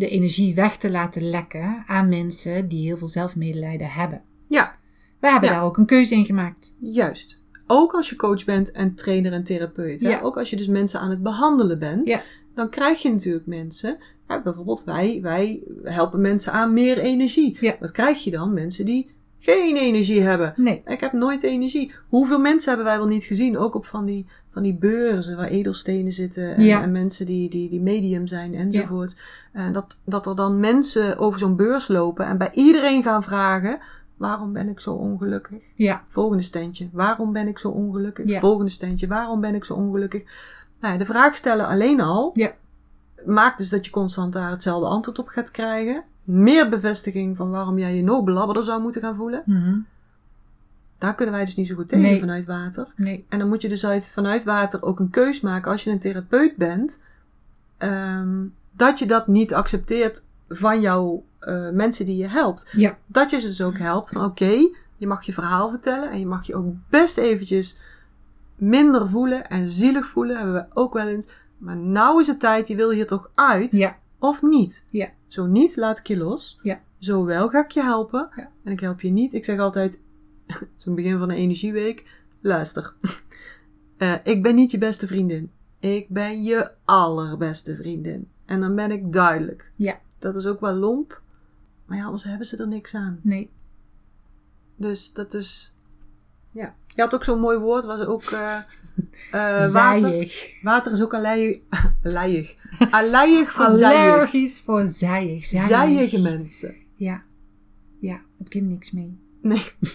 de 0.02 0.08
energie 0.08 0.54
weg 0.54 0.76
te 0.76 0.90
laten 0.90 1.22
lekken 1.30 1.84
aan 1.86 2.08
mensen 2.08 2.68
die 2.68 2.86
heel 2.86 2.96
veel 2.96 3.06
zelfmedelijden 3.06 3.86
hebben. 3.88 4.22
Ja, 4.48 4.74
We 5.20 5.28
hebben 5.30 5.48
Ja. 5.48 5.54
daar 5.54 5.64
ook 5.64 5.76
een 5.76 5.86
keuze 5.86 6.14
in 6.14 6.24
gemaakt. 6.24 6.76
Juist. 6.80 7.42
Ook 7.66 7.92
als 7.92 8.08
je 8.10 8.16
coach 8.16 8.44
bent 8.44 8.72
en 8.72 8.94
trainer 8.94 9.32
en 9.32 9.44
therapeut. 9.44 10.00
Hè? 10.00 10.08
Ja. 10.08 10.20
Ook 10.20 10.36
als 10.38 10.50
je 10.50 10.56
dus 10.56 10.68
mensen 10.68 11.00
aan 11.00 11.10
het 11.10 11.22
behandelen 11.22 11.78
bent. 11.78 12.08
Ja. 12.08 12.22
Dan 12.54 12.70
krijg 12.70 13.02
je 13.02 13.10
natuurlijk 13.10 13.46
mensen. 13.46 13.98
Bijvoorbeeld 14.44 14.84
wij, 14.84 15.18
wij 15.22 15.62
helpen 15.82 16.20
mensen 16.20 16.52
aan 16.52 16.72
meer 16.72 16.98
energie. 16.98 17.58
Wat 17.80 17.90
krijg 17.92 18.24
je 18.24 18.30
dan? 18.30 18.52
Mensen 18.52 18.84
die 18.84 19.10
geen 19.44 19.76
energie 19.76 20.20
hebben. 20.22 20.52
Nee. 20.56 20.82
Ik 20.86 21.00
heb 21.00 21.12
nooit 21.12 21.42
energie. 21.42 21.92
Hoeveel 22.08 22.38
mensen 22.38 22.68
hebben 22.68 22.86
wij 22.86 22.98
wel 22.98 23.06
niet 23.06 23.24
gezien? 23.24 23.58
Ook 23.58 23.74
op 23.74 23.84
van 23.84 24.04
die, 24.04 24.26
van 24.52 24.62
die 24.62 24.76
beurzen 24.78 25.36
waar 25.36 25.48
edelstenen 25.48 26.12
zitten. 26.12 26.54
En, 26.56 26.62
Ja. 26.64 26.82
en 26.82 26.92
mensen 26.92 27.26
die, 27.26 27.50
die, 27.50 27.68
die 27.68 27.80
medium 27.80 28.26
zijn 28.26 28.54
enzovoort. 28.54 29.16
En 29.52 29.72
dat, 29.72 30.00
dat 30.04 30.26
er 30.26 30.36
dan 30.36 30.60
mensen 30.60 31.18
over 31.18 31.38
zo'n 31.38 31.56
beurs 31.56 31.88
lopen 31.88 32.26
en 32.26 32.38
bij 32.38 32.50
iedereen 32.52 33.02
gaan 33.02 33.22
vragen... 33.22 33.78
Waarom 34.16 34.52
ben 34.52 34.68
ik 34.68 34.80
zo 34.80 34.92
ongelukkig? 34.92 35.62
Ja. 35.74 36.04
Volgende 36.08 36.42
standje. 36.42 36.88
Waarom 36.92 37.32
ben 37.32 37.48
ik 37.48 37.58
zo 37.58 37.68
ongelukkig? 37.68 38.28
Ja. 38.28 38.40
Volgende 38.40 38.70
standje. 38.70 39.06
Waarom 39.06 39.40
ben 39.40 39.54
ik 39.54 39.64
zo 39.64 39.74
ongelukkig? 39.74 40.22
Nou 40.80 40.92
ja, 40.92 40.98
de 40.98 41.04
vraag 41.06 41.36
stellen 41.36 41.66
alleen 41.66 42.00
al 42.00 42.30
Ja. 42.34 42.52
maakt 43.26 43.58
dus 43.58 43.68
dat 43.68 43.84
je 43.84 43.90
constant 43.90 44.32
daar 44.32 44.50
hetzelfde 44.50 44.86
antwoord 44.86 45.18
op 45.18 45.28
gaat 45.28 45.50
krijgen. 45.50 46.04
Meer 46.24 46.68
bevestiging 46.68 47.36
van 47.36 47.50
waarom 47.50 47.78
jij 47.78 47.96
je 47.96 48.02
nog 48.02 48.24
belabberder 48.24 48.64
zou 48.64 48.82
moeten 48.82 49.02
gaan 49.02 49.16
voelen. 49.16 49.42
Mhm. 49.46 49.78
Daar 50.98 51.14
kunnen 51.14 51.34
wij 51.34 51.44
dus 51.44 51.56
niet 51.56 51.66
zo 51.66 51.74
goed 51.74 51.88
tegen 51.88 52.04
Nee. 52.04 52.20
vanuit 52.20 52.46
water. 52.46 52.86
Nee. 52.96 53.24
En 53.28 53.38
dan 53.38 53.48
moet 53.48 53.62
je 53.62 53.68
dus 53.68 53.86
uit, 53.86 54.10
vanuit 54.10 54.44
water 54.44 54.82
ook 54.82 55.00
een 55.00 55.10
keus 55.10 55.40
maken 55.40 55.70
als 55.70 55.84
je 55.84 55.90
een 55.90 55.98
therapeut 55.98 56.56
bent. 56.56 57.02
ehm, 57.78 58.44
dat 58.72 58.98
je 58.98 59.06
dat 59.06 59.26
niet 59.26 59.54
accepteert 59.54 60.26
van 60.48 60.80
jouw 60.80 61.24
eh, 61.38 61.68
mensen 61.70 62.06
die 62.06 62.16
je 62.16 62.28
helpt. 62.28 62.68
Ja. 62.72 62.98
Dat 63.06 63.30
je 63.30 63.40
ze 63.40 63.46
dus 63.46 63.62
ook 63.62 63.78
helpt 63.78 64.08
van 64.08 64.24
oké, 64.24 64.68
je 64.96 65.06
mag 65.06 65.24
je 65.24 65.32
verhaal 65.32 65.70
vertellen. 65.70 66.10
En 66.10 66.18
je 66.18 66.26
mag 66.26 66.46
je 66.46 66.54
ook 66.54 66.74
best 66.88 67.18
eventjes 67.18 67.80
minder 68.56 69.08
voelen 69.08 69.48
en 69.48 69.66
zielig 69.66 70.06
voelen. 70.06 70.36
Hebben 70.36 70.54
we 70.54 70.64
ook 70.74 70.92
wel 70.92 71.06
eens. 71.06 71.28
Maar 71.58 71.76
nou 71.76 72.20
is 72.20 72.26
het 72.26 72.40
tijd, 72.40 72.68
je 72.68 72.76
wil 72.76 72.90
hier 72.90 73.06
toch 73.06 73.30
uit? 73.34 73.72
Ja. 73.72 73.96
Of 74.18 74.42
niet? 74.42 74.86
Ja. 74.88 75.08
Zo 75.32 75.46
niet, 75.46 75.76
laat 75.76 75.98
ik 75.98 76.06
je 76.06 76.16
los. 76.16 76.58
Ja. 76.62 76.82
Zo 76.98 77.24
wel 77.24 77.48
ga 77.48 77.64
ik 77.64 77.70
je 77.70 77.82
helpen. 77.82 78.28
Ja. 78.36 78.50
En 78.64 78.72
ik 78.72 78.80
help 78.80 79.00
je 79.00 79.10
niet. 79.10 79.32
Ik 79.32 79.44
zeg 79.44 79.58
altijd, 79.58 80.04
zo'n 80.76 80.94
begin 80.94 81.18
van 81.18 81.30
een 81.30 81.36
energieweek. 81.36 82.22
Luister. 82.40 82.94
Eh, 83.96 84.14
ik 84.22 84.42
ben 84.42 84.54
niet 84.54 84.70
je 84.70 84.78
beste 84.78 85.06
vriendin. 85.06 85.50
Ik 85.78 86.08
ben 86.08 86.42
je 86.42 86.70
allerbeste 86.84 87.76
vriendin. 87.76 88.28
En 88.44 88.60
dan 88.60 88.74
ben 88.74 88.90
ik 88.90 89.12
duidelijk. 89.12 89.72
Ja. 89.76 90.00
Dat 90.18 90.34
is 90.34 90.46
ook 90.46 90.60
wel 90.60 90.74
lomp. 90.74 91.22
Maar 91.86 91.96
ja, 91.96 92.04
anders 92.04 92.24
hebben 92.24 92.46
ze 92.46 92.56
er 92.56 92.68
niks 92.68 92.94
aan. 92.94 93.20
Nee. 93.22 93.50
Dus 94.76 95.12
dat 95.12 95.34
is. 95.34 95.74
Ja. 96.52 96.74
Je 96.94 97.02
had 97.02 97.14
ook 97.14 97.24
zo'n 97.24 97.40
mooi 97.40 97.58
woord, 97.58 97.84
was 97.84 98.00
ook. 98.00 98.22
eh 98.22 98.56
eh, 99.30 99.72
water. 99.72 99.98
Zijig. 99.98 100.62
Water 100.62 100.92
is 100.92 101.02
ook 101.02 101.14
alleiig. 101.14 101.58
alleiig. 102.04 102.54
Alleiig 102.90 103.52
voor 103.52 103.66
zijig. 103.68 104.12
Allergisch 104.12 104.60
voor 104.64 104.86
zijig. 104.86 105.44
Zijig. 105.44 105.66
Zijige 105.66 106.20
mensen. 106.20 106.74
Ja. 106.96 107.22
Ja, 108.00 108.20
heb 108.38 108.54
ik 108.54 108.62
niks 108.62 108.90
mee. 108.90 109.18
Nee. 109.42 109.62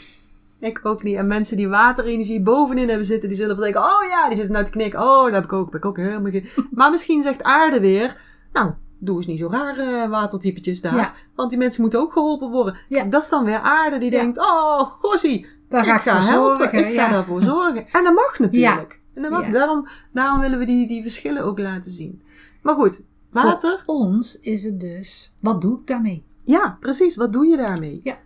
Ik 0.60 0.86
ook 0.86 1.04
niet. 1.04 1.16
En 1.16 1.28
mensen 1.28 1.58
die 1.58 1.68
waterenergie 1.68 2.42
bovenin 2.42 2.88
hebben 2.88 3.06
zitten, 3.06 3.30
die 3.30 3.38
zullen 3.38 3.56
wel 3.56 3.64
denken: 3.64 3.82
oh 3.84 4.04
ja, 4.10 4.28
die 4.28 4.36
zitten 4.36 4.54
nou 4.54 4.66
te 4.66 4.72
knikken. 4.72 5.00
Oh, 5.02 5.24
dat 5.24 5.34
heb 5.34 5.44
ik 5.44 5.54
ook. 5.54 5.66
Heb 5.66 5.76
ik 5.76 5.86
ook 5.86 5.98
helemaal 5.98 6.32
geen. 6.32 6.48
Maar 6.72 6.92
misschien 6.92 7.22
zegt 7.22 7.44
aarde 7.44 7.80
weer: 7.80 8.18
nou, 8.54 8.72
doe 9.00 9.18
eens 9.18 9.26
niet 9.26 9.40
zo 9.40 9.48
raar 9.50 10.10
watertypetjes 10.10 10.82
daar. 10.82 10.96
Ja. 10.96 11.14
Want 11.36 11.50
die 11.50 11.60
mensen 11.60 11.82
moeten 11.82 12.00
ook 12.00 12.12
geholpen 12.12 12.50
worden. 12.50 12.78
Ja. 12.88 13.04
Dat 13.04 13.24
is 13.24 13.30
dan 13.30 13.46
weer 13.46 13.60
aarde 13.60 13.98
die 13.98 14.12
Ja. 14.12 14.20
denkt: 14.22 14.38
oh, 14.38 14.80
gossie, 14.82 15.48
Daar 15.70 15.84
ga 15.84 15.96
ik, 15.96 16.02
voor 16.02 16.12
helpen. 16.12 16.58
zorgen. 16.58 16.88
Ik 16.88 17.00
ga 17.00 17.10
daarvoor 17.10 17.42
zorgen. 17.42 17.86
En 17.92 18.04
dat 18.04 18.14
mag 18.14 18.40
natuurlijk. 18.40 19.00
En 19.14 19.22
dat 19.22 19.32
mag, 19.32 19.46
Ja. 19.46 19.52
daarom, 19.52 19.88
daarom 20.14 20.40
willen 20.40 20.60
we 20.60 20.66
die, 20.66 20.88
die 20.88 21.02
verschillen 21.02 21.44
ook 21.44 21.60
laten 21.60 21.92
zien. 21.92 22.22
Maar 22.62 22.76
goed, 22.76 23.06
water. 23.30 23.84
Voor 23.86 23.96
ons 23.96 24.40
is 24.40 24.64
het 24.64 24.80
dus, 24.80 25.34
wat 25.42 25.62
doe 25.62 25.80
ik 25.80 25.88
daarmee? 25.88 26.26
Ja, 26.44 26.78
precies. 26.80 27.16
Wat 27.16 27.34
doe 27.34 27.46
je 27.48 27.58
daarmee? 27.58 28.00
Ja. 28.04 28.18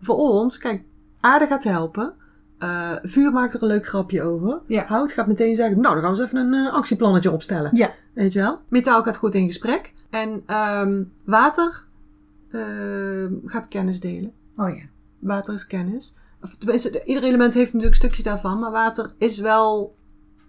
Voor 0.00 0.16
ons, 0.16 0.58
kijk, 0.58 0.82
aarde 1.20 1.46
gaat 1.46 1.64
helpen. 1.64 2.12
Eh, 2.58 2.92
vuur 3.02 3.32
maakt 3.32 3.54
er 3.54 3.62
een 3.62 3.68
leuk 3.68 3.86
grapje 3.86 4.22
over. 4.22 4.60
Ja. 4.66 4.84
Hout 4.86 5.12
gaat 5.12 5.26
meteen 5.26 5.56
zeggen, 5.56 5.80
nou, 5.80 5.94
dan 5.94 6.02
gaan 6.04 6.12
we 6.12 6.20
eens 6.20 6.28
even 6.32 6.52
een 6.52 6.66
eh, 6.66 6.72
actieplannetje 6.74 7.30
opstellen. 7.30 7.70
Ja. 7.72 7.90
Weet 8.12 8.32
je 8.32 8.40
wel? 8.40 8.58
Metaal 8.68 9.02
gaat 9.02 9.16
goed 9.16 9.34
in 9.34 9.46
gesprek. 9.46 9.92
En 10.10 10.42
ehm, 10.46 11.02
water 11.24 11.84
ehm, 12.50 13.32
gaat 13.44 13.68
kennis 13.68 14.00
delen. 14.00 14.32
Oh 14.56 14.68
ja. 14.76 14.82
Water 15.18 15.54
is 15.54 15.66
kennis. 15.66 16.16
Of, 16.42 16.56
tenminste, 16.56 17.02
ieder 17.04 17.22
element 17.24 17.54
heeft 17.54 17.72
natuurlijk 17.72 17.98
stukjes 18.00 18.24
daarvan. 18.24 18.58
Maar 18.58 18.70
water 18.70 19.12
is 19.18 19.38
wel, 19.38 19.94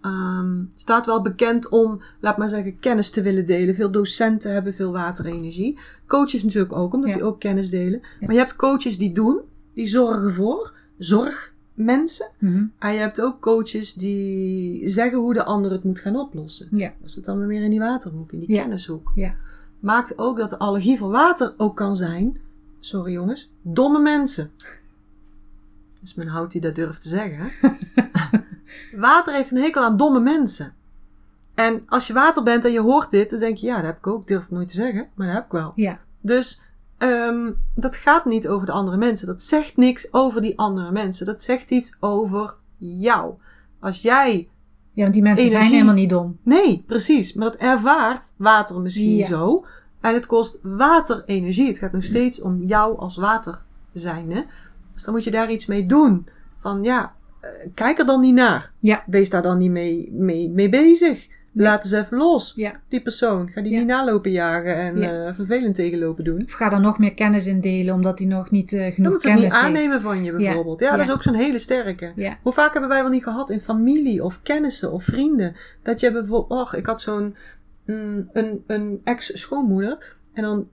ehm, 0.01 0.63
staat 0.75 1.05
wel 1.05 1.21
bekend 1.21 1.69
om, 1.69 2.01
laat 2.19 2.37
maar 2.37 2.49
zeggen, 2.49 2.79
kennis 2.79 3.09
te 3.09 3.21
willen 3.21 3.45
delen. 3.45 3.75
Veel 3.75 3.91
docenten 3.91 4.53
hebben 4.53 4.73
veel 4.73 4.91
waterenergie. 4.91 5.79
Coaches 6.07 6.43
natuurlijk 6.43 6.73
ook, 6.73 6.93
omdat 6.93 7.09
Ja. 7.09 7.15
die 7.15 7.25
ook 7.25 7.39
kennis 7.39 7.69
delen. 7.69 8.01
Maar 8.19 8.31
je 8.31 8.37
hebt 8.37 8.55
coaches 8.55 8.97
die 8.97 9.11
doen, 9.11 9.39
die 9.73 9.87
zorgen 9.87 10.33
voor, 10.33 10.73
zorgmensen. 10.97 12.29
Mhm. 12.39 12.63
En 12.79 12.93
je 12.93 12.99
hebt 12.99 13.21
ook 13.21 13.39
coaches 13.39 13.93
die 13.93 14.89
zeggen 14.89 15.19
hoe 15.19 15.33
de 15.33 15.43
ander 15.43 15.71
het 15.71 15.83
moet 15.83 15.99
gaan 15.99 16.15
oplossen. 16.15 16.67
Ja. 16.71 16.93
Dat 17.01 17.11
zit 17.11 17.25
dan 17.25 17.37
weer 17.37 17.47
meer 17.47 17.63
in 17.63 17.69
die 17.69 17.79
waterhoek, 17.79 18.31
in 18.31 18.39
die 18.39 18.57
kennishoek. 18.57 19.11
Ja. 19.15 19.35
Maakt 19.79 20.17
ook 20.17 20.37
dat 20.37 20.49
de 20.49 20.59
allergie 20.59 20.97
voor 20.97 21.11
water 21.11 21.53
ook 21.57 21.75
kan 21.75 21.95
zijn, 21.95 22.37
sorry 22.79 23.11
jongens, 23.11 23.51
domme 23.61 23.99
mensen. 23.99 24.51
Dus 26.01 26.13
men 26.13 26.27
houdt 26.27 26.51
die 26.51 26.61
dat 26.61 26.75
durft 26.75 27.01
te 27.01 27.09
zeggen. 27.09 27.49
water 28.95 29.33
heeft 29.33 29.51
een 29.51 29.61
hekel 29.61 29.83
aan 29.83 29.97
domme 29.97 30.19
mensen. 30.19 30.73
En 31.55 31.83
als 31.87 32.07
je 32.07 32.13
water 32.13 32.43
bent 32.43 32.65
en 32.65 32.71
je 32.71 32.79
hoort 32.81 33.11
dit, 33.11 33.29
dan 33.29 33.39
denk 33.39 33.57
je, 33.57 33.65
ja, 33.67 33.75
dat 33.75 33.85
heb 33.85 33.97
ik 33.97 34.07
ook, 34.07 34.27
durf 34.27 34.49
nooit 34.49 34.67
te 34.67 34.73
zeggen, 34.75 35.07
maar 35.15 35.27
dat 35.27 35.35
heb 35.35 35.45
ik 35.45 35.51
wel. 35.51 35.71
Ja. 35.75 35.99
Dus 36.21 36.61
ehm, 36.97 37.51
dat 37.75 37.95
gaat 37.95 38.25
niet 38.25 38.47
over 38.47 38.65
de 38.65 38.71
andere 38.71 38.97
mensen. 38.97 39.27
Dat 39.27 39.41
zegt 39.41 39.77
niks 39.77 40.13
over 40.13 40.41
die 40.41 40.57
andere 40.59 40.91
mensen. 40.91 41.25
Dat 41.25 41.41
zegt 41.41 41.71
iets 41.71 41.97
over 41.99 42.55
jou. 42.77 43.33
Als 43.79 44.01
jij 44.01 44.47
Ja, 44.93 45.01
want 45.01 45.13
die 45.13 45.23
mensen 45.23 45.45
zijn 45.45 45.57
Energie. 45.61 45.73
helemaal 45.79 46.01
niet 46.01 46.09
dom. 46.09 46.37
Nee, 46.43 46.83
precies. 46.87 47.33
Maar 47.33 47.45
dat 47.51 47.55
ervaart 47.61 48.33
water 48.37 48.79
misschien 48.81 49.15
Ja. 49.15 49.25
zo. 49.25 49.65
En 50.01 50.13
het 50.13 50.25
kost 50.25 50.59
waterenergie. 50.61 51.67
Het 51.67 51.77
gaat 51.77 51.91
nog 51.91 52.03
steeds 52.03 52.41
om 52.41 52.63
jou 52.63 52.97
als 52.97 53.15
water 53.17 53.61
zijn. 53.93 54.45
Dus 55.01 55.09
dan 55.09 55.19
moet 55.19 55.23
je 55.25 55.39
daar 55.39 55.51
iets 55.51 55.65
mee 55.65 55.85
doen. 55.85 56.27
Van 56.57 56.83
ja, 56.83 57.13
eh, 57.39 57.49
kijk 57.73 57.99
er 57.99 58.05
dan 58.05 58.21
niet 58.21 58.33
naar. 58.33 58.71
Ja. 58.79 59.03
Wees 59.07 59.29
daar 59.29 59.41
dan 59.41 59.57
niet 59.57 59.71
mee, 59.71 60.09
mee, 60.11 60.49
mee 60.49 60.69
bezig. 60.69 61.27
Laat 61.53 61.83
eens 61.83 61.91
even 61.93 62.17
los. 62.17 62.53
Ja. 62.55 62.79
Die 62.89 63.01
persoon. 63.01 63.49
Ga 63.49 63.61
die 63.61 63.71
Ja. 63.71 63.77
niet 63.77 63.87
nalopen 63.87 64.31
jagen 64.31 64.75
en 64.75 64.99
Ja. 64.99 65.25
eh, 65.27 65.33
vervelend 65.33 65.75
tegenlopen 65.75 66.23
doen. 66.23 66.41
Of 66.45 66.51
ga 66.51 66.69
daar 66.69 66.79
nog 66.79 66.99
meer 66.99 67.13
kennis 67.13 67.47
in 67.47 67.61
delen, 67.61 67.93
omdat 67.93 68.19
hij 68.19 68.27
nog 68.27 68.51
niet 68.51 68.73
eh, 68.73 68.93
genoeg 68.93 69.11
moet 69.11 69.21
ze 69.21 69.29
het 69.29 69.39
niet 69.39 69.49
kennis 69.49 69.61
heeft. 69.67 69.75
aannemen 69.77 70.01
van 70.01 70.23
je 70.23 70.31
bijvoorbeeld. 70.35 70.79
Ja, 70.79 70.97
dat 70.97 71.07
is 71.07 71.11
ook 71.13 71.23
zo'n 71.23 71.33
hele 71.33 71.59
sterke. 71.59 72.37
Hoe 72.41 72.53
vaak 72.53 72.71
hebben 72.71 72.89
wij 72.89 73.01
wel 73.01 73.11
niet 73.11 73.23
gehad 73.23 73.49
in 73.49 73.59
familie 73.59 74.23
of 74.23 74.41
kennissen 74.41 74.91
of 74.91 75.03
vrienden? 75.03 75.55
Dat 75.83 75.99
je 75.99 76.11
bijvoorbeeld, 76.11 76.59
och, 76.61 76.75
ik 76.75 76.85
had 76.85 77.01
zo'n 77.01 77.35
mm, 77.85 78.29
een, 78.33 78.63
een 78.67 79.01
ex-schoonmoeder. 79.03 80.15
En 80.33 80.43
dan, 80.43 80.67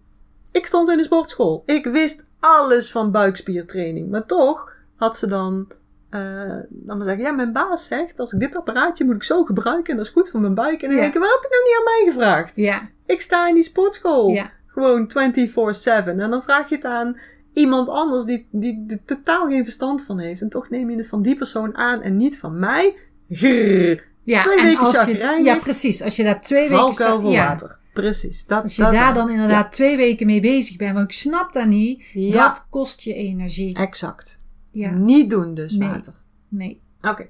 ik 0.53 0.67
stond 0.67 0.91
in 0.91 0.97
de 0.97 1.03
sportschool. 1.03 1.63
Ik 1.67 1.85
wist 1.87 2.27
alles 2.41 2.91
van 2.91 3.11
buikspiertraining. 3.11 4.11
Maar 4.11 4.27
toch 4.27 4.73
had 4.97 5.17
ze 5.17 5.27
dan, 5.27 5.69
eh 6.11 6.21
dan 6.69 6.97
maar 6.97 7.05
zeggen, 7.07 7.25
ja, 7.25 7.33
mijn 7.33 7.53
baas 7.53 7.87
zegt, 7.87 8.21
als 8.21 8.33
ik 8.33 8.41
dit 8.41 8.57
apparaatje 8.57 9.05
moet 9.05 9.15
ik 9.15 9.23
zo 9.23 9.45
gebruiken 9.45 9.91
en 9.91 9.97
dat 9.97 10.07
is 10.07 10.13
goed 10.13 10.31
voor 10.31 10.41
mijn 10.41 10.55
buik. 10.55 10.83
En 10.83 10.89
dan 10.89 10.97
Ja. 10.97 11.03
denk 11.03 11.15
ik, 11.15 11.21
waar 11.21 11.31
heb 11.31 11.43
je 11.43 11.49
nou 11.51 11.63
niet 11.63 11.77
aan 11.79 11.85
mij 12.05 12.13
gevraagd? 12.13 12.57
Ja. 12.57 12.89
Ik 13.07 13.21
sta 13.21 13.49
in 13.49 13.55
die 13.55 13.63
sportschool. 13.63 14.29
Ja. 14.29 14.51
Gewoon 14.67 15.07
24-7. 15.09 16.21
En 16.21 16.31
dan 16.31 16.43
vraag 16.43 16.69
je 16.69 16.75
het 16.75 16.85
aan 16.85 17.19
iemand 17.53 17.89
anders 17.89 18.25
die, 18.25 18.49
die 18.51 18.85
er 18.89 19.05
totaal 19.05 19.47
geen 19.49 19.65
verstand 19.65 20.05
van 20.05 20.19
heeft. 20.19 20.41
En 20.41 20.49
toch 20.49 20.71
neem 20.71 20.91
je 20.91 20.97
het 20.97 21.09
van 21.09 21.23
die 21.23 21.37
persoon 21.37 21.77
aan 21.77 22.03
en 22.03 22.17
niet 22.17 22.39
van 22.39 22.59
mij. 22.59 22.97
Grrr. 23.29 24.07
Ja, 24.23 24.43
Twee 24.43 24.59
en 24.59 24.65
weken 24.65 24.81
als 24.81 25.05
je. 25.05 25.41
Ja, 25.43 25.57
precies. 25.57 26.03
Als 26.03 26.17
je 26.17 26.23
daar 26.23 26.41
twee 26.41 26.69
weken... 26.69 26.77
Valkuil 26.85 27.21
voor 27.21 27.31
ja, 27.31 27.47
water. 27.47 27.79
Precies. 28.03 28.47
Dat, 28.47 28.63
Als 28.63 28.77
je 28.77 28.83
dat 28.83 28.93
daar 28.93 29.15
dan 29.15 29.31
inderdaad 29.31 29.73
twee 29.73 29.97
weken 29.97 30.27
mee 30.27 30.41
bezig 30.41 30.77
bent, 30.77 30.95
want 30.95 31.05
ik 31.05 31.13
snap 31.17 31.53
dat 31.53 31.67
niet, 31.67 32.05
Ja. 32.13 32.33
dat 32.49 32.67
kost 32.71 33.01
je 33.01 33.15
energie. 33.15 33.77
Exact. 33.77 34.47
Ja, 34.71 34.91
Niet 34.91 35.31
doen 35.31 35.55
dus 35.55 35.73
Nee. 35.75 35.89
water. 35.89 36.15
nee. 36.49 36.81
Oké. 37.03 37.27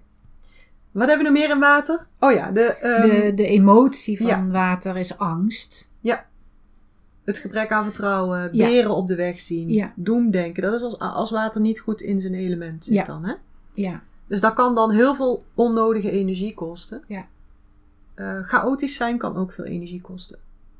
Wat 0.90 1.08
hebben 1.08 1.26
we 1.26 1.32
nog 1.32 1.40
meer 1.42 1.50
in 1.54 1.60
water? 1.60 2.06
Oh 2.18 2.32
ja, 2.32 2.50
de, 2.50 2.62
ehm, 2.62 3.08
De, 3.08 3.34
de 3.34 3.46
emotie 3.46 4.20
van 4.22 4.50
water 4.50 4.96
is 4.96 5.18
angst. 5.18 5.90
ja. 6.00 6.26
het 7.24 7.38
gebrek 7.38 7.72
aan 7.72 7.84
vertrouwen, 7.84 8.50
beren 8.50 8.94
op 8.94 9.06
de 9.08 9.14
weg 9.14 9.40
zien, 9.40 9.90
doemdenken. 9.94 10.62
Dat 10.62 10.72
is 10.74 10.82
als, 10.82 10.98
als 10.98 11.30
water 11.30 11.60
niet 11.60 11.80
goed 11.80 12.00
in 12.00 12.20
zijn 12.20 12.34
element 12.34 12.84
zit 12.84 13.06
dan. 13.06 13.24
Hè? 13.24 13.34
Ja, 13.72 14.02
Dus 14.26 14.40
dat 14.40 14.52
kan 14.54 14.74
dan 14.74 14.90
heel 14.90 15.14
veel 15.14 15.44
onnodige 15.54 16.10
energie 16.10 16.54
kosten. 16.54 17.02
Ja. 17.06 17.26
Eh, 18.14 18.38
chaotisch 18.42 18.94
zijn 18.94 19.18
kan 19.18 19.36
ook 19.36 19.52
veel 19.52 19.64
energie 19.64 20.00
kosten. 20.00 20.38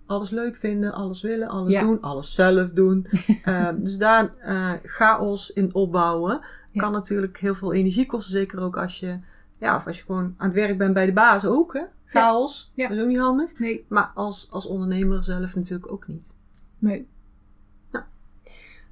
Alles 0.09 0.31
leuk 0.31 0.57
vinden, 0.57 0.93
alles 0.93 1.23
willen, 1.23 1.49
alles 1.49 1.73
Ja. 1.73 1.81
doen, 1.81 2.01
alles 2.01 2.35
zelf 2.35 2.71
doen. 2.71 3.07
Eh, 3.45 3.69
dus 3.77 3.99
daar 3.99 4.35
eh, 4.41 4.73
chaos 4.83 5.53
in 5.53 5.75
opbouwen 5.75 6.41
Ja. 6.73 6.81
kan 6.83 6.93
natuurlijk 6.93 7.39
heel 7.39 7.55
veel 7.55 7.73
energie 7.73 8.07
kosten. 8.07 8.33
Zeker 8.33 8.63
ook 8.63 8.77
als 8.77 9.01
je, 9.01 9.19
ja, 9.59 9.77
of 9.77 9.87
als 9.87 9.99
je 9.99 10.05
gewoon 10.05 10.35
aan 10.37 10.47
het 10.47 10.55
werk 10.55 10.79
bent 10.79 10.95
bij 10.95 11.07
de 11.07 11.13
baas 11.13 11.45
ook. 11.45 11.73
Hè? 11.75 11.83
Chaos, 12.05 12.73
Ja. 12.75 12.89
dat 12.89 12.97
is 12.97 13.03
ook 13.03 13.09
niet 13.09 13.19
handig. 13.19 13.59
nee, 13.59 13.85
Maar 13.89 14.11
als, 14.15 14.49
als 14.51 14.67
ondernemer 14.67 15.25
zelf 15.25 15.55
natuurlijk 15.55 15.93
ook 15.93 16.07
niet. 16.09 16.37
nee. 16.79 17.09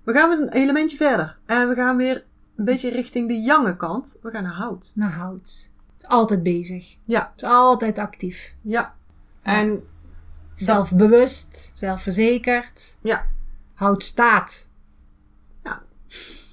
We 0.04 0.12
gaan 0.12 0.30
een 0.30 0.48
elementje 0.48 0.96
verder. 0.96 1.38
En 1.46 1.68
we 1.68 1.74
gaan 1.74 1.96
weer 1.96 2.24
een 2.56 2.64
beetje 2.64 2.90
richting 2.90 3.28
de 3.28 3.40
jange 3.40 3.76
kant. 3.76 4.18
We 4.22 4.30
gaan 4.30 4.42
naar 4.42 4.52
hout. 4.52 4.90
Nou, 4.94 5.12
hout. 5.12 5.72
Altijd 6.02 6.42
bezig. 6.42 6.96
Ja, 7.04 7.32
Is 7.36 7.42
altijd 7.42 7.98
actief. 7.98 8.54
ja. 8.62 8.94
En 9.42 9.82
Zelfbewust, 10.64 11.70
zelfverzekerd. 11.74 12.96
ja, 13.02 13.26
Hout 13.74 14.02
staat. 14.04 14.68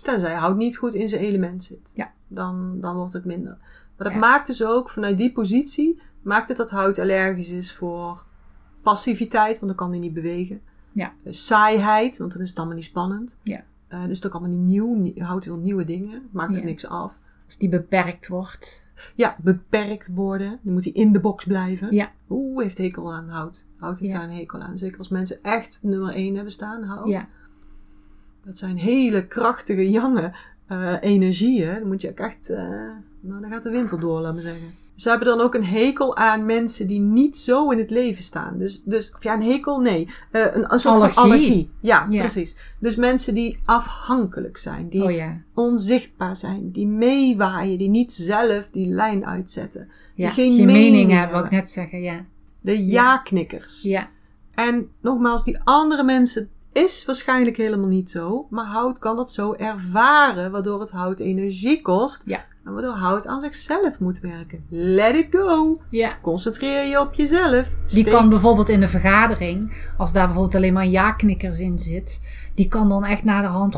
Tenzij 0.04 0.34
hout 0.34 0.58
niet 0.58 0.78
goed 0.78 0.94
in 0.94 1.10
zijn 1.10 1.22
element 1.22 1.63
zit. 1.63 1.92
Ja. 1.96 2.12
Dan, 2.28 2.78
dan 2.82 2.96
wordt 2.96 3.13
het 3.13 3.26
minder. 3.26 3.58
Maar 3.98 4.08
dat 4.08 4.12
Ja. 4.13 4.18
maakt 4.20 4.48
dus 4.48 4.66
ook, 4.66 4.89
vanuit 4.89 5.18
die 5.18 5.32
positie, 5.32 6.02
maakt 6.22 6.48
het 6.48 6.58
dat 6.58 6.70
hout 6.72 7.00
allergisch 7.00 7.50
is 7.52 7.76
voor 7.76 8.26
passiviteit, 8.82 9.56
want 9.60 9.68
dan 9.68 9.76
kan 9.76 9.89
hij 9.89 10.00
niet 10.00 10.13
bewegen. 10.13 10.62
Ja. 10.92 11.13
Eh, 11.24 11.34
Saaiheid, 11.34 12.17
want 12.17 12.32
dan 12.34 12.42
is 12.42 12.50
het 12.50 12.58
allemaal 12.58 12.75
niet 12.75 12.86
spannend. 12.86 13.40
Ja. 13.44 13.63
Eh, 13.88 13.98
dus 14.00 14.02
het 14.08 14.12
is 14.17 14.25
ook 14.25 14.32
allemaal 14.34 14.58
niet 14.58 14.65
nieuw. 14.67 14.94
Nie- 14.96 15.23
Hout 15.23 15.46
wil 15.46 15.58
nieuwe 15.58 15.84
dingen. 15.84 16.30
Maakt 16.32 16.56
er 16.56 16.62
Ja. 16.62 16.67
niks 16.67 16.88
af. 16.88 17.19
Als 17.46 17.58
die 17.58 17.69
beperkt 17.69 18.27
wordt. 18.27 18.87
Ja, 19.15 19.35
beperkt 19.41 20.13
worden. 20.13 20.60
Dan 20.62 20.73
moet 20.73 20.83
hij 20.83 20.94
in 20.94 21.12
de 21.13 21.19
box 21.19 21.46
blijven. 21.46 21.94
Ja. 21.94 22.12
Oeh, 22.29 22.63
heeft 22.63 22.77
hekel 22.77 23.13
aan 23.13 23.29
hout. 23.29 23.67
Hout 23.77 24.00
heeft 24.00 24.12
Ja. 24.12 24.19
daar 24.19 24.27
een 24.29 24.35
hekel 24.35 24.60
aan. 24.60 24.77
Zeker 24.77 24.98
als 24.98 25.10
mensen 25.10 25.44
echt 25.44 25.79
nummer 25.83 26.13
1 26.15 26.33
hebben 26.35 26.52
staan, 26.52 26.83
hout. 26.83 27.08
Ja. 27.10 27.27
Dat 28.46 28.58
zijn 28.58 28.77
hele 28.77 29.27
krachtige, 29.27 29.91
jonge 30.00 30.33
eh, 30.67 30.96
energieën. 31.02 31.73
Dan 31.75 31.87
moet 31.87 32.02
je 32.02 32.10
ook 32.10 32.19
echt... 32.19 32.50
eh, 32.50 32.63
nou, 33.19 33.41
dan 33.41 33.50
gaat 33.50 33.63
de 33.63 33.69
winter 33.69 34.00
door, 34.00 34.19
laat 34.21 34.33
me 34.33 34.39
zeggen. 34.41 34.73
Ze 34.96 35.10
hebben 35.10 35.27
dan 35.27 35.41
ook 35.41 35.54
een 35.56 35.65
hekel 35.65 36.15
aan 36.17 36.46
mensen 36.46 36.87
die 36.87 37.00
niet 37.00 37.37
zo 37.37 37.69
in 37.69 37.77
het 37.77 37.89
leven 37.89 38.23
staan. 38.23 38.58
Dus, 38.58 38.83
dus 38.83 39.13
of 39.15 39.23
ja, 39.23 39.33
een 39.33 39.41
hekel, 39.41 39.79
nee. 39.79 40.08
Eh, 40.31 40.41
een, 40.41 40.73
een 40.73 40.79
soort 40.79 40.96
Allergie. 40.96 41.13
van 41.13 41.23
allergie. 41.23 41.71
Ja, 41.81 42.08
Ja. 42.10 42.19
precies. 42.19 42.58
Dus 42.79 42.96
mensen 42.96 43.33
die 43.33 43.60
afhankelijk 43.65 44.58
zijn. 44.58 44.89
Die 44.89 45.04
Oh 45.04 45.12
ja. 45.12 45.41
onzichtbaar 45.54 46.35
zijn. 46.35 46.71
Die 46.71 46.87
meewaaien. 46.87 47.77
Die 47.77 47.89
niet 47.89 48.13
zelf 48.13 48.69
die 48.71 48.87
lijn 48.87 49.25
uitzetten. 49.25 49.89
ja. 50.15 50.29
geen 50.29 50.54
Geen, 50.54 50.65
mening 50.65 50.91
mening 50.91 51.12
hebben, 51.12 51.29
wou 51.31 51.41
hebben. 51.41 51.52
ik 51.60 51.63
net 51.63 51.71
zeggen. 51.71 52.02
Ja. 52.02 52.25
De 52.62 52.85
ja-knikkers. 52.85 53.81
Ja. 53.83 54.10
En 54.54 54.87
nogmaals, 55.02 55.44
die 55.44 55.60
andere 55.63 56.04
mensen 56.04 56.50
is 56.71 57.06
waarschijnlijk 57.06 57.58
helemaal 57.58 57.87
niet 57.87 58.10
zo. 58.10 58.48
Maar 58.50 58.65
hout 58.65 59.00
kan 59.00 59.15
dat 59.15 59.31
zo 59.31 59.54
ervaren, 59.54 60.52
waardoor 60.52 60.79
het 60.79 60.91
hout 60.91 61.19
energie 61.19 61.81
kost. 61.81 62.23
Ja. 62.25 62.46
En 62.66 62.74
waardoor 62.74 62.94
hout 62.94 63.28
aan 63.28 63.42
zichzelf 63.42 64.00
moet 64.00 64.20
werken. 64.20 64.66
Let 64.70 65.16
it 65.16 65.28
go. 65.30 65.82
Ja. 65.90 66.18
Concentreer 66.22 66.86
je 66.86 67.00
op 67.00 67.14
jezelf. 67.14 67.76
Die 67.88 68.04
kan 68.04 68.30
bijvoorbeeld 68.30 68.70
in 68.70 68.82
een 68.82 68.90
vergadering, 68.90 69.88
als 69.98 70.14
daar 70.14 70.26
bijvoorbeeld 70.26 70.56
alleen 70.56 70.74
maar 70.74 70.88
ja-knikkers 70.88 71.60
in 71.60 71.80
zit, 71.80 72.20
die 72.56 72.68
kan 72.68 72.90
dan 72.90 73.06
echt 73.06 73.24
naar 73.24 73.42
de 73.42 73.48
hand. 73.48 73.76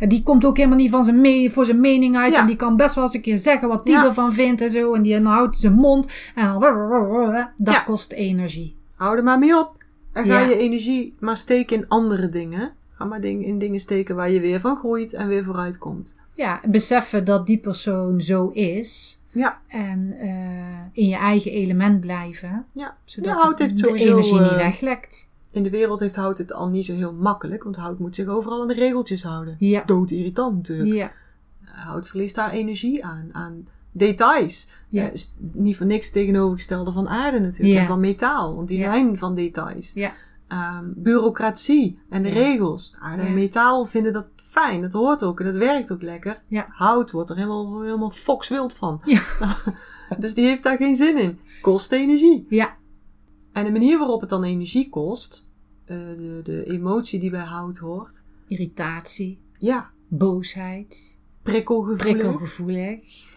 en 0.00 0.08
die 0.08 0.22
komt 0.22 0.44
ook 0.44 0.56
helemaal 0.56 0.78
niet 0.78 0.90
van 0.90 1.04
zijn 1.04 1.20
me 1.20 1.50
voor 1.50 1.64
zijn 1.64 1.80
mening 1.80 2.16
uit. 2.16 2.32
Ja. 2.32 2.40
En 2.40 2.46
die 2.46 2.56
kan 2.56 2.76
best 2.76 2.94
wel 2.94 3.04
eens 3.04 3.14
een 3.14 3.20
keer 3.20 3.38
zeggen 3.38 3.68
wat 3.68 3.84
die 3.84 3.94
Ja. 3.94 4.04
ervan 4.04 4.32
vindt 4.32 4.60
en 4.60 4.70
zo. 4.70 4.94
En 4.94 5.02
die 5.02 5.20
houdt 5.20 5.56
zijn 5.56 5.72
mond. 5.72 6.08
En 6.34 6.60
dan, 6.60 7.48
dat 7.56 7.74
Ja. 7.74 7.80
kost 7.80 8.12
energie. 8.12 8.76
Hou 8.96 9.16
er 9.16 9.24
maar 9.24 9.38
mee 9.38 9.58
op. 9.58 9.76
En 10.12 10.24
ga 10.24 10.40
je 10.40 10.56
energie 10.56 11.14
maar 11.18 11.36
steken 11.36 11.76
in 11.76 11.88
andere 11.88 12.28
dingen. 12.28 12.72
Ga 12.96 13.04
maar 13.04 13.24
in 13.24 13.58
dingen 13.58 13.80
steken 13.80 14.16
waar 14.16 14.30
je 14.30 14.40
weer 14.40 14.60
van 14.60 14.76
groeit 14.76 15.12
en 15.12 15.28
weer 15.28 15.44
vooruit 15.44 15.78
komt. 15.78 16.16
Ja, 16.38 16.60
beseffen 16.68 17.24
dat 17.24 17.46
die 17.46 17.58
persoon 17.58 18.20
zo 18.20 18.48
is. 18.48 19.20
Ja, 19.32 19.60
En 19.68 20.12
eh, 20.20 20.28
in 20.92 21.08
je 21.08 21.16
eigen 21.16 21.50
element 21.50 22.00
blijven. 22.00 22.64
ja. 22.72 22.96
Zodat 23.04 23.32
Ja, 23.34 23.38
hout 23.40 23.58
heeft 23.58 23.82
de 23.82 23.88
energie 23.88 24.40
niet 24.40 24.50
eh, 24.50 24.56
weglekt. 24.56 25.30
In 25.50 25.62
de 25.62 25.70
wereld 25.70 26.00
heeft 26.00 26.16
hout 26.16 26.38
het 26.38 26.52
al 26.52 26.68
niet 26.68 26.84
zo 26.84 26.94
heel 26.94 27.12
makkelijk. 27.12 27.62
Want 27.62 27.76
hout 27.76 27.98
moet 27.98 28.14
zich 28.14 28.26
overal 28.26 28.60
aan 28.60 28.68
de 28.68 28.74
regeltjes 28.74 29.22
houden. 29.22 29.56
Ja. 29.58 29.82
Dood 29.86 30.10
irritant 30.10 30.56
natuurlijk. 30.56 30.94
Ja, 30.94 31.12
Hout 31.64 32.08
verliest 32.08 32.34
daar 32.34 32.50
energie 32.50 33.04
aan. 33.04 33.28
Aan 33.32 33.66
details. 33.92 34.70
Ja. 34.88 35.10
Eh, 35.10 35.20
niet 35.52 35.76
voor 35.76 35.86
niks 35.86 36.10
tegenovergestelde 36.10 36.92
van 36.92 37.08
aarde 37.08 37.38
natuurlijk. 37.40 37.74
Ja. 37.74 37.80
En 37.80 37.86
van 37.86 38.00
metaal. 38.00 38.54
Want 38.56 38.68
die 38.68 38.78
zijn 38.78 39.18
van 39.18 39.34
details. 39.34 39.92
ja, 39.94 40.12
Ehm, 40.48 40.84
bureaucratie 40.96 41.98
en 42.08 42.22
de 42.22 42.28
Ja. 42.28 42.34
regels. 42.34 42.94
Aarde 42.98 43.22
en 43.22 43.28
Ja. 43.28 43.34
metaal 43.34 43.84
vinden 43.84 44.12
dat 44.12 44.26
fijn. 44.36 44.80
Dat 44.82 44.92
hoort 44.92 45.22
ook 45.24 45.38
en 45.40 45.46
dat 45.46 45.56
werkt 45.56 45.92
ook 45.92 46.02
lekker. 46.02 46.40
Ja. 46.48 46.66
Hout 46.70 47.10
wordt 47.10 47.30
er 47.30 47.36
helemaal, 47.36 47.80
helemaal 47.82 48.10
fokswild 48.10 48.74
van. 48.74 49.00
Dus 50.18 50.34
die 50.34 50.44
heeft 50.46 50.62
daar 50.62 50.76
geen 50.76 50.94
zin 50.94 51.18
in. 51.18 51.38
Kost 51.60 51.92
energie. 51.92 52.46
ja, 52.48 52.76
En 53.52 53.64
de 53.64 53.72
manier 53.72 53.98
waarop 53.98 54.20
het 54.20 54.30
dan 54.30 54.44
energie 54.44 54.88
kost, 54.88 55.50
eh, 55.84 55.96
de, 55.96 56.40
de 56.44 56.64
emotie 56.64 57.20
die 57.20 57.30
bij 57.30 57.40
hout 57.44 57.78
hoort, 57.78 58.24
irritatie, 58.46 59.40
ja, 59.58 59.90
boosheid, 60.08 61.20
prikkelgevoelig. 61.42 61.98
prikkelgevoelig. 62.18 63.36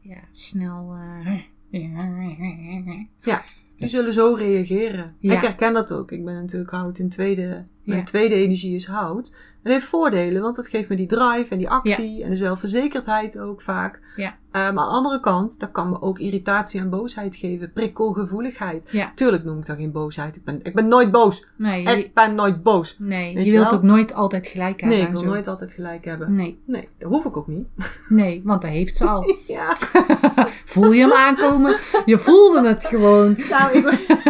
Ja, 0.00 0.20
snel. 0.32 0.94
eh, 0.94 1.40
Ja, 3.20 3.42
die 3.80 3.88
zullen 3.88 4.12
zo 4.12 4.34
reageren. 4.34 5.14
Ja. 5.18 5.34
Ik 5.34 5.40
herken 5.40 5.72
dat 5.72 5.92
ook. 5.92 6.12
Ik 6.12 6.24
ben 6.24 6.34
natuurlijk 6.34 6.70
hout 6.70 6.98
in 6.98 7.08
tweede. 7.08 7.64
Mijn 7.84 8.04
tweede 8.04 8.34
energie 8.34 8.74
is 8.74 8.86
hout. 8.86 9.34
Het 9.62 9.72
heeft 9.72 9.86
voordelen, 9.86 10.42
want 10.42 10.56
het 10.56 10.68
geeft 10.68 10.88
me 10.88 10.96
die 10.96 11.06
drive 11.06 11.46
en 11.50 11.58
die 11.58 11.70
actie 11.70 12.22
en 12.24 12.30
de 12.30 12.36
zelfverzekerdheid 12.36 13.38
ook 13.38 13.62
vaak. 13.62 14.00
Ja. 14.16 14.34
Maar 14.52 14.62
aan 14.68 14.74
de 14.74 14.80
andere 14.80 15.20
kant, 15.20 15.60
dat 15.60 15.70
kan 15.70 15.88
me 15.90 16.00
ook 16.00 16.18
irritatie 16.18 16.80
en 16.80 16.90
boosheid 16.90 17.36
geven. 17.36 17.72
Prikkelgevoeligheid. 17.72 18.88
Ja. 18.92 19.12
Tuurlijk 19.14 19.44
noem 19.44 19.58
ik 19.58 19.66
dat 19.66 19.76
geen 19.76 19.92
boosheid. 19.92 20.36
Ik 20.36 20.44
ben, 20.44 20.60
ik 20.62 20.74
ben 20.74 20.88
nooit 20.88 21.10
boos. 21.10 21.46
Nee, 21.56 21.82
Ik 21.84 22.14
ben 22.14 22.34
nooit 22.34 22.62
boos. 22.62 22.96
nee, 22.98 23.34
Weet 23.34 23.44
je 23.44 23.50
wilt 23.50 23.64
wel? 23.70 23.78
ook 23.78 23.82
nooit 23.84 24.14
altijd 24.14 24.46
gelijk 24.46 24.80
hebben. 24.80 24.98
Nee, 24.98 25.06
ik 25.06 25.12
wil 25.12 25.22
zo. 25.22 25.26
nooit 25.26 25.46
altijd 25.48 25.72
gelijk 25.72 26.04
hebben. 26.04 26.34
Nee, 26.34 26.62
Nee, 26.66 26.88
dat 26.98 27.10
hoef 27.10 27.24
ik 27.24 27.36
ook 27.36 27.46
niet. 27.46 27.66
nee, 28.08 28.42
want 28.44 28.62
dat 28.62 28.70
heeft 28.70 28.96
ze 28.96 29.06
al. 29.06 29.24
Ja, 29.46 29.76
Voel 30.74 30.92
je 30.92 31.00
hem 31.00 31.12
aankomen? 31.12 31.76
Je 32.04 32.18
voelde 32.18 32.68
het 32.68 32.84
gewoon. 32.84 33.36
nou, 33.50 33.78
ik 33.78 34.29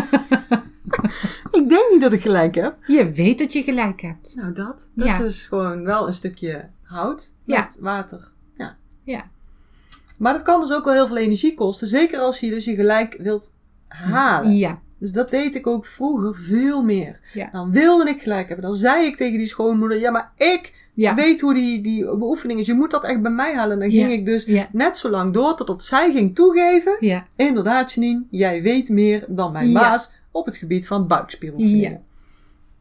denk 1.71 1.91
niet 1.93 2.01
dat 2.01 2.13
ik 2.13 2.21
gelijk 2.21 2.55
heb. 2.55 2.77
Je 2.87 3.13
weet 3.13 3.39
dat 3.39 3.53
je 3.53 3.63
gelijk 3.63 4.01
hebt. 4.01 4.35
Nou, 4.37 4.53
dat. 4.53 4.91
Dat 4.95 5.07
Ja. 5.07 5.13
is 5.13 5.19
dus 5.19 5.47
gewoon 5.47 5.85
wel 5.85 6.07
een 6.07 6.13
stukje 6.15 6.69
hout 6.83 7.35
Ja. 7.45 7.61
met 7.61 7.79
water. 7.81 8.29
Ja. 8.57 8.77
Ja, 9.05 9.25
Maar 10.19 10.33
dat 10.33 10.43
kan 10.43 10.61
dus 10.61 10.73
ook 10.73 10.85
wel 10.85 10.95
heel 10.95 11.07
veel 11.07 11.17
energie 11.17 11.55
kosten. 11.55 11.87
Zeker 11.89 12.19
als 12.19 12.41
je 12.41 12.51
dus 12.51 12.65
je 12.65 12.75
gelijk 12.75 13.17
wilt 13.19 13.55
halen. 13.89 14.57
ja, 14.57 14.79
Dus 14.99 15.13
dat 15.13 15.31
deed 15.31 15.55
ik 15.55 15.67
ook 15.67 15.87
vroeger 15.87 16.35
veel 16.37 16.83
meer. 16.83 17.21
Ja. 17.33 17.49
Dan 17.53 17.71
wilde 17.73 18.09
ik 18.11 18.23
gelijk 18.23 18.49
hebben. 18.49 18.67
Dan 18.67 18.75
zei 18.77 19.07
ik 19.07 19.17
tegen 19.17 19.39
die 19.39 19.47
schoonmoeder, 19.47 19.99
ja, 19.99 20.11
maar 20.11 20.33
ik 20.37 20.75
ja. 20.95 21.15
weet 21.15 21.41
hoe 21.41 21.55
die, 21.55 21.81
die 21.83 22.05
beoefening 22.17 22.61
is. 22.61 22.67
Je 22.67 22.75
moet 22.75 22.91
dat 22.91 23.05
echt 23.05 23.23
bij 23.23 23.31
mij 23.31 23.55
halen. 23.55 23.73
En 23.73 23.81
dan 23.81 23.91
Ja. 23.91 24.07
ging 24.07 24.19
ik 24.19 24.27
dus 24.27 24.45
Ja. 24.45 24.69
net 24.73 24.97
zo 24.97 25.09
lang 25.11 25.33
door 25.33 25.57
totdat 25.57 25.85
zij 25.85 26.13
ging 26.13 26.35
toegeven. 26.35 26.97
Ja, 27.01 27.27
Inderdaad, 27.37 27.93
Janine, 27.93 28.23
jij 28.31 28.63
weet 28.63 28.89
meer 28.89 29.25
dan 29.29 29.53
mijn 29.53 29.69
Ja. 29.71 29.81
baas 29.81 30.15
op 30.31 30.47
het 30.47 30.57
gebied 30.57 30.87
van 30.87 31.07
buikspieroefeningen. 31.07 31.91
Ja. 31.91 32.01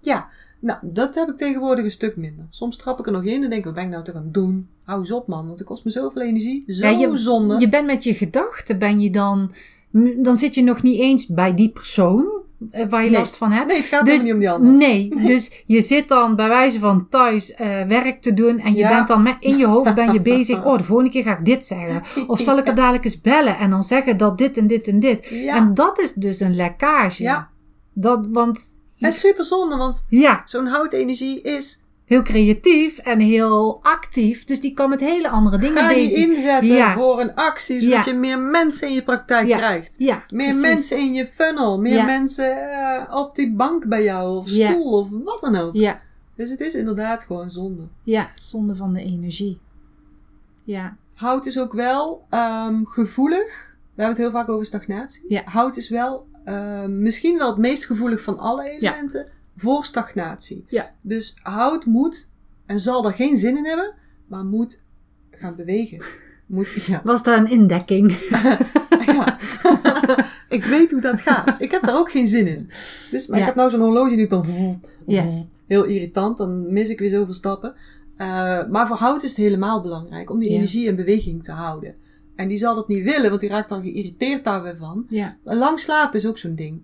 Ja, 0.02 0.30
nou, 0.60 0.80
dat 0.82 1.16
heb 1.16 1.30
ik 1.30 1.38
tegenwoordig 1.38 1.84
een 1.84 1.92
stuk 1.92 2.16
minder. 2.18 2.46
Soms 2.50 2.78
trap 2.78 3.00
ik 3.00 3.06
er 3.06 3.12
nog 3.12 3.24
in 3.24 3.34
en 3.44 3.50
denk 3.50 3.54
ik, 3.54 3.64
wat 3.66 3.74
ben 3.74 3.84
ik 3.84 3.90
nou 3.90 4.04
te 4.04 4.12
gaan 4.12 4.30
doen? 4.32 4.68
Hou 4.84 5.00
eens 5.00 5.12
op, 5.12 5.28
man, 5.28 5.48
want 5.48 5.60
het 5.60 5.68
kost 5.68 5.86
me 5.86 5.92
zoveel 5.92 6.22
energie. 6.22 6.64
Zo 6.68 6.86
Ja, 6.88 7.00
je- 7.00 7.18
zonde. 7.18 7.60
je 7.60 7.70
bent 7.70 7.86
met 7.86 8.04
je 8.04 8.14
gedachten, 8.14 8.80
ben 8.80 9.00
je 9.00 9.10
dan, 9.12 9.52
dan 10.18 10.36
zit 10.36 10.56
je 10.56 10.64
nog 10.64 10.82
niet 10.84 11.00
eens 11.00 11.28
bij 11.28 11.54
die 11.56 11.70
persoon 11.70 12.26
waar 12.90 13.04
je 13.04 13.10
Nee. 13.10 13.18
last 13.20 13.38
van 13.38 13.52
hebt. 13.52 13.68
Nee, 13.68 13.78
het 13.78 13.86
gaat 13.86 14.06
Dus- 14.06 14.22
niet 14.24 14.34
om 14.34 14.40
die 14.40 14.50
ander. 14.50 14.72
Nee, 14.72 15.10
dus 15.26 15.64
je 15.66 15.82
zit 15.82 16.08
dan 16.08 16.36
bij 16.36 16.48
wijze 16.48 16.80
van 16.80 17.08
thuis 17.10 17.54
eh, 17.54 17.84
werk 17.84 18.22
te 18.22 18.34
doen 18.34 18.60
en 18.60 18.72
je 18.74 18.78
Ja. 18.80 18.90
bent 18.90 19.08
dan 19.08 19.22
met, 19.22 19.36
in 19.40 19.58
je 19.58 19.66
hoofd 19.68 19.94
ben 19.96 20.14
je 20.14 20.22
bezig. 20.36 20.66
Oh, 20.66 20.78
de 20.78 20.84
volgende 20.84 21.12
keer 21.12 21.24
ga 21.24 21.38
ik 21.38 21.46
dit 21.46 21.66
zeggen. 21.66 22.02
Of 22.28 22.40
zal 22.40 22.58
ik 22.58 22.68
er 22.68 22.76
dadelijk 22.76 23.04
eens 23.06 23.22
bellen 23.22 23.58
en 23.58 23.70
dan 23.70 23.84
zeggen 23.84 24.18
dat 24.18 24.38
dit 24.38 24.58
en 24.58 24.68
dit 24.68 24.88
en 24.88 25.00
dit. 25.00 25.26
Ja. 25.30 25.56
En 25.56 25.74
dat 25.74 26.00
is 26.00 26.14
dus 26.14 26.40
een 26.40 26.56
lekkage. 26.56 27.24
Ja. 27.24 27.50
Dat, 27.94 28.28
want 28.32 28.78
Het 28.98 29.14
is 29.14 29.20
super 29.20 29.44
zonde, 29.44 29.78
want 29.78 30.06
ja, 30.10 30.42
zo'n 30.46 30.66
houtenergie 30.68 31.42
is... 31.42 31.84
heel 32.10 32.22
creatief 32.22 32.98
en 32.98 33.20
heel 33.20 33.80
actief. 33.84 34.46
Dus 34.46 34.62
die 34.62 34.74
kan 34.74 34.90
met 34.90 35.00
hele 35.00 35.30
andere 35.30 35.58
dingen 35.58 35.78
Ga 35.78 35.88
bezig. 35.88 36.26
inzetten 36.26 36.76
Ja. 36.76 36.94
voor 36.94 37.20
een 37.20 37.36
actie, 37.36 37.80
zodat 37.82 38.06
Ja. 38.06 38.12
je 38.12 38.18
meer 38.18 38.40
mensen 38.40 38.88
in 38.88 38.94
je 38.94 39.04
praktijk 39.04 39.48
Ja. 39.48 39.58
krijgt. 39.58 39.96
Ja, 39.98 40.24
Meer 40.34 40.48
precies. 40.48 40.62
mensen 40.62 40.98
in 40.98 41.14
je 41.14 41.26
funnel. 41.26 41.80
Meer 41.80 42.06
mensen 42.06 42.70
eh, 42.72 43.16
op 43.18 43.36
die 43.36 43.54
bank 43.56 43.88
bij 43.88 44.04
jou. 44.04 44.38
Of 44.38 44.48
stoel 44.48 44.92
of 45.00 45.10
wat 45.10 45.42
dan 45.42 45.56
ook. 45.56 45.76
Ja, 45.76 46.02
Dus 46.36 46.50
het 46.50 46.60
is 46.60 46.76
inderdaad 46.76 47.24
gewoon 47.24 47.50
zonde. 47.50 47.84
ja, 48.04 48.30
zonde 48.36 48.76
van 48.76 48.94
de 48.94 49.02
energie. 49.04 49.60
Ja, 50.64 50.96
Hout 51.14 51.46
is 51.46 51.60
ook 51.60 51.74
wel 51.74 52.26
ehm, 52.30 52.84
gevoelig. 52.84 53.76
We 53.96 54.06
hebben 54.06 54.08
het 54.08 54.18
heel 54.18 54.32
vaak 54.42 54.50
over 54.50 54.66
stagnatie. 54.66 55.26
Ja. 55.28 55.42
Hout 55.46 55.78
is 55.78 55.90
wel 55.90 56.28
ehm, 56.46 57.02
misschien 57.02 57.38
wel 57.38 57.48
het 57.50 57.58
meest 57.58 57.86
gevoelig 57.86 58.22
van 58.22 58.38
alle 58.38 58.64
elementen 58.70 59.28
voor 59.60 59.86
stagnatie. 59.86 60.66
Ja. 60.68 60.92
Dus 61.02 61.40
hout 61.44 61.86
moet 61.86 62.32
en 62.66 62.80
zal 62.80 63.06
er 63.06 63.14
geen 63.14 63.38
zin 63.38 63.58
in 63.58 63.66
hebben, 63.66 63.94
maar 64.28 64.44
moet 64.46 64.84
gaan 65.32 65.56
bewegen. 65.56 66.04
Moet, 66.46 66.72
ja. 66.86 67.02
was 67.04 67.24
daar 67.24 67.38
een 67.38 67.50
indekking? 67.50 68.12
ja. 69.06 69.38
ik 70.58 70.64
weet 70.64 70.92
hoe 70.92 71.02
dat 71.02 71.22
gaat. 71.22 71.56
Ik 71.62 71.72
heb 71.72 71.84
daar 71.84 71.98
ook 71.98 72.12
geen 72.12 72.28
zin 72.28 72.48
in. 72.48 72.70
Dus, 73.12 73.28
maar 73.28 73.38
Ja. 73.38 73.44
ik 73.44 73.50
heb 73.50 73.56
nou 73.56 73.70
zo'n 73.70 73.80
horloge 73.80 74.16
die 74.16 74.28
dan 74.28 74.46
Ja. 75.08 75.24
heel 75.68 75.84
irritant. 75.84 76.38
Dan 76.38 76.74
mis 76.74 76.90
ik 76.90 77.00
weer 77.00 77.10
zoveel 77.10 77.34
stappen. 77.34 77.74
Eh, 78.18 78.28
maar 78.68 78.88
voor 78.88 78.96
hout 78.98 79.24
is 79.24 79.30
het 79.30 79.38
helemaal 79.38 79.82
belangrijk 79.82 80.30
om 80.30 80.40
die 80.40 80.50
energie 80.50 80.88
in 80.88 80.96
beweging 80.96 81.44
te 81.44 81.52
houden. 81.52 81.96
En 82.36 82.48
die 82.48 82.58
zal 82.58 82.76
dat 82.76 82.88
niet 82.88 83.04
willen, 83.04 83.30
want 83.30 83.42
die 83.42 83.50
raakt 83.50 83.70
dan 83.70 83.82
geïrriteerd 83.82 84.44
daar 84.44 84.64
weer 84.64 84.78
van. 84.78 85.06
Ja, 85.10 85.38
lang 85.44 85.80
slapen 85.80 86.20
is 86.20 86.26
ook 86.26 86.38
zo'n 86.38 86.56
ding. 86.56 86.82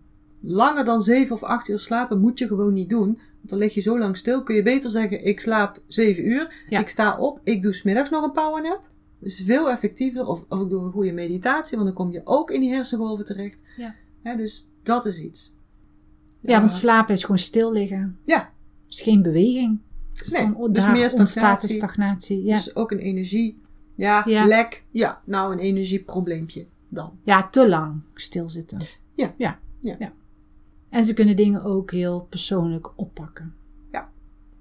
Langer 0.48 0.86
dan 0.86 1.02
7 1.02 1.36
of 1.36 1.44
8 1.44 1.68
uur 1.68 1.80
slapen 1.80 2.20
moet 2.20 2.40
je 2.40 2.48
gewoon 2.48 2.74
niet 2.74 2.90
doen. 2.90 3.06
Want 3.16 3.50
dan 3.50 3.60
lig 3.60 3.74
je 3.74 3.82
zo 3.82 4.00
lang 4.00 4.18
stil. 4.18 4.44
Kun 4.44 4.56
je 4.56 4.64
beter 4.64 4.90
zeggen, 4.90 5.26
ik 5.26 5.40
slaap 5.40 5.82
7 5.88 6.28
uur. 6.28 6.64
Ja. 6.70 6.80
Ik 6.80 6.88
sta 6.88 7.18
op. 7.18 7.40
Ik 7.44 7.62
doe 7.62 7.74
smiddags 7.74 8.10
nog 8.10 8.24
een 8.24 8.32
powernap. 8.32 8.88
Dus 9.20 9.42
veel 9.46 9.70
effectiever. 9.70 10.26
Of, 10.26 10.46
of 10.50 10.62
ik 10.62 10.70
doe 10.70 10.84
een 10.84 10.92
goede 10.92 11.12
meditatie. 11.12 11.78
Want 11.78 11.88
dan 11.88 11.98
kom 11.98 12.12
je 12.12 12.22
ook 12.24 12.52
in 12.52 12.60
die 12.62 12.74
hersengolven 12.74 13.26
terecht. 13.26 13.64
Ja. 14.24 14.36
Dus 14.36 14.72
dat 14.84 15.06
is 15.06 15.22
iets. 15.22 15.56
ja, 16.42 16.60
want 16.60 16.74
slapen 16.74 17.14
is 17.14 17.22
gewoon 17.22 17.38
stil 17.38 17.72
liggen. 17.72 18.18
Ja. 18.24 18.50
is 18.90 19.02
geen 19.02 19.22
beweging. 19.22 19.80
Dus 20.14 20.28
Nee, 20.28 20.54
dan 20.54 20.74
dus 20.74 20.88
meer 20.92 21.10
stagnatie. 21.10 21.70
stagnatie. 21.70 22.44
Ja. 22.44 22.56
Dus 22.56 22.76
ook 22.76 22.92
een 22.92 23.00
energie. 23.00 23.62
Ja, 23.96 24.24
Ja. 24.26 24.46
lek. 24.46 24.84
Ja, 24.92 25.22
nou 25.26 25.54
een 25.54 25.60
energieprobleempje 25.60 26.66
dan. 26.90 27.20
ja, 27.24 27.48
te 27.50 27.68
lang 27.70 28.02
stilzitten. 28.14 28.80
Ja. 29.16 29.34
ja. 29.38 29.60
Ja. 29.80 29.96
ja. 30.00 30.14
En 30.96 31.04
ze 31.04 31.14
kunnen 31.14 31.36
dingen 31.36 31.64
ook 31.64 31.92
heel 31.92 32.28
persoonlijk 32.30 32.92
oppakken. 32.96 33.56
Ja. 33.92 34.08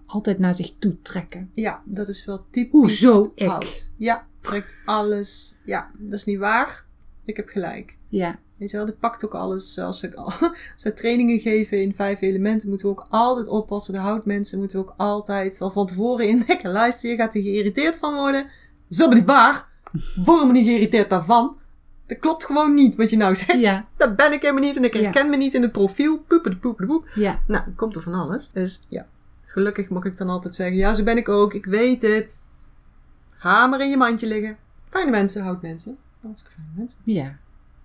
Altijd 0.06 0.38
naar 0.38 0.54
zich 0.54 0.74
toe 0.78 1.02
trekken. 1.02 1.50
Ja, 1.52 1.82
dat 1.84 2.08
is 2.08 2.24
wel 2.24 2.44
typisch 2.50 2.70
Hoezo 2.80 3.32
ik? 3.34 3.90
Ja, 3.96 4.26
trekt 4.40 4.82
alles. 4.84 5.58
Ja, 5.64 5.90
dat 5.98 6.12
is 6.12 6.24
niet 6.24 6.38
waar. 6.38 6.84
Ik 7.24 7.36
heb 7.36 7.48
gelijk. 7.48 7.98
Ja, 8.08 8.38
Weet 8.56 8.70
je 8.70 8.76
wel, 8.76 8.86
die 8.86 8.94
pakt 8.94 9.24
ook 9.24 9.34
alles. 9.34 9.78
Als, 9.78 10.02
ik, 10.02 10.14
als 10.74 10.82
we 10.82 10.92
trainingen 10.92 11.40
geven 11.40 11.82
in 11.82 11.94
vijf 11.94 12.20
elementen, 12.20 12.68
moeten 12.68 12.86
we 12.86 12.92
ook 12.92 13.06
altijd 13.10 13.48
oppassen. 13.48 13.94
De 13.94 14.00
houtmensen 14.00 14.58
moeten 14.58 14.78
we 14.78 14.84
ook 14.84 14.94
altijd 14.96 15.60
al 15.60 15.70
van 15.70 15.86
tevoren 15.86 16.28
indekken. 16.28 16.72
Luister, 16.72 17.10
je 17.10 17.16
gaat 17.16 17.34
er 17.34 17.42
geïrriteerd 17.42 17.96
van 17.96 18.14
worden. 18.14 18.46
Zo 18.88 19.08
ben 19.08 19.18
ik 19.18 19.26
waar. 19.26 19.68
Word 20.24 20.46
me 20.46 20.52
niet 20.52 20.66
geïrriteerd 20.66 21.10
daarvan. 21.10 21.56
Dat 22.06 22.18
klopt 22.18 22.44
gewoon 22.44 22.74
niet 22.74 22.96
wat 22.96 23.10
je 23.10 23.16
nou 23.16 23.36
zegt. 23.36 23.60
Ja, 23.60 23.86
Dat 23.96 24.16
ben 24.16 24.32
ik 24.32 24.40
helemaal 24.42 24.62
niet 24.62 24.76
en 24.76 24.84
ik 24.84 24.94
Ja. 24.94 25.00
herken 25.00 25.30
me 25.30 25.36
niet 25.36 25.54
in 25.54 25.62
het 25.62 25.72
profiel. 25.72 26.18
Poep, 26.18 26.56
poep, 26.60 26.76
poep. 26.86 27.08
ja, 27.14 27.40
Nou, 27.46 27.62
komt 27.76 27.96
er 27.96 28.02
van 28.02 28.14
alles. 28.14 28.50
Dus 28.50 28.84
ja, 28.88 29.06
gelukkig 29.46 29.88
mag 29.88 30.04
ik 30.04 30.16
dan 30.16 30.28
altijd 30.28 30.54
zeggen, 30.54 30.76
ja, 30.76 30.92
zo 30.92 31.02
ben 31.04 31.16
ik 31.16 31.28
ook. 31.28 31.54
Ik 31.54 31.64
weet 31.66 32.02
het. 32.02 32.42
Ga 33.36 33.66
maar 33.66 33.80
in 33.80 33.90
je 33.90 33.96
mandje 33.96 34.26
liggen. 34.26 34.56
Fijne 34.90 35.10
mensen, 35.10 35.42
houd 35.42 35.62
mensen. 35.62 35.96
Hartstikke 36.22 36.54
fijne 36.56 36.70
mensen. 36.76 36.98
ja. 37.04 37.36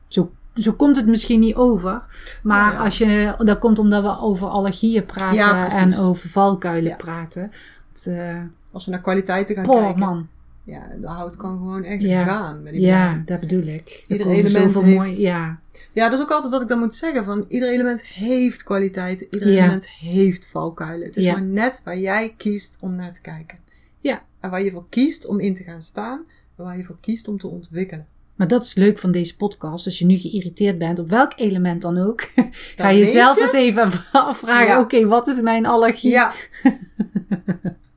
Zo, 0.08 0.32
zo 0.54 0.74
komt 0.74 0.96
het 0.96 1.06
misschien 1.08 1.40
niet 1.40 1.56
over. 1.56 2.02
Maar 2.44 2.74
Ja. 2.74 2.80
als 2.84 2.98
je, 2.98 3.36
dat 3.38 3.60
komt 3.60 3.80
omdat 3.80 4.04
we 4.04 4.18
over 4.20 4.48
allergieën 4.48 5.06
praten 5.06 5.78
en 5.78 5.98
over 5.98 6.30
valkuilen 6.30 6.96
praten. 6.96 7.52
Het, 7.94 8.08
eh, 8.08 8.38
Als 8.72 8.86
we 8.86 8.92
naar 8.92 9.02
kwaliteiten 9.02 9.56
gaan 9.56 9.64
poh, 9.66 9.82
kijken. 9.84 10.00
man. 10.00 10.28
Ja, 10.70 10.88
de 11.02 11.08
hout 11.08 11.36
kan 11.36 11.58
gewoon 11.58 11.84
echt 11.84 12.04
Ja. 12.04 12.24
gaan. 12.24 12.64
Met 12.64 12.74
die 12.74 12.82
Ja, 12.82 13.22
dat 13.26 13.40
bedoel 13.40 13.64
ik. 13.68 14.04
Er 14.08 14.18
Ieder 14.18 14.28
element 14.34 14.74
heeft- 14.74 14.96
mooi- 14.96 15.20
ja, 15.22 15.60
Ja, 15.94 16.10
dat 16.10 16.20
is 16.20 16.26
ook 16.26 16.32
altijd 16.32 16.52
wat 16.52 16.62
ik 16.62 16.68
dan 16.68 16.80
moet 16.80 16.96
zeggen. 16.96 17.24
Van 17.24 17.46
ieder 17.48 17.70
element 17.72 18.06
heeft 18.06 18.64
kwaliteiten. 18.64 19.28
Ieder 19.32 19.50
Ja. 19.50 19.58
element 19.64 19.90
heeft 19.90 20.48
valkuilen. 20.48 21.08
Het 21.08 21.18
is 21.18 21.24
Ja. 21.24 21.32
maar 21.34 21.42
net 21.42 21.82
waar 21.86 21.98
jij 22.00 22.34
kiest 22.38 22.78
om 22.82 22.96
naar 22.96 23.12
te 23.14 23.22
kijken. 23.22 23.58
Ja. 23.98 24.22
En 24.40 24.50
waar 24.50 24.64
je 24.64 24.72
voor 24.72 24.86
kiest 24.90 25.26
om 25.26 25.40
in 25.40 25.54
te 25.54 25.64
gaan 25.64 25.82
staan. 25.82 26.22
En 26.58 26.64
waar 26.64 26.78
je 26.78 26.84
voor 26.84 26.98
kiest 27.02 27.28
om 27.28 27.38
te 27.38 27.48
ontwikkelen. 27.48 28.06
Maar 28.36 28.48
dat 28.48 28.64
is 28.64 28.74
leuk 28.74 29.00
van 29.00 29.12
deze 29.12 29.36
podcast. 29.36 29.86
Als 29.86 30.00
je 30.00 30.06
nu 30.06 30.18
geïrriteerd 30.18 30.78
bent 30.78 31.00
op 31.00 31.10
welk 31.10 31.34
element 31.36 31.82
dan 31.82 31.98
ook, 31.98 32.22
ga 32.78 32.90
je 32.90 32.98
jezelf 32.98 33.36
je- 33.36 33.42
eens 33.42 33.54
even 33.54 33.92
afvragen: 34.12 34.80
oké, 34.80 35.06
wat 35.08 35.28
is 35.28 35.42
mijn 35.42 35.66
allergie? 35.66 36.12
Ja. 36.12 36.32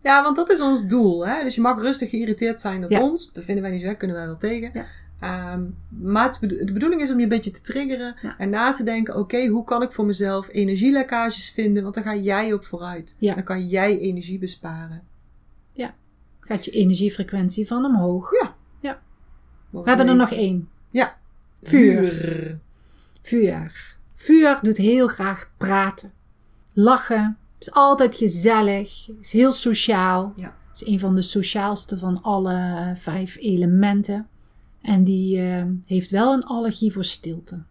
ja, 0.03 0.22
want 0.22 0.36
dat 0.36 0.50
is 0.50 0.61
ons 0.61 0.86
doel. 0.86 1.26
Hè? 1.26 1.42
Dus 1.42 1.55
je 1.55 1.61
mag 1.61 1.80
rustig 1.80 2.11
geïrriteerd 2.11 2.61
zijn 2.61 2.84
op 2.84 2.90
Ja. 2.90 3.03
ons. 3.03 3.32
Dat 3.32 3.44
vinden 3.44 3.62
wij 3.62 3.72
niet 3.72 3.80
zo, 3.82 3.94
kunnen 3.94 4.16
wij 4.16 4.26
wel 4.26 4.36
tegen. 4.36 4.70
Ja. 4.74 4.86
Ehm, 5.20 5.62
maar 5.88 6.38
de 6.40 6.70
bedoeling 6.72 7.03
is 7.03 7.11
om 7.11 7.16
je 7.16 7.22
een 7.22 7.28
beetje 7.28 7.50
te 7.50 7.61
triggeren. 7.61 8.14
Ja. 8.22 8.38
En 8.38 8.50
na 8.50 8.72
te 8.72 8.84
denken, 8.84 9.16
oké, 9.16 9.46
hoe 9.46 9.64
kan 9.64 9.82
ik 9.82 9.92
voor 9.92 10.07
mezelf 10.07 10.48
energielekkages 10.53 11.50
vinden? 11.50 11.82
Want 11.82 11.94
dan 11.94 12.05
ga 12.05 12.16
jij 12.16 12.53
op 12.53 12.64
vooruit. 12.64 13.16
Ja. 13.18 13.34
Dan 13.34 13.44
kan 13.44 13.68
jij 13.68 13.98
energie 13.98 14.38
besparen. 14.38 15.11
Gaat 16.44 16.64
je 16.64 16.70
energiefrequentie 16.70 17.66
van 17.66 17.84
omhoog. 17.84 18.30
We 18.30 18.94
We 19.70 19.88
hebben 19.88 20.09
er 20.09 20.16
nog 20.16 20.30
één: 20.32 20.68
Ja. 20.90 21.16
Vuur. 21.62 22.59
vuur. 23.22 23.96
Vuur 24.14 24.59
doet 24.62 24.76
heel 24.76 25.09
graag 25.09 25.50
praten, 25.57 26.12
lachen, 26.72 27.38
is 27.63 27.73
altijd 27.73 28.17
gezellig, 28.17 29.09
is 29.21 29.33
heel 29.33 29.53
sociaal. 29.53 30.33
Ja. 30.37 30.55
is 30.75 30.87
een 30.87 30.99
van 30.99 31.15
de 31.15 31.23
sociaalste 31.23 31.99
van 31.99 32.23
alle 32.23 32.93
vijf 32.97 33.37
elementen. 33.41 34.27
En 34.83 35.05
die 35.05 35.39
eh, 35.41 35.65
heeft 35.87 36.11
wel 36.11 36.33
een 36.33 36.45
allergie 36.45 36.93
voor 36.93 37.05
stilte. 37.05 37.63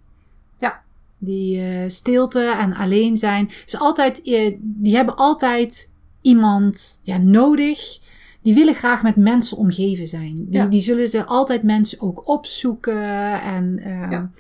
Ja. 0.60 0.82
Die 1.18 1.62
eh, 1.62 1.90
stilte 1.90 2.40
en 2.60 2.74
alleen 2.74 3.18
zijn. 3.18 3.50
Is 3.66 3.78
altijd, 3.78 4.22
eh, 4.22 4.56
die 4.62 4.96
hebben 4.96 5.16
altijd 5.16 5.92
iemand 6.22 7.00
ja, 7.04 7.18
nodig. 7.18 8.00
Die 8.42 8.54
willen 8.54 8.76
graag 8.76 9.04
met 9.04 9.16
mensen 9.16 9.58
omgeven 9.58 10.08
zijn. 10.08 10.36
Die, 10.36 10.48
Ja. 10.50 10.68
die 10.68 10.80
zullen 10.80 11.08
ze 11.08 11.26
altijd 11.26 11.64
mensen 11.64 12.02
ook 12.02 12.28
opzoeken. 12.28 13.42
En 13.42 13.80
Ja. 14.10 14.32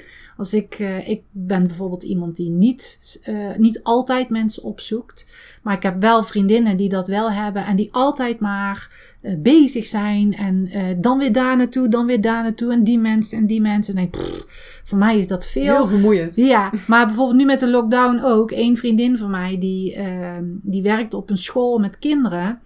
Als 0.41 0.53
ik, 0.53 0.73
eh, 0.73 1.09
ik 1.09 1.21
ben 1.31 1.67
bijvoorbeeld 1.67 2.03
iemand 2.03 2.35
die 2.35 2.49
niet, 2.49 3.19
eh, 3.23 3.55
niet 3.57 3.83
altijd 3.83 4.29
mensen 4.29 4.63
opzoekt. 4.63 5.27
Maar 5.63 5.75
ik 5.75 5.83
heb 5.83 6.01
wel 6.01 6.23
vriendinnen 6.23 6.77
die 6.77 6.89
dat 6.89 7.07
wel 7.07 7.31
hebben. 7.31 7.65
En 7.65 7.75
die 7.75 7.93
altijd 7.93 8.39
maar 8.39 9.09
eh, 9.21 9.33
bezig 9.37 9.85
zijn. 9.85 10.33
En 10.33 10.69
dan 11.01 11.17
weer 11.17 11.31
daar 11.31 11.57
naartoe, 11.57 11.87
dan 11.87 12.05
weer 12.05 12.21
daar 12.21 12.43
naartoe. 12.43 12.71
En 12.71 12.83
die 12.83 12.99
mensen 12.99 13.37
en 13.37 13.47
die 13.47 13.61
mensen. 13.61 13.95
En 13.95 14.03
ik 14.03 14.11
pff, 14.11 14.81
voor 14.83 14.97
mij 14.97 15.19
is 15.19 15.27
dat 15.27 15.45
veel. 15.45 15.63
Heel 15.75 15.87
vermoeiend. 15.87 16.35
Ja, 16.35 16.73
maar 16.87 17.05
bijvoorbeeld 17.05 17.37
nu 17.37 17.45
met 17.45 17.59
de 17.59 17.69
lockdown 17.69 18.19
ook. 18.19 18.51
Een 18.51 18.77
vriendin 18.77 19.17
van 19.17 19.29
mij 19.29 19.57
die, 19.59 19.95
ehm, 19.95 20.45
die 20.61 20.81
werkte 20.81 21.17
op 21.17 21.29
een 21.29 21.37
school 21.37 21.79
met 21.79 21.99
kinderen. 21.99 22.59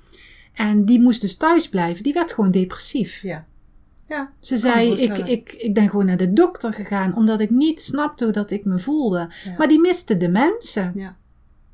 En 0.53 0.85
die 0.85 1.01
moest 1.01 1.21
dus 1.21 1.37
thuis 1.37 1.69
blijven. 1.69 2.03
Die 2.03 2.13
werd 2.13 2.31
gewoon 2.31 2.51
depressief. 2.51 3.21
Ja. 3.21 3.45
Ja. 4.07 4.29
Ze 4.39 4.53
me 4.53 4.59
zei, 4.59 4.91
ik, 5.01 5.17
ik, 5.17 5.51
ik 5.51 5.73
ben 5.73 5.89
gewoon 5.89 6.05
naar 6.05 6.17
de 6.17 6.33
dokter 6.33 6.73
gegaan. 6.73 7.15
Omdat 7.15 7.39
ik 7.39 7.49
niet 7.49 7.81
snapte 7.81 8.23
hoe 8.23 8.33
dat 8.33 8.51
ik 8.51 8.65
me 8.65 8.79
voelde. 8.79 9.29
Ja. 9.45 9.53
Maar 9.57 9.67
die 9.67 9.79
miste 9.79 10.17
de 10.17 10.27
mensen. 10.29 10.91
Ja. 10.95 11.15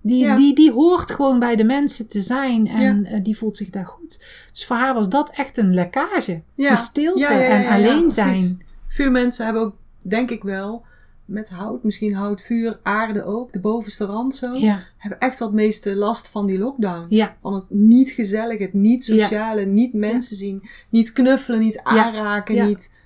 Die, 0.01 0.23
Ja. 0.25 0.35
die, 0.35 0.55
die 0.55 0.71
hoort 0.71 1.11
gewoon 1.11 1.39
bij 1.39 1.55
de 1.55 1.63
mensen 1.63 2.07
te 2.07 2.21
zijn. 2.21 2.67
En 2.67 3.05
eh, 3.05 3.19
die 3.23 3.37
voelt 3.37 3.57
zich 3.57 3.69
daar 3.69 3.85
goed. 3.85 4.23
Dus 4.51 4.65
voor 4.65 4.75
haar 4.75 4.93
was 4.93 5.09
dat 5.09 5.29
echt 5.29 5.57
een 5.57 5.73
lekkage. 5.73 6.41
Ja. 6.55 6.69
De 6.69 6.75
stilte 6.75 7.25
en 7.33 7.67
alleen 7.67 7.99
precies. 8.07 8.13
zijn. 8.39 8.61
Vuurmensen 8.87 9.45
hebben 9.45 9.63
ook, 9.63 9.75
denk 10.01 10.31
ik 10.31 10.43
wel, 10.43 10.85
met 11.31 11.49
hout, 11.49 11.83
misschien 11.83 12.13
hout, 12.13 12.41
vuur, 12.41 12.79
aarde 12.83 13.23
ook, 13.23 13.53
de 13.53 13.59
bovenste 13.59 14.05
rand 14.05 14.35
zo, 14.35 14.53
Ja, 14.53 14.83
hebben 14.97 15.19
echt 15.19 15.39
wat 15.39 15.53
meeste 15.53 15.95
last 15.95 16.29
van 16.29 16.45
die 16.45 16.57
lockdown. 16.57 17.05
ja, 17.09 17.37
Van 17.41 17.53
het 17.53 17.69
niet 17.69 18.11
gezellig, 18.11 18.59
het 18.59 18.73
niet 18.73 19.03
sociale, 19.03 19.65
niet 19.65 19.93
mensen 19.93 20.35
zien, 20.35 20.63
niet 20.89 21.13
knuffelen, 21.13 21.59
niet 21.59 21.79
aanraken, 21.83 22.67
niet... 22.67 22.99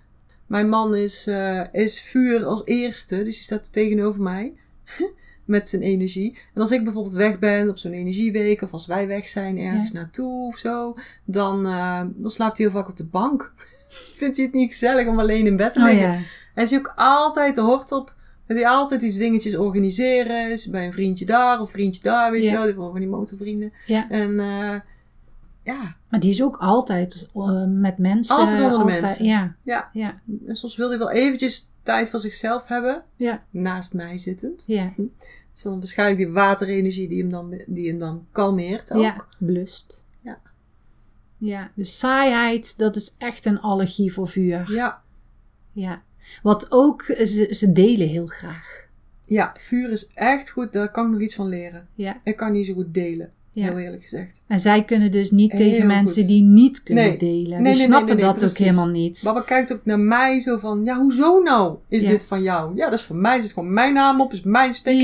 Mijn 0.45 0.69
man 0.69 0.95
is, 0.95 1.27
eh, 1.27 1.61
is 1.71 2.01
vuur 2.01 2.45
als 2.45 2.65
eerste, 2.65 3.15
dus 3.15 3.23
die 3.23 3.33
staat 3.33 3.73
tegenover 3.73 4.21
mij. 4.21 4.53
Met 5.45 5.69
zijn 5.69 5.81
energie. 5.81 6.37
En 6.53 6.61
als 6.61 6.71
ik 6.71 6.83
bijvoorbeeld 6.83 7.15
weg 7.15 7.39
ben 7.39 7.69
op 7.69 7.77
zo'n 7.77 7.91
energieweek, 7.91 8.61
of 8.61 8.71
als 8.71 8.87
wij 8.87 9.07
weg 9.07 9.27
zijn 9.27 9.57
ergens 9.57 9.91
naartoe 9.91 10.47
of 10.47 10.57
zo, 10.57 10.95
dan, 11.23 11.65
eh, 11.65 12.01
dan 12.15 12.29
slaapt 12.29 12.57
hij 12.57 12.65
heel 12.65 12.75
vaak 12.75 12.89
op 12.89 12.97
de 12.97 13.05
bank. 13.07 13.53
Vindt 14.19 14.37
hij 14.37 14.45
het 14.45 14.55
niet 14.55 14.71
gezellig 14.71 15.07
om 15.07 15.19
alleen 15.19 15.45
in 15.45 15.55
bed 15.55 15.73
te 15.73 15.79
oh 15.79 15.85
liggen? 15.85 16.11
ja. 16.11 16.19
Hij 16.55 16.63
is 16.63 16.73
ook 16.73 16.93
altijd 16.95 17.55
de 17.55 17.61
hort 17.61 17.91
op. 17.91 18.14
Dat 18.47 18.57
hij 18.57 18.67
altijd 18.67 19.01
iets 19.03 19.17
dingetjes 19.17 19.55
organiseren. 19.55 20.51
Is 20.51 20.69
bij 20.69 20.85
een 20.85 20.93
vriendje 20.93 21.25
daar 21.25 21.59
of 21.59 21.71
vriendje 21.71 22.01
daar, 22.03 22.31
weet 22.31 22.43
Ja. 22.43 22.49
je 22.49 22.55
wel. 22.55 22.65
Die 22.65 22.73
van 22.75 22.93
die 22.99 23.07
motorvrienden. 23.07 23.73
ja. 23.85 24.09
En 24.09 24.39
eh, 24.39 24.79
ja, 25.63 25.95
Maar 26.09 26.19
die 26.19 26.29
is 26.29 26.43
ook 26.43 26.57
altijd 26.57 27.27
eh, 27.33 27.63
met 27.67 27.97
mensen. 27.97 28.35
Altijd 28.35 28.61
onder 28.63 28.77
de 28.79 28.85
mensen. 28.85 29.25
Ja, 29.25 29.55
ja. 29.63 29.89
ja, 29.93 30.21
En 30.47 30.55
soms 30.55 30.75
wil 30.75 30.89
hij 30.89 30.97
wel 30.97 31.11
eventjes 31.11 31.69
tijd 31.83 32.09
voor 32.09 32.19
zichzelf 32.19 32.67
hebben. 32.67 33.03
ja, 33.15 33.43
Naast 33.49 33.93
mij 33.93 34.17
zittend. 34.17 34.63
ja. 34.67 34.83
Het 34.95 35.63
is 35.63 35.69
dan 35.69 35.73
waarschijnlijk 35.79 36.17
die 36.17 36.29
waterenergie 36.31 37.07
die 37.07 37.21
hem 37.21 37.31
dan, 37.31 37.61
die 37.67 37.89
hem 37.89 37.99
dan 37.99 38.25
kalmeert 38.31 38.93
ook. 38.93 39.01
Ja, 39.01 39.25
blust. 39.39 40.05
Ja. 40.21 40.37
Ja, 41.37 41.71
de 41.75 41.83
saaiheid, 41.83 42.77
dat 42.77 42.95
is 42.95 43.15
echt 43.17 43.45
een 43.45 43.59
allergie 43.59 44.13
voor 44.13 44.27
vuur. 44.27 44.71
Ja. 44.71 45.01
Ja. 45.71 46.01
Wat 46.43 46.71
ook, 46.71 47.01
ze, 47.03 47.47
ze 47.51 47.71
delen 47.71 48.07
heel 48.07 48.27
graag. 48.27 48.83
Ja, 49.27 49.55
vuur 49.59 49.91
is 49.91 50.11
echt 50.13 50.49
goed. 50.49 50.73
Daar 50.73 50.91
kan 50.91 51.05
ik 51.05 51.11
nog 51.11 51.21
iets 51.21 51.35
van 51.35 51.47
leren. 51.49 51.87
Ja, 51.95 52.21
Ik 52.23 52.35
kan 52.35 52.51
niet 52.51 52.65
zo 52.65 52.73
goed 52.73 52.93
delen. 52.93 53.29
ja. 53.51 53.63
Heel 53.63 53.77
eerlijk 53.77 54.01
gezegd. 54.01 54.41
En 54.47 54.59
zij 54.59 54.83
kunnen 54.83 55.11
dus 55.11 55.31
niet 55.31 55.51
Heel 55.51 55.69
tegen 55.69 55.87
mensen 55.87 56.21
goed. 56.21 56.27
die 56.31 56.43
niet 56.43 56.83
kunnen 56.83 57.03
Nee. 57.07 57.17
delen. 57.17 57.33
Nee, 57.49 57.49
die 57.49 57.59
nee, 57.61 57.73
snappen 57.73 58.19
dat 58.19 58.43
ook 58.43 58.57
helemaal 58.57 58.89
niet. 58.89 59.21
Baba 59.23 59.41
kijkt 59.41 59.73
ook 59.73 59.85
naar 59.85 59.99
mij 59.99 60.39
zo 60.39 60.57
van, 60.57 60.81
ja, 60.83 60.97
hoezo 60.97 61.41
nou 61.41 61.75
is 61.89 62.03
Ja. 62.03 62.09
dit 62.09 62.25
van 62.25 62.41
jou? 62.41 62.75
Ja, 62.75 62.89
dat 62.89 62.99
is 62.99 63.05
van 63.05 63.21
mij. 63.21 63.35
Er 63.35 63.41
zit 63.41 63.53
gewoon 63.53 63.73
mijn 63.73 63.93
naam 63.93 64.21
op, 64.21 64.33
is 64.33 64.41
mijn 64.41 64.73
stekker, 64.73 65.03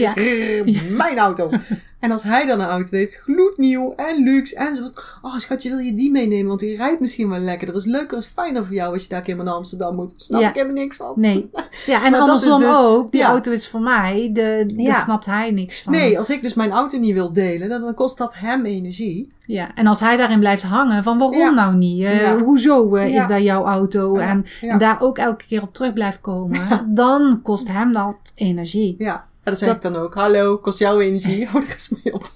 Ja. 0.65 0.95
mijn 0.97 1.17
auto. 1.17 1.49
En 2.02 2.12
als 2.12 2.24
hij 2.24 2.45
dan 2.45 2.60
een 2.60 2.68
auto 2.68 2.97
heeft, 2.97 3.16
gloednieuw 3.16 3.93
en 3.95 4.24
luxe 4.24 4.56
en 4.56 4.76
zo. 4.76 4.84
Oh, 5.22 5.38
schatje, 5.38 5.70
wil 5.70 5.78
je 5.78 5.93
die 5.93 6.12
meenemen? 6.12 6.47
Want 6.47 6.60
die 6.60 6.76
rijdt 6.76 6.99
misschien 6.99 7.30
wel 7.30 7.39
lekker. 7.39 7.68
Dat 7.68 7.76
is 7.76 7.86
leuker, 7.86 8.18
is 8.18 8.26
fijner 8.26 8.66
voor 8.66 8.76
jou 8.76 8.93
als 8.93 9.04
je 9.04 9.10
daar 9.10 9.22
keer 9.22 9.36
naar 9.36 9.54
Amsterdam 9.54 9.95
moet. 9.95 10.10
Daar 10.10 10.20
snap 10.20 10.41
Ja. 10.41 10.47
ik 10.49 10.54
helemaal 10.56 10.76
niks 10.76 10.95
van. 10.95 11.14
Nee. 11.16 11.49
Ja, 11.86 12.06
en 12.06 12.14
andersom 12.14 12.60
dus- 12.60 12.76
ook. 12.76 13.12
Die 13.12 13.22
ja. 13.22 13.28
auto 13.28 13.52
is 13.52 13.68
voor 13.68 13.82
mij. 13.82 14.30
De, 14.34 14.64
Ja. 14.76 14.91
Daar 14.91 15.02
snapt 15.02 15.26
hij 15.26 15.52
niks 15.52 15.82
van. 15.82 15.93
Nee, 15.93 16.18
als 16.18 16.30
ik 16.30 16.43
dus 16.43 16.54
mijn 16.54 16.72
auto 16.72 16.97
niet 16.97 17.14
wil 17.14 17.34
delen, 17.34 17.70
dan, 17.70 17.82
dan 17.82 17.93
kost 17.93 18.18
dat 18.18 18.36
hem 18.36 18.66
energie. 18.66 19.28
Ja, 19.45 19.76
en 19.76 19.88
als 19.88 19.99
hij 19.99 20.18
daarin 20.18 20.39
blijft 20.39 20.64
hangen, 20.64 21.04
van 21.04 21.18
waarom 21.18 21.56
nou 21.56 21.76
niet? 21.76 22.04
Eh. 22.04 22.36
Hoezo 22.41 22.95
eh, 22.95 23.16
is 23.16 23.28
dat 23.28 23.41
jouw 23.41 23.66
auto? 23.66 24.16
En, 24.16 24.45
en 24.62 24.78
daar 24.78 25.02
ook 25.02 25.18
elke 25.18 25.45
keer 25.47 25.62
op 25.62 25.74
terug 25.74 25.93
blijft 25.93 26.22
komen. 26.22 26.86
Dan 27.02 27.39
kost 27.43 27.68
hem 27.68 27.93
dat 27.93 28.16
energie. 28.36 28.95
Ja, 28.97 29.26
en 29.43 29.51
dan 29.51 29.55
zeg 29.55 29.67
Dat- 29.67 29.77
ik 29.85 29.91
dan 29.93 30.01
ook, 30.01 30.13
hallo, 30.13 30.57
kost 30.57 30.79
jouw 30.79 30.99
energie, 30.99 31.45
hou 31.47 31.63
er 31.63 31.71
eens 31.71 31.95
mee 32.03 32.13
op. 32.13 32.31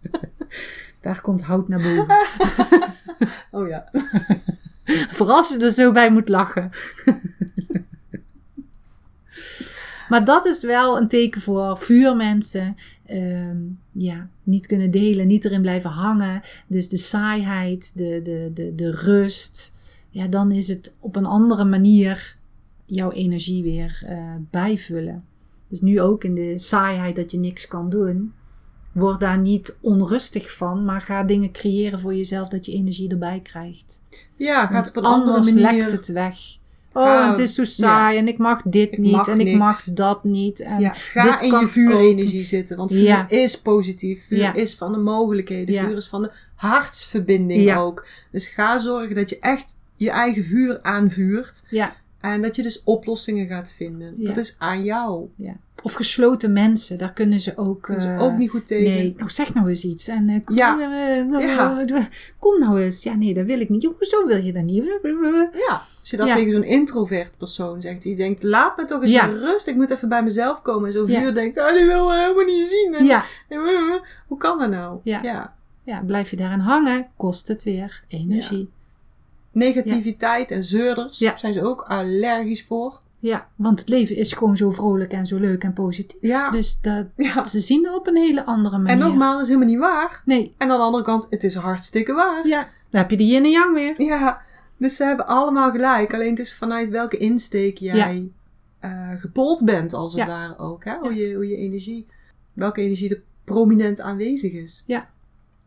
Daar 1.00 1.20
komt 1.20 1.42
hout 1.42 1.68
naar 1.68 1.82
boven. 1.82 2.14
Oh 3.50 3.68
ja. 3.68 3.90
Vooral 5.08 5.36
als 5.36 5.48
je 5.48 5.58
er 5.58 5.70
zo 5.72 5.92
bij 5.92 6.10
moet 6.10 6.28
lachen. 6.28 6.70
maar 10.08 10.24
dat 10.24 10.46
is 10.46 10.62
wel 10.62 10.96
een 10.96 11.08
teken 11.08 11.40
voor 11.40 11.78
vuurmensen. 11.78 12.76
Ehm, 13.06 13.56
ja, 13.92 14.28
niet 14.42 14.66
kunnen 14.66 14.90
delen, 14.90 15.26
niet 15.26 15.44
erin 15.44 15.60
blijven 15.62 15.90
hangen. 15.90 16.40
Dus 16.66 16.88
de 16.88 16.96
saaiheid, 16.96 17.96
de, 17.98 18.20
de, 18.22 18.50
de, 18.54 18.74
de 18.74 18.90
rust. 18.90 19.76
Ja, 20.10 20.26
dan 20.26 20.52
is 20.52 20.68
het 20.68 20.96
op 21.00 21.16
een 21.16 21.26
andere 21.26 21.64
manier 21.64 22.36
jouw 22.84 23.10
energie 23.10 23.62
weer 23.62 24.02
eh, 24.06 24.34
bijvullen. 24.50 25.24
Dus 25.70 25.80
nu 25.80 26.00
ook 26.00 26.24
in 26.24 26.34
de 26.34 26.58
saaiheid 26.58 27.16
dat 27.16 27.30
je 27.30 27.38
niks 27.38 27.68
kan 27.68 27.90
doen. 27.90 28.32
Word 28.92 29.20
daar 29.20 29.38
niet 29.38 29.78
onrustig 29.80 30.52
van, 30.56 30.84
maar 30.84 31.00
ga 31.00 31.22
dingen 31.22 31.52
creëren 31.52 32.00
voor 32.00 32.14
jezelf 32.14 32.48
dat 32.48 32.66
je 32.66 32.72
energie 32.72 33.10
erbij 33.10 33.40
krijgt. 33.42 34.02
Ja, 34.36 34.66
gaat 34.66 34.88
op 34.88 34.96
een 34.96 35.02
andere 35.04 35.30
anders 35.36 35.54
manier. 35.54 35.78
lekt 35.78 35.92
het 35.92 36.08
weg. 36.08 36.36
Oh, 36.92 37.28
het 37.28 37.38
is 37.38 37.54
zo 37.54 37.64
saai 37.64 38.18
en 38.18 38.28
ik 38.28 38.38
mag 38.38 38.62
dit 38.64 38.92
Ik 38.92 38.98
niet 38.98 39.12
mag 39.12 39.28
en 39.28 39.40
ik 39.40 39.56
mag 39.56 39.82
dat 39.84 40.24
niet. 40.24 40.60
En 40.60 40.80
Ja, 40.80 40.92
ga 40.92 41.22
dit 41.30 41.40
in 41.40 41.50
kan 41.50 41.58
je 41.58 41.64
ook. 41.64 41.70
vuurenergie 41.70 42.44
zitten. 42.44 42.76
Want 42.76 42.90
vuur 42.92 43.02
Ja. 43.02 43.28
is 43.28 43.60
positief. 43.60 44.26
Vuur 44.26 44.56
is 44.56 44.74
van 44.76 44.92
de 44.92 44.98
mogelijkheden. 44.98 45.74
Vuur 45.74 45.96
is 45.96 46.08
van 46.08 46.22
de 46.22 46.30
hartsverbinding 46.54 47.76
ook. 47.76 48.06
Dus 48.32 48.48
ga 48.48 48.78
zorgen 48.78 49.14
dat 49.14 49.30
je 49.30 49.38
echt 49.38 49.78
je 49.96 50.10
eigen 50.10 50.44
vuur 50.44 50.82
aanvuurt. 50.82 51.66
Ja, 51.70 51.96
En 52.20 52.42
dat 52.42 52.56
je 52.56 52.62
dus 52.62 52.84
oplossingen 52.84 53.46
gaat 53.46 53.72
vinden. 53.72 54.14
Ja. 54.18 54.26
Dat 54.26 54.36
is 54.36 54.54
aan 54.58 54.84
jou. 54.84 55.28
ja. 55.36 55.56
Of 55.82 55.92
gesloten 55.92 56.52
mensen, 56.52 56.98
daar 56.98 57.12
kunnen 57.12 57.40
ze 57.40 57.56
ook... 57.56 57.86
Dat 57.86 57.96
is 57.96 58.04
eh, 58.04 58.22
ook 58.22 58.36
niet 58.36 58.50
goed 58.50 58.66
tegen. 58.66 58.94
Nee, 58.94 59.14
nou 59.16 59.30
zeg 59.30 59.54
nou 59.54 59.68
eens 59.68 59.84
iets. 59.84 60.08
En, 60.08 60.28
eh, 60.28 60.44
kom, 60.44 60.56
Ja. 60.56 60.80
eh, 60.80 61.46
Ja. 61.46 62.08
kom 62.38 62.58
nou 62.60 62.80
eens. 62.82 63.02
Ja, 63.02 63.14
nee, 63.14 63.34
dat 63.34 63.44
wil 63.46 63.60
ik 63.60 63.68
niet. 63.68 63.82
Jo, 63.82 63.94
Hoezo 63.98 64.26
wil 64.26 64.36
je 64.36 64.52
dat 64.52 64.62
niet? 64.62 64.84
Ja, 65.68 65.82
als 66.00 66.10
je 66.10 66.16
dat 66.16 66.32
tegen 66.32 66.50
zo'n 66.52 66.64
introvert 66.64 67.32
persoon 67.36 67.80
zegt, 67.80 68.02
die 68.02 68.16
denkt, 68.16 68.42
laat 68.42 68.76
me 68.76 68.84
toch 68.84 69.02
eens 69.02 69.20
rust, 69.20 69.66
ik 69.66 69.74
moet 69.76 69.90
even 69.90 70.08
bij 70.08 70.22
mezelf 70.22 70.62
komen. 70.62 70.86
En 70.86 70.92
zo'n 70.92 71.08
vuur 71.08 71.34
denkt, 71.34 71.58
ah, 71.58 71.76
die 71.76 71.86
wil 71.86 72.12
helemaal 72.12 72.44
niet 72.44 72.66
zien. 72.68 72.94
En- 72.98 73.04
Ja, 73.04 73.24
en- 73.48 73.60
Hoe 74.28 74.38
kan 74.38 74.58
dat 74.58 74.70
nou? 74.70 74.98
Ja. 75.02 75.22
ja. 75.22 75.54
ja, 75.84 76.02
blijf 76.06 76.30
je 76.30 76.36
daarin 76.36 76.58
hangen, 76.58 77.06
kost 77.16 77.48
het 77.48 77.62
weer 77.62 78.02
energie. 78.08 78.68
Negativiteit 79.52 80.50
en 80.50 80.64
zeurders 80.64 81.18
Ja. 81.18 81.36
zijn 81.36 81.52
ze 81.52 81.64
ook 81.64 81.80
allergisch 81.80 82.64
voor. 82.64 82.98
Ja, 83.18 83.48
want 83.56 83.80
het 83.80 83.88
leven 83.88 84.16
is 84.16 84.32
gewoon 84.32 84.56
zo 84.56 84.70
vrolijk 84.70 85.12
en 85.12 85.26
zo 85.26 85.38
leuk 85.38 85.62
en 85.64 85.72
positief. 85.72 86.18
Ja. 86.20 86.50
Dus 86.50 86.80
dat, 86.80 87.06
Ja. 87.16 87.44
ze 87.44 87.60
zien 87.60 87.82
dat 87.82 87.96
op 87.96 88.06
een 88.06 88.16
hele 88.16 88.44
andere 88.44 88.76
manier. 88.78 88.92
En 88.92 88.98
nogmaals, 88.98 89.32
dat 89.34 89.42
is 89.42 89.48
helemaal 89.48 89.68
niet 89.68 89.78
waar. 89.78 90.22
Nee, 90.24 90.54
En 90.58 90.70
aan 90.70 90.78
de 90.78 90.84
andere 90.84 91.04
kant, 91.04 91.26
het 91.30 91.44
is 91.44 91.54
hartstikke 91.54 92.12
waar. 92.12 92.46
ja, 92.46 92.68
dan 92.90 93.00
heb 93.00 93.10
je 93.10 93.16
de 93.16 93.26
yin 93.26 93.44
en 93.44 93.50
yang 93.50 93.74
weer. 93.74 94.02
Ja, 94.02 94.40
dus 94.76 94.96
ze 94.96 95.04
hebben 95.04 95.26
allemaal 95.26 95.70
gelijk. 95.70 96.14
Alleen 96.14 96.30
het 96.30 96.38
is 96.38 96.54
vanuit 96.54 96.88
welke 96.88 97.16
insteek 97.16 97.78
jij 97.78 98.30
eh, 98.80 99.08
gepold 99.18 99.64
bent, 99.64 99.92
als 99.92 100.12
het 100.12 100.22
Ja. 100.22 100.28
ware 100.28 100.58
ook. 100.58 100.84
Hè? 100.84 100.96
Hoe, 100.98 101.14
Ja. 101.14 101.26
je, 101.26 101.34
hoe 101.34 101.48
je 101.48 101.56
energie, 101.56 102.06
welke 102.52 102.80
energie 102.80 103.10
er 103.10 103.22
prominent 103.44 104.00
aanwezig 104.00 104.52
is. 104.52 104.84
Ja. 104.86 105.08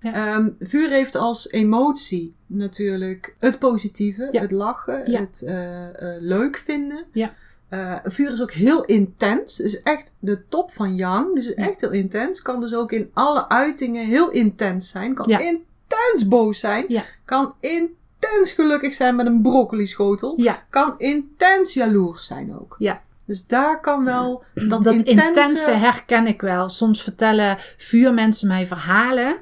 Ja. 0.03 0.13
Ehm, 0.13 0.49
vuur 0.59 0.89
heeft 0.89 1.15
als 1.15 1.49
emotie 1.51 2.31
natuurlijk 2.47 3.35
het 3.39 3.59
positieve, 3.59 4.29
Ja. 4.31 4.41
het 4.41 4.51
lachen, 4.51 5.11
Ja. 5.11 5.19
het 5.19 5.43
eh, 5.45 5.83
eh, 6.15 6.21
leuk 6.21 6.57
vinden. 6.57 7.05
Ja. 7.11 7.33
Eh, 7.69 7.95
vuur 8.03 8.31
is 8.31 8.41
ook 8.41 8.51
heel 8.51 8.85
intens. 8.85 9.59
is 9.59 9.81
echt 9.81 10.15
de 10.19 10.47
top 10.49 10.71
van 10.71 10.95
yang. 10.95 11.33
Dus 11.35 11.53
echt 11.53 11.81
heel 11.81 11.91
intens. 11.91 12.41
Kan 12.41 12.59
dus 12.61 12.75
ook 12.75 12.91
in 12.91 13.09
alle 13.13 13.49
uitingen 13.49 14.05
heel 14.05 14.29
intens 14.31 14.89
zijn. 14.89 15.13
Kan 15.13 15.29
intens 15.29 16.27
boos 16.27 16.59
zijn. 16.59 17.03
Kan 17.25 17.53
intens 17.59 18.51
gelukkig 18.51 18.93
zijn 18.93 19.15
met 19.15 19.25
een 19.25 19.41
broccoli 19.41 19.87
schotel. 19.87 20.39
Kan 20.69 20.95
intens 20.97 21.73
jaloers 21.73 22.27
zijn 22.27 22.59
ook. 22.59 22.75
ja. 22.77 23.01
Dus 23.25 23.47
daar 23.47 23.79
kan 23.81 24.05
wel 24.05 24.43
dat, 24.53 24.83
Dat 24.83 24.93
intense... 24.93 25.11
intense 25.11 25.71
herken 25.71 26.27
ik 26.27 26.41
wel. 26.41 26.69
Soms 26.69 27.03
vertellen 27.03 27.57
vuurmensen 27.77 28.47
mij 28.47 28.67
verhalen. 28.67 29.35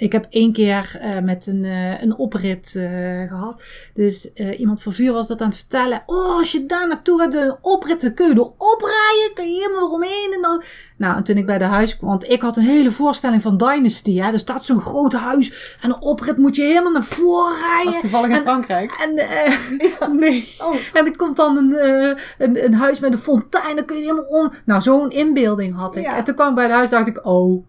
Ik 0.00 0.12
heb 0.12 0.26
één 0.30 0.52
keer 0.52 0.98
eh, 1.00 1.18
met 1.18 1.46
een, 1.46 1.64
eh, 1.64 2.02
een 2.02 2.16
oprit 2.16 2.74
eh, 2.76 3.28
gehad. 3.28 3.62
Dus 3.94 4.32
eh, 4.32 4.60
iemand 4.60 4.82
van 4.82 4.92
vuur 4.92 5.12
was 5.12 5.28
dat 5.28 5.40
aan 5.40 5.48
het 5.48 5.56
vertellen. 5.56 6.02
Oh, 6.06 6.38
als 6.38 6.52
je 6.52 6.66
daar 6.66 6.88
naartoe 6.88 7.18
gaat, 7.18 7.32
de 7.32 7.56
oprit, 7.60 8.00
dan 8.00 8.14
kun 8.14 8.28
je 8.28 8.34
er 8.34 8.40
oprijden. 8.40 9.30
Kun 9.34 9.48
je 9.48 9.60
helemaal 9.60 9.88
eromheen. 9.88 10.30
En 10.34 10.42
dan... 10.42 10.62
Nou, 10.96 11.16
en 11.16 11.24
toen 11.24 11.36
ik 11.36 11.46
bij 11.46 11.58
de 11.58 11.64
huis 11.64 11.96
kwam. 11.96 12.08
Want 12.10 12.28
ik 12.30 12.40
had 12.40 12.56
een 12.56 12.62
hele 12.62 12.90
voorstelling 12.90 13.42
van 13.42 13.56
Dynasty. 13.56 14.16
Hè? 14.18 14.32
Er 14.32 14.38
staat 14.38 14.64
zo'n 14.64 14.80
groot 14.80 15.12
huis. 15.12 15.76
En 15.80 15.90
een 15.90 16.00
oprit 16.00 16.36
moet 16.36 16.56
je 16.56 16.62
helemaal 16.62 16.92
naar 16.92 17.04
voren 17.04 17.56
rijden. 17.60 17.84
Dat 17.84 17.94
is 17.94 18.00
toevallig 18.00 18.28
in 18.28 18.34
En- 18.34 18.42
Frankrijk. 18.42 18.92
En, 18.92 19.16
eh, 19.18 20.08
nee. 20.24 20.54
Oh. 20.58 20.74
En 20.92 21.06
er 21.06 21.16
komt 21.16 21.36
dan 21.36 21.56
een, 21.56 21.74
eh, 21.74 22.22
een, 22.38 22.64
een 22.64 22.74
huis 22.74 23.00
met 23.00 23.12
een 23.12 23.18
fontein. 23.18 23.76
Dan 23.76 23.84
kun 23.84 23.96
je 23.96 24.02
helemaal 24.02 24.24
om. 24.24 24.52
Nou, 24.64 24.82
zo'n 24.82 25.10
inbeelding 25.10 25.76
had 25.76 25.96
ik. 25.96 26.04
Ja. 26.04 26.16
En 26.16 26.24
toen 26.24 26.34
kwam 26.34 26.48
ik 26.48 26.54
bij 26.54 26.64
het 26.64 26.72
huis 26.74 26.90
dacht 26.90 27.08
ik, 27.08 27.26
oh. 27.26 27.68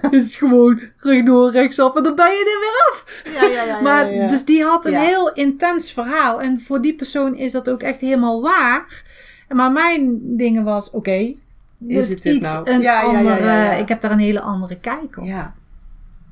Het 0.00 0.12
is 0.24 0.36
gewoon 0.36 0.80
rechtdoor, 0.96 1.50
rechtsaf 1.50 1.96
en 1.96 2.02
dan 2.02 2.14
ben 2.14 2.30
je 2.30 2.38
er 2.38 2.60
weer 2.60 2.88
af. 2.90 3.22
Ja, 3.40 3.56
ja, 3.56 3.64
ja. 3.64 3.80
maar, 3.80 4.12
ja, 4.12 4.22
ja. 4.22 4.28
Dus 4.28 4.44
die 4.44 4.62
had 4.62 4.86
een 4.86 4.96
heel 4.96 5.32
intens 5.32 5.92
verhaal. 5.92 6.42
En 6.42 6.60
voor 6.60 6.80
die 6.80 6.94
persoon 6.94 7.36
is 7.36 7.52
dat 7.52 7.70
ook 7.70 7.82
echt 7.82 8.00
helemaal 8.00 8.42
waar. 8.42 9.04
Maar 9.48 9.72
mijn 9.72 10.36
dingen 10.36 10.64
was, 10.64 10.90
oké. 10.90 11.34
dus 11.78 12.08
het 12.08 12.22
dit 12.22 12.34
iets, 12.34 12.52
nou? 12.52 12.70
een 12.70 12.88
andere, 12.88 13.78
ik 13.78 13.88
heb 13.88 14.00
daar 14.00 14.10
een 14.10 14.18
hele 14.18 14.40
andere 14.40 14.76
kijk 14.76 15.16
op. 15.16 15.24
Ja. 15.24 15.54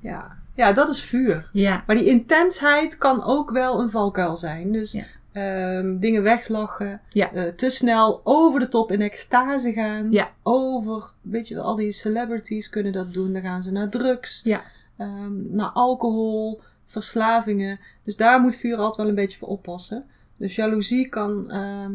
Ja. 0.00 0.36
ja, 0.54 0.72
dat 0.72 0.88
is 0.88 1.02
vuur. 1.02 1.48
Ja, 1.52 1.82
Maar 1.86 1.96
die 1.96 2.06
intensheid 2.06 2.98
kan 2.98 3.24
ook 3.24 3.50
wel 3.50 3.80
een 3.80 3.90
valkuil 3.90 4.36
zijn. 4.36 4.72
Dus 4.72 5.02
Ehm, 5.38 5.98
dingen 5.98 6.22
weglachen, 6.22 7.00
Ja. 7.08 7.32
eh, 7.32 7.52
te 7.52 7.70
snel 7.70 8.20
over 8.24 8.60
de 8.60 8.68
top 8.68 8.92
in 8.92 9.00
extase 9.00 9.72
gaan. 9.72 10.10
Ja. 10.12 10.32
Over, 10.42 11.12
weet 11.20 11.48
je 11.48 11.54
wel, 11.54 11.64
al 11.64 11.74
die 11.74 11.92
celebrities 11.92 12.68
kunnen 12.68 12.92
dat 12.92 13.12
doen. 13.12 13.32
Dan 13.32 13.42
gaan 13.42 13.62
ze 13.62 13.72
naar 13.72 13.88
drugs, 13.88 14.42
ja, 14.44 14.62
ehm, 14.96 15.54
naar 15.56 15.68
alcohol, 15.70 16.60
verslavingen. 16.84 17.80
Dus 18.04 18.16
daar 18.16 18.40
moet 18.40 18.56
vuur 18.56 18.76
altijd 18.76 18.96
wel 18.96 19.08
een 19.08 19.14
beetje 19.14 19.38
voor 19.38 19.48
oppassen. 19.48 20.04
Dus 20.36 20.56
jaloezie 20.56 21.08
kan 21.08 21.50
ehm, 21.50 21.92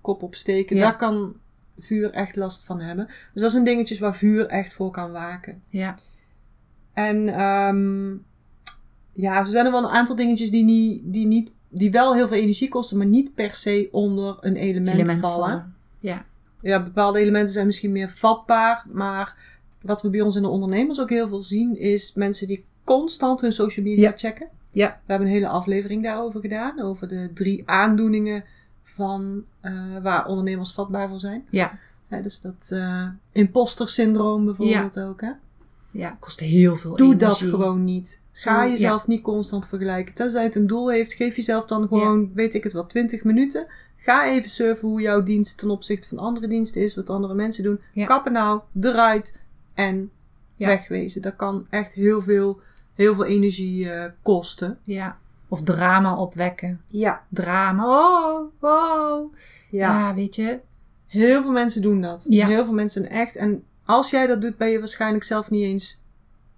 kop 0.00 0.22
opsteken. 0.22 0.78
Daar 0.78 0.96
kan 0.96 1.34
vuur 1.78 2.10
echt 2.10 2.36
last 2.36 2.64
van 2.64 2.80
hebben. 2.80 3.06
Dus 3.32 3.42
dat 3.42 3.50
zijn 3.50 3.64
dingetjes 3.64 3.98
waar 3.98 4.14
vuur 4.14 4.46
echt 4.46 4.74
voor 4.74 4.90
kan 4.90 5.12
waken. 5.12 5.62
ja, 5.68 5.94
En 6.92 7.24
ja, 9.14 9.38
er 9.38 9.46
zijn 9.46 9.66
er 9.66 9.72
wel 9.72 9.82
een 9.84 9.90
aantal 9.90 10.16
dingetjes 10.16 10.50
die, 10.50 10.64
niet, 10.64 11.02
die, 11.04 11.26
niet, 11.26 11.50
die 11.74 11.90
wel 11.90 12.14
heel 12.14 12.28
veel 12.28 12.36
energie 12.38 12.68
kosten, 12.68 12.96
maar 12.98 13.06
niet 13.06 13.34
per 13.34 13.54
se 13.54 13.88
onder 13.92 14.36
een 14.40 14.56
element, 14.56 14.96
element 14.96 15.20
vallen. 15.20 15.48
vallen. 15.48 15.74
Ja, 16.00 16.24
Ja, 16.60 16.82
bepaalde 16.82 17.18
elementen 17.20 17.52
zijn 17.52 17.66
misschien 17.66 17.92
meer 17.92 18.08
vatbaar, 18.08 18.84
maar 18.92 19.36
wat 19.82 20.02
we 20.02 20.10
bij 20.10 20.20
ons 20.20 20.36
in 20.36 20.42
de 20.42 20.48
ondernemers 20.48 21.00
ook 21.00 21.10
heel 21.10 21.28
veel 21.28 21.42
zien, 21.42 21.78
is 21.78 22.14
mensen 22.14 22.46
die 22.46 22.64
constant 22.84 23.40
hun 23.40 23.52
social 23.52 23.84
media 23.86 24.08
Ja. 24.08 24.16
checken. 24.16 24.48
ja, 24.72 24.88
We 25.06 25.12
hebben 25.12 25.26
een 25.28 25.32
hele 25.34 25.48
aflevering 25.48 26.02
daarover 26.02 26.40
gedaan, 26.40 26.80
over 26.80 27.08
de 27.08 27.30
drie 27.34 27.62
aandoeningen 27.66 28.44
van 28.82 29.44
eh, 29.60 29.72
waar 30.02 30.26
ondernemers 30.26 30.72
vatbaar 30.72 31.08
voor 31.08 31.18
zijn. 31.18 31.44
ja. 31.50 31.78
Dus 32.22 32.40
dat 32.40 32.70
eh 32.74 33.06
imposter 33.32 33.88
syndroom 33.88 34.44
bijvoorbeeld 34.44 35.00
ook. 35.00 35.20
Hè? 35.20 35.30
Ja, 35.92 36.16
kost 36.20 36.40
heel 36.40 36.76
veel 36.76 36.96
Doe 36.96 37.14
energie. 37.14 37.28
dat 37.28 37.54
gewoon 37.54 37.84
niet. 37.84 38.22
Ga 38.32 38.66
jezelf 38.68 39.06
niet 39.06 39.22
constant 39.22 39.68
vergelijken. 39.68 40.14
Tenzij 40.14 40.42
het 40.42 40.56
een 40.56 40.66
doel 40.66 40.90
heeft, 40.90 41.12
geef 41.12 41.36
jezelf 41.36 41.64
dan 41.66 41.88
gewoon, 41.88 42.30
weet 42.34 42.54
ik 42.54 42.62
het 42.62 42.72
wel, 42.72 42.86
20 42.86 43.24
minuten. 43.24 43.66
Ga 43.96 44.26
even 44.26 44.48
surfen 44.48 44.88
hoe 44.88 45.00
jouw 45.00 45.22
dienst 45.22 45.58
ten 45.58 45.70
opzichte 45.70 46.08
van 46.08 46.18
andere 46.18 46.48
diensten 46.48 46.82
is, 46.82 46.96
wat 46.96 47.10
andere 47.10 47.34
mensen 47.34 47.64
doen. 47.64 47.80
Ja. 47.92 48.04
Kappen 48.06 48.32
nou, 48.32 48.60
eruit 48.80 49.44
en 49.74 50.10
Ja. 50.56 50.66
wegwezen. 50.66 51.22
Dat 51.22 51.36
kan 51.36 51.66
echt 51.70 51.94
heel 51.94 52.22
veel, 52.22 52.60
heel 52.94 53.14
veel 53.14 53.24
energie 53.24 53.90
eh, 53.90 54.10
kosten. 54.22 54.78
Ja. 54.84 55.16
Of 55.48 55.62
drama 55.62 56.16
opwekken. 56.16 56.80
Ja. 56.86 57.22
Drama. 57.28 57.84
Oh, 57.86 58.52
oh. 58.60 59.34
ja. 59.70 59.98
Ja, 60.08 60.14
weet 60.14 60.36
je. 60.36 60.60
Heel 61.06 61.42
veel 61.42 61.50
mensen 61.50 61.82
doen 61.82 62.00
dat. 62.00 62.26
Ja. 62.28 62.46
Heel 62.46 62.64
veel 62.64 62.74
mensen 62.74 63.10
echt. 63.10 63.36
En 63.36 63.64
als 63.92 64.10
jij 64.10 64.26
dat 64.26 64.40
doet, 64.40 64.56
ben 64.56 64.68
je 64.68 64.78
waarschijnlijk 64.78 65.24
zelf 65.24 65.50
niet 65.50 65.64
eens 65.64 66.02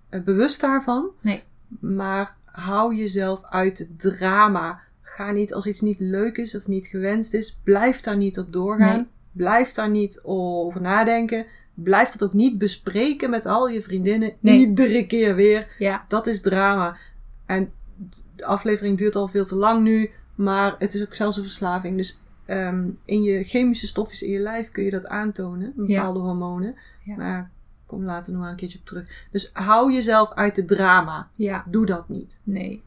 eh, 0.08 0.20
bewust 0.20 0.60
daarvan. 0.60 1.10
Nee. 1.20 1.42
Maar 1.80 2.36
hou 2.44 2.94
jezelf 2.94 3.44
uit 3.44 3.78
het 3.78 3.98
drama. 3.98 4.80
Ga 5.02 5.30
niet 5.30 5.54
als 5.54 5.66
iets 5.66 5.80
niet 5.80 6.00
leuk 6.00 6.36
is 6.36 6.56
of 6.56 6.66
niet 6.66 6.86
gewenst 6.86 7.34
is. 7.34 7.60
Blijf 7.64 8.00
daar 8.00 8.16
niet 8.16 8.38
op 8.38 8.52
doorgaan. 8.52 8.96
Nee. 8.96 9.06
Blijf 9.32 9.72
daar 9.72 9.90
niet 9.90 10.20
over 10.22 10.80
nadenken. 10.80 11.46
Blijf 11.74 12.10
dat 12.10 12.28
ook 12.28 12.32
niet 12.32 12.58
bespreken 12.58 13.30
met 13.30 13.46
al 13.46 13.68
je 13.68 13.82
vriendinnen. 13.82 14.32
Nee. 14.40 14.58
Iedere 14.58 15.06
keer 15.06 15.34
weer. 15.34 15.74
Ja. 15.78 16.04
Dat 16.08 16.26
is 16.26 16.40
drama. 16.40 16.96
En 17.46 17.72
de 18.36 18.44
aflevering 18.44 18.98
duurt 18.98 19.16
al 19.16 19.28
veel 19.28 19.44
te 19.44 19.56
lang 19.56 19.82
nu. 19.82 20.10
Maar 20.34 20.74
het 20.78 20.94
is 20.94 21.02
ook 21.02 21.14
zelfs 21.14 21.36
een 21.36 21.42
verslaving. 21.42 21.96
Dus 21.96 22.18
ehm, 22.46 22.88
in 23.04 23.22
je 23.22 23.44
chemische 23.44 23.86
stofjes 23.86 24.22
in 24.22 24.30
je 24.30 24.38
lijf 24.38 24.70
kun 24.70 24.84
je 24.84 24.90
dat 24.90 25.06
aantonen. 25.06 25.72
Bepaalde 25.76 26.18
hormonen. 26.18 26.74
Ja. 27.04 27.16
Maar 27.16 27.50
kom 27.86 28.04
later 28.04 28.32
nog 28.32 28.40
maar 28.42 28.50
een 28.50 28.56
keertje 28.56 28.78
op 28.78 28.84
terug. 28.84 29.26
Dus 29.30 29.50
hou 29.52 29.92
jezelf 29.92 30.32
uit 30.32 30.56
het 30.56 30.68
drama. 30.68 31.28
Ja. 31.34 31.64
Doe 31.66 31.86
dat 31.86 32.08
niet. 32.08 32.40
Nee. 32.44 32.82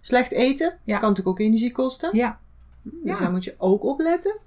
Slecht 0.00 0.32
eten 0.32 0.68
kan 0.86 1.00
natuurlijk 1.00 1.28
ook 1.28 1.38
energie 1.40 1.72
kosten. 1.72 2.16
Ja. 2.16 2.38
Dus 2.82 2.92
Ja. 3.04 3.18
daar 3.18 3.30
moet 3.30 3.44
je 3.44 3.54
ook 3.58 3.84
op 3.84 4.00
letten. 4.00 4.38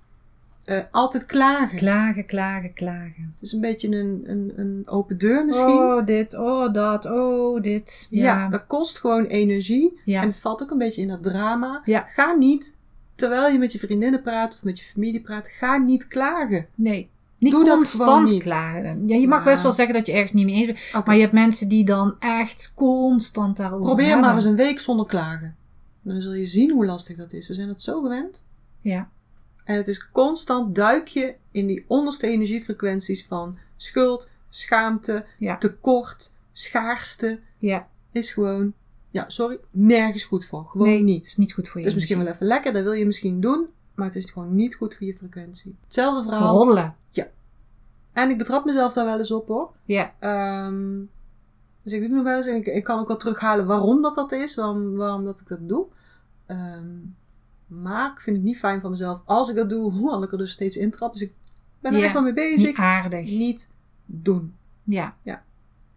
Eh, 0.65 0.83
altijd 0.91 1.25
klagen. 1.25 1.77
Klagen, 1.77 2.25
klagen, 2.25 2.73
klagen. 2.73 3.31
Het 3.33 3.41
is 3.41 3.51
een 3.51 3.61
beetje 3.61 3.87
een, 3.87 4.23
een, 4.25 4.53
een 4.55 4.83
open 4.85 5.17
deur 5.17 5.45
misschien. 5.45 5.67
Oh, 5.77 6.05
dit, 6.05 6.37
oh, 6.37 6.73
dat, 6.73 7.05
oh, 7.11 7.61
dit. 7.61 8.07
ja. 8.09 8.23
Ja. 8.23 8.49
dat 8.49 8.67
kost 8.67 8.99
gewoon 8.99 9.25
energie. 9.25 9.99
Ja. 10.05 10.21
En 10.21 10.27
het 10.27 10.39
valt 10.39 10.63
ook 10.63 10.71
een 10.71 10.77
beetje 10.77 11.01
in 11.01 11.07
dat 11.07 11.23
drama. 11.23 11.81
Ja. 11.85 12.05
Ga 12.07 12.31
niet, 12.33 12.77
terwijl 13.15 13.51
je 13.51 13.57
met 13.59 13.71
je 13.73 13.79
vriendinnen 13.79 14.21
praat 14.21 14.53
of 14.53 14.63
met 14.63 14.79
je 14.79 14.85
familie 14.85 15.21
praat, 15.21 15.47
ga 15.47 15.77
niet 15.77 16.07
klagen. 16.07 16.67
Nee. 16.75 17.09
Niet 17.41 17.51
Doe 17.51 17.65
dat 17.65 17.75
constant 17.77 18.31
niet. 18.31 18.43
klagen. 18.43 19.07
Ja, 19.07 19.15
je 19.15 19.27
mag 19.27 19.37
Ja. 19.39 19.43
best 19.51 19.61
wel 19.63 19.71
zeggen 19.71 19.93
dat 19.95 20.05
je 20.05 20.11
ergens 20.11 20.31
niet 20.31 20.45
mee 20.45 20.55
eens 20.55 20.91
bent. 20.91 21.05
Maar 21.05 21.15
je 21.15 21.21
hebt 21.21 21.33
mensen 21.33 21.67
die 21.69 21.85
dan 21.85 22.15
echt 22.19 22.73
constant 22.75 23.57
daarover 23.57 23.85
Probeer 23.85 24.05
hebben. 24.05 24.25
maar 24.25 24.35
eens 24.35 24.45
een 24.45 24.55
week 24.55 24.79
zonder 24.79 25.05
klagen. 25.05 25.55
Dan 26.01 26.21
zul 26.21 26.33
je 26.33 26.45
zien 26.45 26.71
hoe 26.71 26.85
lastig 26.85 27.17
dat 27.17 27.33
is. 27.33 27.47
We 27.47 27.53
zijn 27.53 27.67
het 27.69 27.81
zo 27.81 28.01
gewend. 28.01 28.47
Ja. 28.81 29.09
En 29.63 29.75
het 29.75 29.87
is 29.87 30.09
constant 30.11 30.75
duik 30.75 31.07
je 31.07 31.35
in 31.51 31.67
die 31.67 31.85
onderste 31.87 32.27
energiefrequenties 32.27 33.25
van 33.25 33.57
schuld, 33.77 34.31
schaamte, 34.49 35.25
Ja. 35.37 35.57
tekort, 35.57 36.33
schaarste. 36.51 37.39
Ja. 37.57 37.87
Is 38.11 38.31
gewoon, 38.31 38.73
ja, 39.09 39.23
sorry, 39.29 39.59
nergens 39.71 40.23
goed 40.23 40.45
voor. 40.45 40.65
Gewoon 40.69 40.87
nee, 40.87 41.03
niet. 41.03 41.25
is 41.25 41.37
niet 41.37 41.53
goed 41.53 41.67
voor 41.67 41.79
je. 41.81 41.87
Het 41.87 41.95
is 41.95 41.99
misschien 42.01 42.23
wel 42.23 42.33
even 42.33 42.45
lekker, 42.47 42.73
dat 42.73 42.83
wil 42.83 42.91
je 42.93 43.05
misschien 43.05 43.39
doen, 43.39 43.65
maar 43.95 44.05
het 44.05 44.15
is 44.15 44.29
gewoon 44.31 44.55
niet 44.55 44.75
goed 44.75 44.95
voor 44.95 45.07
je 45.07 45.15
frequentie. 45.15 45.75
Hetzelfde 45.83 46.23
verhaal. 46.29 46.55
Roddelen. 46.57 46.95
En 48.13 48.29
ik 48.29 48.37
betrap 48.37 48.65
mezelf 48.65 48.93
daar 48.93 49.05
wel 49.05 49.17
eens 49.17 49.31
op 49.31 49.47
hoor. 49.47 49.71
Ja. 49.85 50.13
Ehm, 50.19 50.99
dus 51.83 51.93
ik 51.93 51.99
doe 51.99 52.07
het 52.07 52.11
nog 52.11 52.23
wel 52.23 52.37
eens 52.37 52.45
en 52.47 52.55
ik, 52.55 52.65
ik 52.65 52.83
kan 52.83 52.99
ook 52.99 53.07
wel 53.07 53.17
terughalen 53.17 53.65
waarom 53.65 54.01
dat 54.01 54.15
dat 54.15 54.31
is, 54.31 54.55
waarom, 54.55 54.95
waarom 54.95 55.25
dat 55.25 55.39
ik 55.39 55.47
dat 55.47 55.67
doe. 55.69 55.87
Ehm, 56.45 56.85
maar 57.67 58.11
ik 58.11 58.19
vind 58.21 58.35
het 58.35 58.45
niet 58.45 58.57
fijn 58.57 58.81
van 58.81 58.89
mezelf 58.89 59.21
als 59.25 59.49
ik 59.49 59.55
dat 59.55 59.69
doe, 59.69 59.91
hoewel 59.97 60.23
ik 60.23 60.31
er 60.31 60.37
dus 60.37 60.51
steeds 60.51 60.77
intrap. 60.77 61.13
Dus 61.13 61.21
ik 61.21 61.33
ben 61.79 61.93
er 61.93 61.99
Ja, 61.99 62.03
echt 62.05 62.13
wel 62.13 62.23
mee 62.23 62.33
bezig. 62.33 62.67
niet 62.67 62.75
aardig. 62.77 63.29
Niet 63.29 63.69
doen. 64.05 64.55
Ja. 64.83 65.15
Ja. 65.21 65.43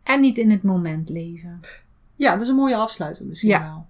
En 0.03 0.21
niet 0.21 0.39
in 0.39 0.51
het 0.51 0.63
moment 0.63 1.09
leven. 1.09 1.61
Ja, 2.17 2.33
dat 2.33 2.41
is 2.41 2.49
een 2.49 2.55
mooie 2.57 2.77
afsluiter 2.77 3.27
misschien 3.27 3.51
Ja. 3.51 3.61
wel. 3.63 3.87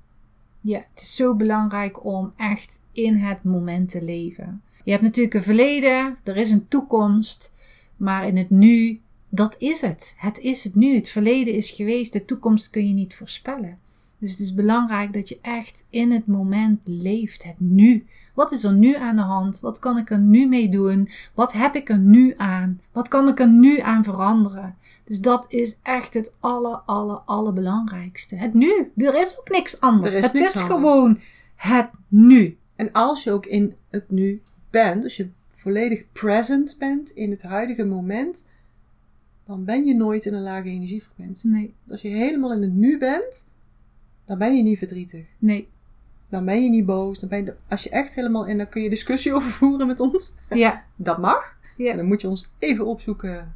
Ja, 0.66 0.78
het 0.90 1.00
is 1.00 1.16
zo 1.16 1.34
belangrijk 1.34 2.04
om 2.04 2.32
echt 2.36 2.80
in 2.92 3.16
het 3.16 3.42
moment 3.42 3.88
te 3.88 4.04
leven. 4.04 4.62
Je 4.84 4.90
hebt 4.90 5.02
natuurlijk 5.02 5.34
een 5.34 5.42
verleden, 5.42 6.16
er 6.22 6.36
is 6.36 6.50
een 6.50 6.68
toekomst, 6.68 7.54
maar 7.96 8.26
in 8.26 8.36
het 8.36 8.50
nu, 8.50 9.00
dat 9.28 9.54
is 9.58 9.80
het. 9.80 10.14
Het 10.18 10.38
is 10.38 10.64
het 10.64 10.74
nu. 10.74 10.94
Het 10.94 11.08
verleden 11.08 11.54
is 11.54 11.70
geweest, 11.70 12.12
de 12.12 12.24
toekomst 12.24 12.70
kun 12.70 12.88
je 12.88 12.94
niet 12.94 13.14
voorspellen. 13.14 13.78
Dus 14.18 14.30
het 14.30 14.40
is 14.40 14.54
belangrijk 14.54 15.12
dat 15.12 15.28
je 15.28 15.38
echt 15.42 15.86
in 15.90 16.12
het 16.12 16.26
moment 16.26 16.80
leeft, 16.84 17.44
het 17.44 17.60
nu. 17.60 18.06
Wat 18.34 18.52
is 18.52 18.64
er 18.64 18.74
nu 18.74 18.96
aan 18.96 19.16
de 19.16 19.22
hand? 19.22 19.60
Wat 19.60 19.78
kan 19.78 19.98
ik 19.98 20.10
er 20.10 20.18
nu 20.18 20.46
mee 20.46 20.68
doen? 20.68 21.08
Wat 21.34 21.52
heb 21.52 21.74
ik 21.74 21.88
er 21.88 21.98
nu 21.98 22.34
aan? 22.36 22.80
Wat 22.92 23.08
kan 23.08 23.28
ik 23.28 23.40
er 23.40 23.48
nu 23.48 23.80
aan 23.80 24.04
veranderen? 24.04 24.76
Dus 25.04 25.20
dat 25.20 25.46
is 25.52 25.78
echt 25.82 26.14
het 26.14 26.36
aller, 26.40 26.76
aller, 26.76 27.16
allerbelangrijkste. 27.16 28.36
Het 28.36 28.54
nu. 28.54 28.92
Er 28.96 29.14
is 29.20 29.38
ook 29.38 29.48
niks 29.50 29.80
anders. 29.80 30.14
Er 30.14 30.20
is 30.20 30.26
het 30.26 30.34
niks 30.34 30.54
is 30.54 30.60
anders. 30.60 30.92
gewoon 30.92 31.18
het 31.54 31.90
nu. 32.08 32.56
En 32.76 32.92
als 32.92 33.24
je 33.24 33.32
ook 33.32 33.46
in 33.46 33.74
het 33.90 34.10
nu 34.10 34.42
bent, 34.70 35.04
als 35.04 35.16
je 35.16 35.28
volledig 35.48 36.04
present 36.12 36.76
bent 36.78 37.10
in 37.10 37.30
het 37.30 37.42
huidige 37.42 37.84
moment, 37.84 38.50
dan 39.46 39.64
ben 39.64 39.84
je 39.84 39.94
nooit 39.94 40.24
in 40.26 40.34
een 40.34 40.42
lage 40.42 40.68
energiefrequentie. 40.68 41.50
Nee, 41.50 41.74
Als 41.88 42.02
je 42.02 42.08
helemaal 42.08 42.52
in 42.52 42.62
het 42.62 42.74
nu 42.74 42.98
bent, 42.98 43.50
dan 44.24 44.38
ben 44.38 44.56
je 44.56 44.62
niet 44.62 44.78
verdrietig. 44.78 45.24
nee. 45.38 45.68
Dan 46.28 46.44
ben 46.44 46.62
je 46.64 46.70
niet 46.70 46.86
boos. 46.86 47.18
Dan 47.18 47.28
ben 47.28 47.44
je, 47.44 47.54
als 47.68 47.82
je 47.82 47.90
echt 47.90 48.14
helemaal 48.14 48.46
in, 48.46 48.56
dan 48.58 48.68
kun 48.68 48.82
je 48.82 48.90
discussie 48.90 49.32
over 49.34 49.50
voeren 49.50 49.86
met 49.86 50.00
ons. 50.00 50.34
Ja, 50.50 50.84
Dat 50.96 51.18
mag. 51.18 51.56
En 51.78 51.84
ja, 51.84 51.96
dan 51.96 52.06
moet 52.06 52.20
je 52.20 52.28
ons 52.28 52.52
even 52.58 52.86
opzoeken 52.86 53.54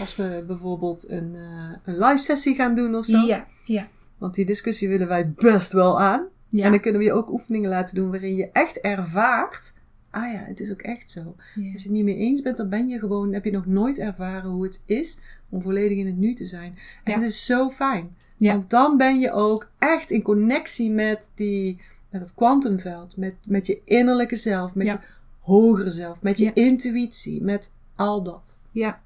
als 0.00 0.16
we 0.16 0.44
bijvoorbeeld 0.46 1.08
een, 1.10 1.34
eh, 1.34 1.70
een 1.84 1.98
live 1.98 2.22
sessie 2.24 2.54
gaan 2.54 2.74
doen 2.74 2.94
of 2.94 3.04
zo. 3.04 3.18
ja, 3.26 3.46
ja. 3.64 3.88
Want 4.18 4.34
die 4.34 4.46
discussie 4.46 4.88
willen 4.88 5.08
wij 5.08 5.30
best 5.30 5.72
wel 5.72 6.00
aan. 6.00 6.24
ja. 6.48 6.64
En 6.64 6.70
dan 6.70 6.80
kunnen 6.80 7.00
we 7.00 7.06
je 7.06 7.12
ook 7.12 7.30
oefeningen 7.30 7.70
laten 7.70 7.94
doen 7.94 8.10
waarin 8.10 8.34
je 8.36 8.48
echt 8.52 8.80
ervaart. 8.80 9.74
Ah 10.10 10.32
ja, 10.32 10.44
het 10.46 10.60
is 10.60 10.70
ook 10.72 10.82
echt 10.82 11.10
zo. 11.10 11.20
ja. 11.54 11.72
Als 11.72 11.82
je 11.82 11.88
het 11.88 11.90
niet 11.96 12.04
mee 12.04 12.16
eens 12.16 12.42
bent, 12.42 12.56
dan 12.56 12.68
ben 12.68 12.88
je 12.88 12.98
gewoon, 12.98 13.32
heb 13.32 13.44
je 13.44 13.50
nog 13.50 13.66
nooit 13.66 13.98
ervaren 13.98 14.50
hoe 14.50 14.64
het 14.64 14.82
is 14.86 15.20
om 15.48 15.60
volledig 15.62 15.98
in 15.98 16.06
het 16.06 16.16
nu 16.16 16.34
te 16.34 16.46
zijn. 16.46 16.78
En 17.04 17.12
Ja. 17.12 17.18
het 17.18 17.28
is 17.28 17.44
zo 17.44 17.70
fijn. 17.70 18.16
Ja. 18.36 18.52
Want 18.52 18.70
dan 18.70 18.96
ben 18.96 19.20
je 19.20 19.32
ook 19.32 19.68
echt 19.78 20.10
in 20.10 20.22
connectie 20.22 20.90
met 20.90 21.32
die, 21.34 21.80
met 22.10 22.20
het 22.20 22.34
kwantumveld, 22.34 23.16
met, 23.16 23.34
met 23.44 23.66
je 23.66 23.80
innerlijke 23.84 24.36
zelf, 24.36 24.74
met 24.74 24.86
je 24.86 24.98
hogere 25.40 25.90
zelf, 25.90 26.22
met 26.22 26.38
je 26.38 26.52
intuïtie, 26.52 27.42
met 27.42 27.74
al 27.94 28.22
dat. 28.22 28.58
ja. 28.70 29.04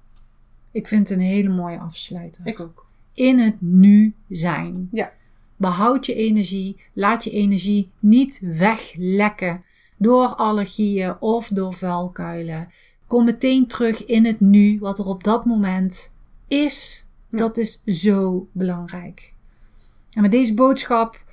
Ik 0.72 0.88
vind 0.88 1.08
het 1.08 1.18
een 1.18 1.24
hele 1.24 1.48
mooie 1.48 1.78
afsluiter. 1.78 2.46
Ik 2.46 2.60
ook. 2.60 2.86
in 3.14 3.38
het 3.38 3.56
nu 3.60 4.14
zijn. 4.28 4.88
Ja. 4.92 5.12
Behoud 5.56 6.06
je 6.06 6.14
energie. 6.14 6.76
Laat 6.92 7.24
je 7.24 7.30
energie 7.30 7.90
niet 7.98 8.40
weglekken 8.42 9.64
door 9.96 10.26
allergieën 10.26 11.20
of 11.20 11.48
door 11.48 11.74
vuilkuilen. 11.74 12.68
Kom 13.06 13.24
meteen 13.24 13.66
terug 13.66 14.04
in 14.04 14.24
het 14.24 14.40
nu, 14.40 14.78
wat 14.78 14.98
er 14.98 15.06
op 15.06 15.24
dat 15.24 15.44
moment 15.44 16.14
is. 16.48 17.06
Ja. 17.28 17.38
Dat 17.38 17.58
is 17.58 17.82
zo 17.84 18.48
belangrijk. 18.52 19.34
En 20.12 20.22
met 20.22 20.30
deze 20.30 20.54
boodschap 20.54 21.24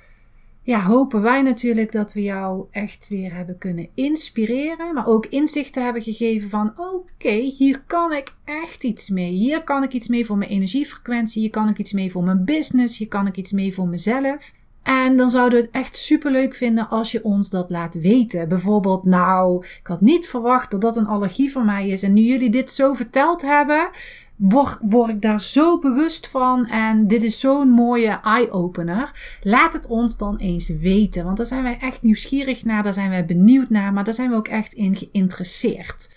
ja, 0.68 0.82
hopen 0.82 1.22
wij 1.22 1.42
natuurlijk 1.42 1.92
dat 1.92 2.12
we 2.12 2.22
jou 2.22 2.66
echt 2.70 3.08
weer 3.08 3.34
hebben 3.34 3.58
kunnen 3.58 3.88
inspireren. 3.94 4.94
Maar 4.94 5.06
ook 5.06 5.26
inzichten 5.26 5.84
hebben 5.84 6.02
gegeven 6.02 6.50
van 6.50 6.72
oké, 6.76 7.30
hier 7.30 7.82
kan 7.86 8.12
ik 8.12 8.34
echt 8.44 8.84
iets 8.84 9.08
mee. 9.08 9.30
Hier 9.30 9.62
kan 9.62 9.82
ik 9.82 9.92
iets 9.92 10.08
mee 10.08 10.26
voor 10.26 10.36
mijn 10.36 10.50
energiefrequentie. 10.50 11.40
Hier 11.40 11.50
kan 11.50 11.68
ik 11.68 11.78
iets 11.78 11.92
mee 11.92 12.10
voor 12.10 12.24
mijn 12.24 12.44
business. 12.44 12.98
Hier 12.98 13.08
kan 13.08 13.26
ik 13.26 13.36
iets 13.36 13.52
mee 13.52 13.74
voor 13.74 13.88
mezelf. 13.88 14.52
En 14.82 15.16
dan 15.16 15.30
zouden 15.30 15.58
we 15.58 15.64
het 15.64 15.74
echt 15.74 15.96
super 15.96 16.30
leuk 16.30 16.54
vinden 16.54 16.88
als 16.88 17.12
je 17.12 17.24
ons 17.24 17.50
dat 17.50 17.70
laat 17.70 17.94
weten. 17.94 18.48
Bijvoorbeeld, 18.48 19.04
nou, 19.04 19.64
ik 19.64 19.86
had 19.86 20.00
niet 20.00 20.28
verwacht 20.28 20.70
dat 20.70 20.80
dat 20.80 20.96
een 20.96 21.06
allergie 21.06 21.52
voor 21.52 21.64
mij 21.64 21.88
is. 21.88 22.02
En 22.02 22.12
nu 22.12 22.22
jullie 22.22 22.50
dit 22.50 22.70
zo 22.70 22.92
verteld 22.92 23.42
hebben, 23.42 23.90
word, 24.38 24.78
word 24.80 25.10
ik 25.10 25.22
daar 25.22 25.40
zo 25.40 25.78
bewust 25.78 26.28
van. 26.28 26.66
En 26.66 27.06
dit 27.06 27.22
is 27.22 27.40
zo'n 27.40 27.70
mooie 27.70 28.20
eye-opener. 28.22 29.38
Laat 29.42 29.72
het 29.72 29.86
ons 29.86 30.16
dan 30.16 30.36
eens 30.36 30.68
weten. 30.68 31.24
Want 31.24 31.36
daar 31.36 31.46
zijn 31.46 31.62
wij 31.62 31.78
echt 31.80 32.02
nieuwsgierig 32.02 32.64
naar. 32.64 32.82
Daar 32.82 32.94
zijn 32.94 33.10
wij 33.10 33.24
benieuwd 33.24 33.70
naar. 33.70 33.92
Maar 33.92 34.04
daar 34.04 34.14
zijn 34.14 34.30
we 34.30 34.36
ook 34.36 34.48
echt 34.48 34.72
in 34.72 34.96
geïnteresseerd. 34.96 36.08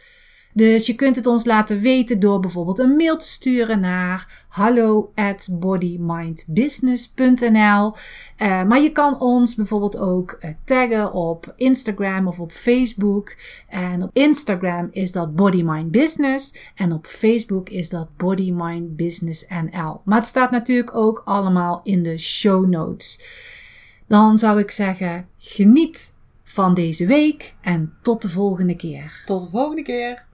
Dus 0.54 0.86
je 0.86 0.96
kunt 0.96 1.16
het 1.16 1.28
ons 1.28 1.46
laten 1.46 1.80
weten 1.80 2.20
door 2.20 2.40
bijvoorbeeld 2.40 2.80
een 2.80 2.96
mail 2.96 3.18
te 3.18 3.28
sturen 3.28 3.80
naar 3.80 4.46
hallo 4.48 5.12
at 5.16 5.50
bodymindbusiness.nl. 5.60 7.96
Eh, 8.38 8.64
maar 8.64 8.82
je 8.82 8.92
kan 8.92 9.20
ons 9.20 9.56
bijvoorbeeld 9.56 9.98
ook 9.98 10.32
eh, 10.32 10.52
taggen 10.64 11.14
op 11.14 11.54
Instagram 11.56 12.28
of 12.28 12.40
op 12.40 12.52
Facebook. 12.52 13.36
En 13.68 14.04
op 14.04 14.10
Instagram 14.14 14.88
is 14.92 15.12
dat 15.12 15.36
Body 15.36 15.62
Mind 15.64 15.92
Business 15.92 16.56
en 16.76 16.94
op 16.94 17.06
Facebook 17.06 17.70
is 17.70 17.90
dat 17.90 18.18
Body 18.18 18.52
Mind 18.52 18.96
Business 18.96 19.46
NL. 19.48 20.02
Maar 20.06 20.18
het 20.18 20.26
staat 20.26 20.52
natuurlijk 20.52 20.96
ook 20.96 21.22
allemaal 21.26 21.80
in 21.84 22.04
de 22.04 22.18
show 22.18 22.68
notes. 22.68 23.20
Dan 24.08 24.38
zou 24.38 24.60
ik 24.60 24.72
zeggen, 24.72 25.28
geniet 25.38 26.14
van 26.44 26.74
deze 26.74 27.06
week 27.06 27.56
en 27.62 27.94
tot 28.02 28.22
de 28.22 28.30
volgende 28.30 28.76
keer. 28.76 29.24
Tot 29.26 29.44
de 29.44 29.50
volgende 29.50 29.82
keer. 29.82 30.30